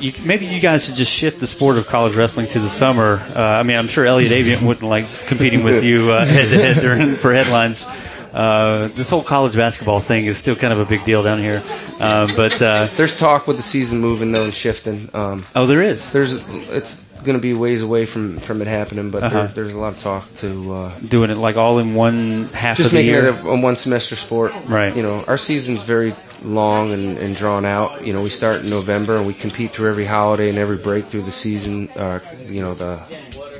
you, 0.00 0.12
maybe 0.24 0.46
you 0.46 0.60
guys 0.60 0.84
should 0.86 0.94
just 0.94 1.12
shift 1.12 1.40
the 1.40 1.46
sport 1.46 1.78
of 1.78 1.86
college 1.86 2.14
wrestling 2.16 2.48
to 2.48 2.60
the 2.60 2.68
summer. 2.68 3.22
Uh, 3.34 3.40
I 3.40 3.62
mean, 3.62 3.78
I'm 3.78 3.88
sure 3.88 4.04
Elliot 4.04 4.32
Avent 4.32 4.66
wouldn't 4.66 4.88
like 4.88 5.06
competing 5.26 5.62
with 5.62 5.84
you 5.84 6.10
uh, 6.12 6.24
head 6.26 6.48
to 6.50 6.56
head 6.58 6.80
during- 6.82 7.14
for 7.14 7.32
headlines. 7.32 7.86
Uh, 8.34 8.88
this 8.88 9.08
whole 9.08 9.22
college 9.22 9.54
basketball 9.54 9.98
thing 10.00 10.26
is 10.26 10.36
still 10.36 10.54
kind 10.54 10.70
of 10.70 10.78
a 10.78 10.84
big 10.84 11.02
deal 11.06 11.22
down 11.22 11.38
here, 11.38 11.62
uh, 11.98 12.26
but 12.36 12.60
uh, 12.60 12.84
There's 12.94 13.16
talk 13.16 13.46
with 13.46 13.56
the 13.56 13.62
season 13.62 13.98
moving 13.98 14.30
though 14.30 14.44
and 14.44 14.52
shifting. 14.52 15.08
Um, 15.14 15.46
oh, 15.54 15.64
there 15.64 15.80
is 15.80 16.10
there's 16.12 16.34
it's 16.68 17.02
going 17.24 17.36
to 17.36 17.42
be 17.42 17.54
ways 17.54 17.82
away 17.82 18.06
from, 18.06 18.38
from 18.40 18.60
it 18.62 18.68
happening, 18.68 19.10
but 19.10 19.22
Uh-huh. 19.24 19.34
there, 19.38 19.46
there's 19.48 19.72
a 19.72 19.78
lot 19.78 19.92
of 19.94 19.98
talk 20.00 20.32
to 20.36 20.72
uh, 20.72 20.98
doing 21.00 21.30
it 21.30 21.36
like 21.36 21.56
all 21.56 21.78
in 21.78 21.94
one 21.94 22.48
half 22.52 22.76
just 22.76 22.86
of 22.88 22.92
the 22.92 22.98
making 22.98 23.12
year. 23.12 23.28
it 23.28 23.44
a, 23.44 23.48
a 23.48 23.60
one 23.60 23.76
semester 23.76 24.16
sport. 24.16 24.52
Right. 24.66 24.94
You 24.96 25.02
know, 25.02 25.24
our 25.26 25.38
season's 25.38 25.82
very 25.82 26.14
long 26.42 26.92
and, 26.92 27.18
and 27.18 27.34
drawn 27.34 27.64
out. 27.64 28.06
You 28.06 28.12
know, 28.12 28.22
we 28.22 28.28
start 28.30 28.62
in 28.62 28.70
November 28.70 29.16
and 29.16 29.26
we 29.26 29.34
compete 29.34 29.70
through 29.72 29.88
every 29.88 30.04
holiday 30.04 30.48
and 30.48 30.58
every 30.58 30.76
break 30.76 31.06
through 31.06 31.22
the 31.22 31.32
season. 31.32 31.88
Uh, 31.96 32.20
you 32.46 32.62
know, 32.62 32.74
the 32.74 33.00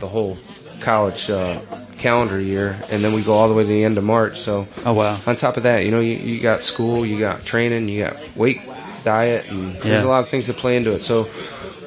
the 0.01 0.07
whole 0.07 0.37
college 0.81 1.31
uh, 1.31 1.59
calendar 1.99 2.39
year, 2.39 2.79
and 2.91 3.03
then 3.03 3.15
we 3.15 3.23
go 3.23 3.33
all 3.33 3.49
the 3.49 3.55
way 3.55 3.63
to 3.63 3.69
the 3.69 3.83
end 3.85 3.97
of 3.99 4.05
March. 4.05 4.39
So. 4.39 4.69
oh 4.85 4.93
wow, 4.93 5.19
On 5.27 5.35
top 5.35 5.57
of 5.57 5.63
that, 5.65 5.85
you 5.85 5.91
know, 5.91 6.01
you, 6.01 6.17
you 6.17 6.41
got 6.41 6.63
school, 6.63 7.05
you 7.07 7.19
got 7.19 7.45
training, 7.45 7.89
you 7.89 8.05
got 8.05 8.37
weight, 8.37 8.61
diet, 9.03 9.51
and 9.51 9.75
there's 9.77 10.03
a 10.03 10.09
lot 10.09 10.21
of 10.21 10.29
things 10.29 10.47
that 10.49 10.59
play 10.59 10.77
into 10.77 10.93
it. 10.93 11.03
So 11.03 11.29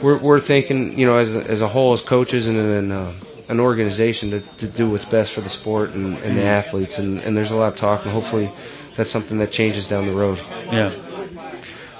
we're, 0.01 0.17
we're 0.17 0.39
thinking, 0.39 0.97
you 0.97 1.05
know, 1.05 1.17
as 1.17 1.35
a, 1.35 1.43
as 1.47 1.61
a 1.61 1.67
whole, 1.67 1.93
as 1.93 2.01
coaches 2.01 2.47
and 2.47 2.57
an, 2.57 2.91
uh, 2.91 3.11
an 3.49 3.59
organization 3.59 4.31
to, 4.31 4.41
to 4.57 4.67
do 4.67 4.89
what's 4.89 5.05
best 5.05 5.31
for 5.33 5.41
the 5.41 5.49
sport 5.49 5.91
and, 5.91 6.17
and 6.19 6.37
the 6.37 6.43
athletes. 6.43 6.99
And, 6.99 7.19
and 7.21 7.35
there's 7.35 7.51
a 7.51 7.55
lot 7.55 7.67
of 7.69 7.75
talk, 7.75 8.03
and 8.03 8.11
hopefully 8.11 8.49
that's 8.95 9.09
something 9.09 9.37
that 9.39 9.51
changes 9.51 9.87
down 9.87 10.05
the 10.07 10.13
road. 10.13 10.39
yeah. 10.71 10.91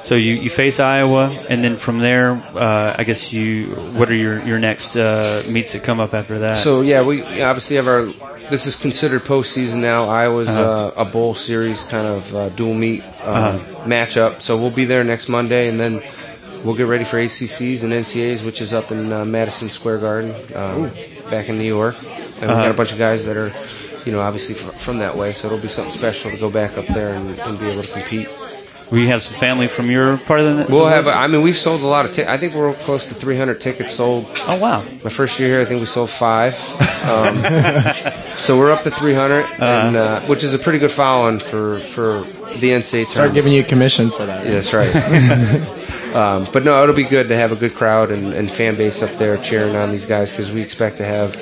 So 0.01 0.15
you, 0.15 0.35
you 0.35 0.49
face 0.49 0.79
Iowa, 0.79 1.27
and 1.49 1.61
then 1.61 1.75
from 1.75 1.99
there, 1.99 2.31
uh, 2.31 2.95
I 2.97 3.03
guess 3.03 3.33
you. 3.33 3.65
What 3.97 4.09
are 4.09 4.15
your 4.15 4.41
your 4.45 4.57
next 4.57 4.95
uh, 4.95 5.43
meets 5.49 5.73
that 5.73 5.83
come 5.83 5.99
up 5.99 6.13
after 6.13 6.39
that? 6.39 6.55
So 6.55 6.79
yeah, 6.81 7.01
we 7.03 7.21
obviously 7.41 7.75
have 7.75 7.87
our. 7.87 8.05
This 8.49 8.65
is 8.65 8.77
considered 8.77 9.25
postseason 9.25 9.81
now. 9.81 10.05
Iowa's 10.05 10.47
Uh-huh. 10.47 10.93
uh, 10.97 11.03
a 11.03 11.05
bowl 11.05 11.35
series 11.35 11.83
kind 11.83 12.07
of 12.07 12.33
uh, 12.33 12.47
dual 12.49 12.73
meet 12.75 13.03
um, 13.25 13.57
Uh-huh. 13.57 13.59
matchup. 13.85 14.41
So 14.41 14.55
we'll 14.57 14.71
be 14.71 14.85
there 14.85 15.03
next 15.03 15.27
Monday, 15.27 15.67
and 15.67 15.77
then 15.77 16.01
we'll 16.63 16.75
get 16.75 16.87
ready 16.87 17.03
for 17.03 17.17
ACCs 17.17 17.83
and 17.83 17.91
NCAs, 17.93 18.43
which 18.45 18.61
is 18.61 18.73
up 18.73 18.91
in 18.91 19.11
uh, 19.11 19.25
Madison 19.25 19.69
Square 19.69 19.99
Garden, 19.99 20.35
um, 20.55 20.91
back 21.29 21.49
in 21.49 21.57
New 21.57 21.63
York. 21.67 21.95
And 22.01 22.07
we 22.41 22.47
Uh-huh. 22.47 22.61
got 22.63 22.71
a 22.71 22.73
bunch 22.73 22.91
of 22.91 22.97
guys 22.97 23.25
that 23.25 23.35
are, 23.37 23.51
you 24.05 24.11
know, 24.11 24.21
obviously 24.21 24.55
from, 24.55 24.71
from 24.71 24.99
that 24.99 25.15
way. 25.17 25.33
So 25.33 25.47
it'll 25.47 25.59
be 25.59 25.67
something 25.67 25.93
special 25.93 26.31
to 26.31 26.37
go 26.37 26.49
back 26.49 26.77
up 26.77 26.87
there 26.87 27.13
and, 27.13 27.37
and 27.39 27.59
be 27.59 27.67
able 27.67 27.83
to 27.83 27.91
compete. 27.91 28.29
We 28.91 29.05
have 29.09 29.21
some 29.21 29.35
family 29.35 29.67
from 29.67 29.91
your 29.91 30.17
part 30.17 30.39
of 30.39 30.57
the. 30.57 30.65
We'll 30.67 30.87
have. 30.87 31.05
list? 31.05 31.15
I 31.15 31.27
mean, 31.27 31.43
we've 31.43 31.55
sold 31.55 31.81
a 31.81 31.85
lot 31.85 32.05
of. 32.05 32.11
T- 32.11 32.25
I 32.25 32.37
think 32.37 32.55
we're 32.55 32.73
close 32.73 33.05
to 33.05 33.13
300 33.13 33.61
tickets 33.61 33.93
sold. 33.93 34.25
oh 34.47 34.57
wow. 34.57 34.81
My 35.03 35.11
first 35.11 35.39
year 35.39 35.47
here, 35.49 35.61
I 35.61 35.65
think 35.65 35.79
we 35.79 35.85
sold 35.85 36.09
five. 36.09 36.55
Um, 36.99 37.41
so 38.37 38.57
we're 38.57 38.71
up 38.71 38.83
to 38.83 38.91
300, 38.91 39.45
and 39.61 39.95
uh, 39.95 40.19
which 40.27 40.43
is 40.43 40.53
a 40.53 40.59
pretty 40.59 40.79
good 40.79 40.91
following 40.91 41.39
for 41.39 41.79
for 41.79 42.21
the 42.59 42.69
NCAA 42.71 43.07
Start 43.07 43.07
tournament. 43.07 43.33
giving 43.35 43.53
you 43.53 43.61
a 43.61 43.63
commission 43.63 44.11
for 44.11 44.25
that. 44.25 44.45
Yeah, 44.45 44.51
that's 44.59 44.73
right. 44.73 44.91
um, 46.15 46.47
but 46.51 46.63
no, 46.63 46.81
it'll 46.83 46.95
be 46.95 47.03
good 47.03 47.27
to 47.29 47.35
have 47.35 47.51
a 47.51 47.55
good 47.55 47.73
crowd 47.75 48.11
and, 48.11 48.33
and 48.33 48.51
fan 48.51 48.75
base 48.75 49.01
up 49.01 49.17
there 49.17 49.37
cheering 49.37 49.75
on 49.75 49.91
these 49.91 50.05
guys 50.05 50.31
because 50.31 50.51
we 50.51 50.61
expect 50.61 50.97
to 50.97 51.05
have 51.05 51.37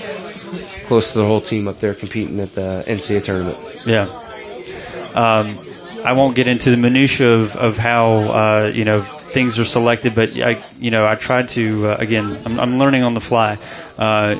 close 0.85 1.11
to 1.11 1.19
the 1.19 1.25
whole 1.25 1.41
team 1.41 1.67
up 1.67 1.79
there 1.79 1.93
competing 1.93 2.39
at 2.39 2.53
the 2.53 2.83
NCAA 2.87 3.23
tournament. 3.23 3.57
Yeah. 3.85 4.07
Um, 5.13 5.59
I 6.05 6.13
won't 6.13 6.35
get 6.35 6.47
into 6.47 6.69
the 6.71 6.77
minutia 6.77 7.27
of, 7.29 7.55
of 7.55 7.77
how 7.77 8.13
uh, 8.13 8.71
you 8.73 8.85
know 8.85 9.05
things 9.29 9.59
are 9.59 9.65
selected, 9.65 10.15
but 10.15 10.37
I 10.39 10.63
you 10.79 10.91
know 10.91 11.07
I 11.07 11.15
tried 11.15 11.49
to 11.49 11.87
uh, 11.87 11.95
again. 11.99 12.41
I'm, 12.45 12.59
I'm 12.59 12.79
learning 12.79 13.03
on 13.03 13.13
the 13.13 13.21
fly. 13.21 13.57
Uh, 13.97 14.35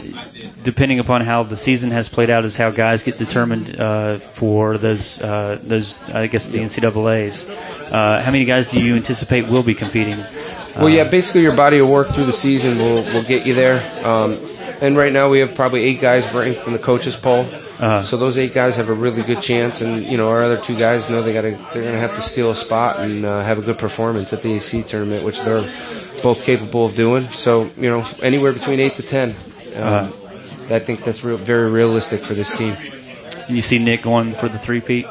depending 0.64 1.00
upon 1.00 1.22
how 1.22 1.44
the 1.44 1.58
season 1.58 1.92
has 1.92 2.10
played 2.10 2.30
out, 2.30 2.46
is 2.46 2.56
how 2.56 2.70
guys 2.72 3.04
get 3.04 3.18
determined 3.18 3.80
uh, 3.80 4.20
for 4.20 4.78
those 4.78 5.20
uh, 5.22 5.60
those 5.62 5.96
I 6.10 6.28
guess 6.28 6.48
the 6.50 6.60
NCAA's. 6.60 7.50
Uh, 7.50 8.22
how 8.22 8.32
many 8.32 8.46
guys 8.46 8.68
do 8.68 8.82
you 8.82 8.96
anticipate 8.96 9.48
will 9.48 9.64
be 9.64 9.74
competing? 9.74 10.20
Well, 10.76 10.90
yeah, 10.90 11.06
basically 11.06 11.42
your 11.42 11.56
body 11.56 11.80
of 11.80 11.90
work 11.90 12.10
through 12.10 12.26
the 12.26 12.34
season 12.34 12.78
will, 12.78 13.04
will 13.06 13.24
get 13.24 13.48
you 13.48 13.56
there. 13.56 13.82
Um, 14.06 14.38
and 14.80 14.96
right 14.96 15.12
now 15.12 15.28
we 15.28 15.40
have 15.40 15.56
probably 15.56 15.84
eight 15.84 16.00
guys 16.00 16.32
ranked 16.32 16.68
in 16.68 16.74
the 16.74 16.80
coaches 16.80 17.16
poll. 17.16 17.46
Uh-huh. 17.80 18.02
So 18.02 18.18
those 18.18 18.40
eight 18.40 18.54
guys 18.56 18.76
have 18.78 18.90
a 18.90 18.94
really 18.94 19.22
good 19.22 19.40
chance, 19.42 19.82
and 19.82 20.02
you 20.02 20.18
know 20.18 20.30
our 20.30 20.42
other 20.44 20.58
two 20.58 20.76
guys 20.76 21.10
know 21.12 21.22
they 21.22 21.32
got 21.34 21.42
to 21.42 21.52
they're 21.74 21.84
going 21.84 21.94
to 21.94 22.00
have 22.00 22.16
to 22.16 22.22
steal 22.22 22.50
a 22.50 22.56
spot 22.56 23.00
and 23.00 23.24
uh, 23.24 23.44
have 23.44 23.60
a 23.60 23.62
good 23.62 23.78
performance 23.78 24.34
at 24.34 24.42
the 24.42 24.54
AC 24.54 24.82
tournament, 24.84 25.24
which 25.24 25.40
they're 25.42 25.62
both 26.24 26.42
capable 26.44 26.88
of 26.88 26.96
doing. 26.96 27.32
So 27.34 27.70
you 27.78 27.90
know 27.90 28.08
anywhere 28.24 28.52
between 28.52 28.80
eight 28.80 28.96
to 28.96 29.04
ten, 29.04 29.36
um, 29.76 30.12
I 30.72 30.80
think 30.80 31.04
that's 31.04 31.24
real, 31.24 31.38
very 31.38 31.70
realistic 31.70 32.22
for 32.24 32.34
this 32.34 32.56
team. 32.58 32.76
You 33.48 33.62
see 33.62 33.78
Nick 33.78 34.02
going 34.02 34.34
for 34.34 34.50
the 34.50 34.58
three 34.58 34.82
peat. 34.82 35.06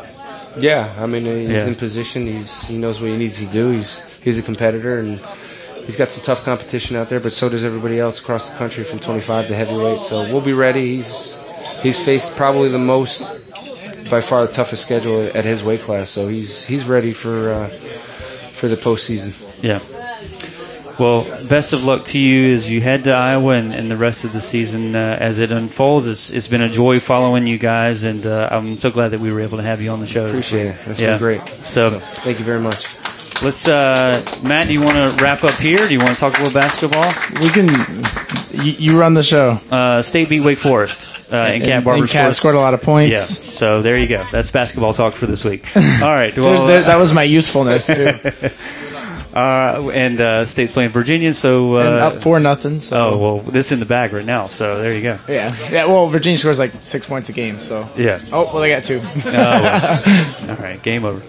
Yeah, 0.59 0.93
I 0.99 1.07
mean 1.07 1.25
he's 1.25 1.49
Yeah. 1.49 1.67
in 1.69 1.77
position. 1.77 2.27
He's 2.27 2.67
he 2.67 2.77
knows 2.79 3.01
what 3.01 3.11
he 3.11 3.17
needs 3.17 3.39
to 3.39 3.47
do. 3.47 3.71
He's 3.71 4.03
he's 4.25 4.39
a 4.41 4.43
competitor 4.43 4.99
and 4.99 5.21
he's 5.85 5.95
got 5.97 6.11
some 6.11 6.25
tough 6.25 6.45
competition 6.45 6.97
out 6.97 7.11
there. 7.11 7.21
But 7.21 7.33
so 7.33 7.49
does 7.49 7.63
everybody 7.65 8.01
else 8.01 8.19
across 8.19 8.51
the 8.51 8.57
country 8.57 8.83
from 8.83 8.99
25 8.99 9.47
to 9.49 9.55
heavyweight. 9.55 10.03
So 10.03 10.23
we'll 10.23 10.41
be 10.41 10.53
ready. 10.53 10.97
He's 10.97 11.39
he's 11.83 12.03
faced 12.03 12.37
probably 12.37 12.69
the 12.69 12.79
most 12.79 13.23
by 14.11 14.21
far 14.21 14.47
the 14.47 14.53
toughest 14.53 14.83
schedule 14.83 15.21
at 15.35 15.45
his 15.45 15.63
weight 15.65 15.81
class. 15.81 16.11
So 16.11 16.29
he's 16.29 16.65
he's 16.65 16.87
ready 16.87 17.13
for 17.13 17.51
uh, 17.53 17.69
for 17.69 18.69
the 18.69 18.77
postseason. 18.77 19.33
Yeah. 19.63 19.81
Well, 20.99 21.25
best 21.47 21.75
of 21.75 21.85
luck 21.85 22.07
to 22.07 22.19
you 22.19 22.55
as 22.55 22.71
you 22.71 22.81
head 22.81 23.05
to 23.05 23.11
Iowa 23.13 23.53
and, 23.55 23.75
and 23.75 23.91
the 23.91 23.97
rest 23.99 24.25
of 24.25 24.33
the 24.33 24.41
season 24.41 24.97
uh, 24.97 25.19
as 25.21 25.39
it 25.39 25.53
unfolds. 25.53 26.09
It's, 26.09 26.31
it's 26.31 26.49
been 26.49 26.63
a 26.63 26.71
joy 26.71 27.01
following 27.01 27.47
you 27.47 27.59
guys, 27.59 28.05
and 28.05 28.25
uh, 28.25 28.49
I'm 28.51 28.79
so 28.79 28.91
glad 28.91 29.09
that 29.09 29.21
we 29.21 29.31
were 29.31 29.41
able 29.41 29.59
to 29.59 29.63
have 29.63 29.83
you 29.83 29.91
on 29.91 30.01
the 30.01 30.07
show. 30.07 30.25
Appreciate 30.25 30.69
it. 30.69 30.77
That's 30.87 30.99
Yeah. 30.99 31.11
been 31.11 31.19
great. 31.19 31.47
So, 31.65 32.01
Thank 32.01 32.39
you 32.39 32.47
very 32.47 32.61
much. 32.61 32.87
let's, 33.43 33.69
uh, 33.69 34.25
Matt, 34.43 34.69
do 34.69 34.73
you 34.73 34.81
want 34.81 34.93
to 35.19 35.23
wrap 35.23 35.45
up 35.45 35.53
here? 35.57 35.87
Do 35.87 35.93
you 35.93 35.99
want 36.01 36.15
to 36.15 36.19
talk 36.19 36.39
a 36.39 36.43
little 36.43 36.59
basketball? 36.59 37.13
We 37.43 37.51
can. 37.51 37.69
You, 38.65 38.73
you 38.93 38.99
run 38.99 39.13
the 39.13 39.23
show. 39.23 39.61
Uh, 39.71 40.01
State 40.01 40.31
beat 40.31 40.41
Wake 40.41 40.57
Forest, 40.57 41.11
uh, 41.33 41.37
and 41.37 41.63
Cat 41.63 41.85
Barber 41.85 42.03
and 42.03 42.11
Cat 42.11 42.33
scored- 42.33 42.35
scored 42.35 42.55
a 42.57 42.61
lot 42.61 42.75
of 42.75 42.83
points. 42.83 43.13
Yeah, 43.45 43.51
so 43.53 43.83
there 43.83 43.99
you 43.99 44.07
go. 44.09 44.25
That's 44.33 44.51
basketball 44.51 44.93
talk 44.95 45.15
for 45.15 45.27
this 45.27 45.45
week. 45.45 45.67
All 45.77 45.83
right. 46.15 46.37
Well, 46.37 46.67
there- 46.67 46.83
that 46.83 46.99
was 46.99 47.13
my 47.13 47.23
usefulness 47.25 47.87
too. 47.87 48.11
uh, 49.35 49.91
and 49.93 50.21
uh, 50.21 50.47
State's 50.47 50.73
playing 50.73 50.91
Virginia, 50.91 51.35
so. 51.35 51.77
Uh, 51.77 51.81
and 51.81 51.89
up 51.97 52.15
four 52.23 52.41
nothing. 52.41 52.81
So 52.81 52.97
Oh, 53.11 53.19
well, 53.19 53.39
this 53.41 53.71
in 53.73 53.81
the 53.81 53.87
bag 53.87 54.13
right 54.13 54.25
now, 54.25 54.47
so 54.47 54.79
there 54.81 54.95
you 54.95 55.03
go. 55.03 55.19
yeah, 55.29 55.55
yeah. 55.71 55.87
Well, 55.87 56.07
Virginia 56.09 56.39
scores 56.39 56.59
like 56.59 56.73
six 56.81 57.07
points 57.07 57.29
a 57.29 57.33
game. 57.33 57.61
So 57.61 57.89
Yeah. 57.97 58.21
oh 58.33 58.45
well, 58.53 58.61
they 58.63 58.71
got 58.71 58.85
two. 58.85 59.01
Oh, 59.03 59.21
well. 59.25 60.03
all 60.51 60.57
right, 60.57 60.81
game 60.83 61.05
over. 61.05 61.23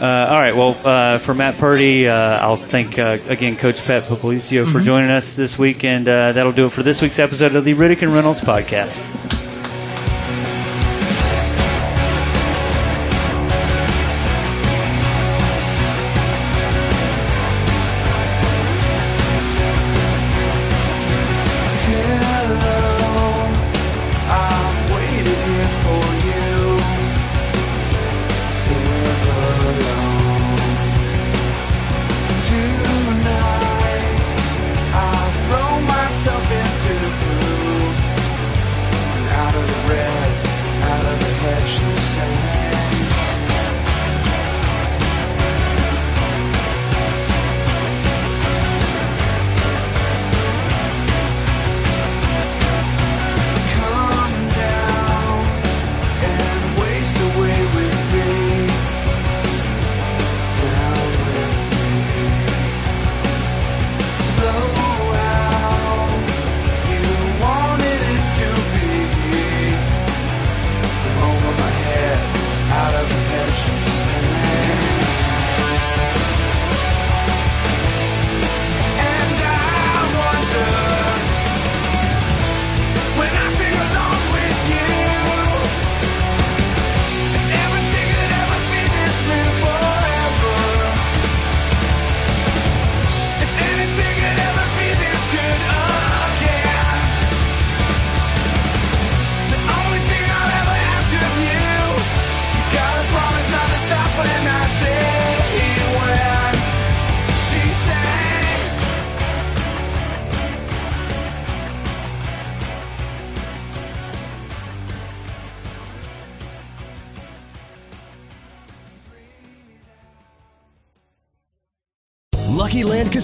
Uh, 0.00 0.04
all 0.30 0.36
right, 0.40 0.54
well, 0.54 0.76
uh, 0.84 1.18
for 1.18 1.34
Matt 1.34 1.56
Purdy, 1.58 2.06
uh, 2.06 2.14
I'll 2.14 2.54
thank 2.54 2.98
uh, 3.00 3.18
again 3.26 3.56
Coach 3.56 3.84
Pat 3.84 4.04
Popolizio 4.04 4.70
for 4.70 4.78
joining 4.80 5.10
us 5.10 5.34
this 5.34 5.58
week, 5.58 5.82
and 5.82 6.06
uh, 6.06 6.30
that'll 6.32 6.52
do 6.52 6.66
it 6.66 6.72
for 6.72 6.84
this 6.84 7.02
week's 7.02 7.18
episode 7.18 7.56
of 7.56 7.64
the 7.64 7.74
Riddick 7.74 8.02
and 8.02 8.14
Reynolds 8.14 8.40
podcast. 8.40 9.00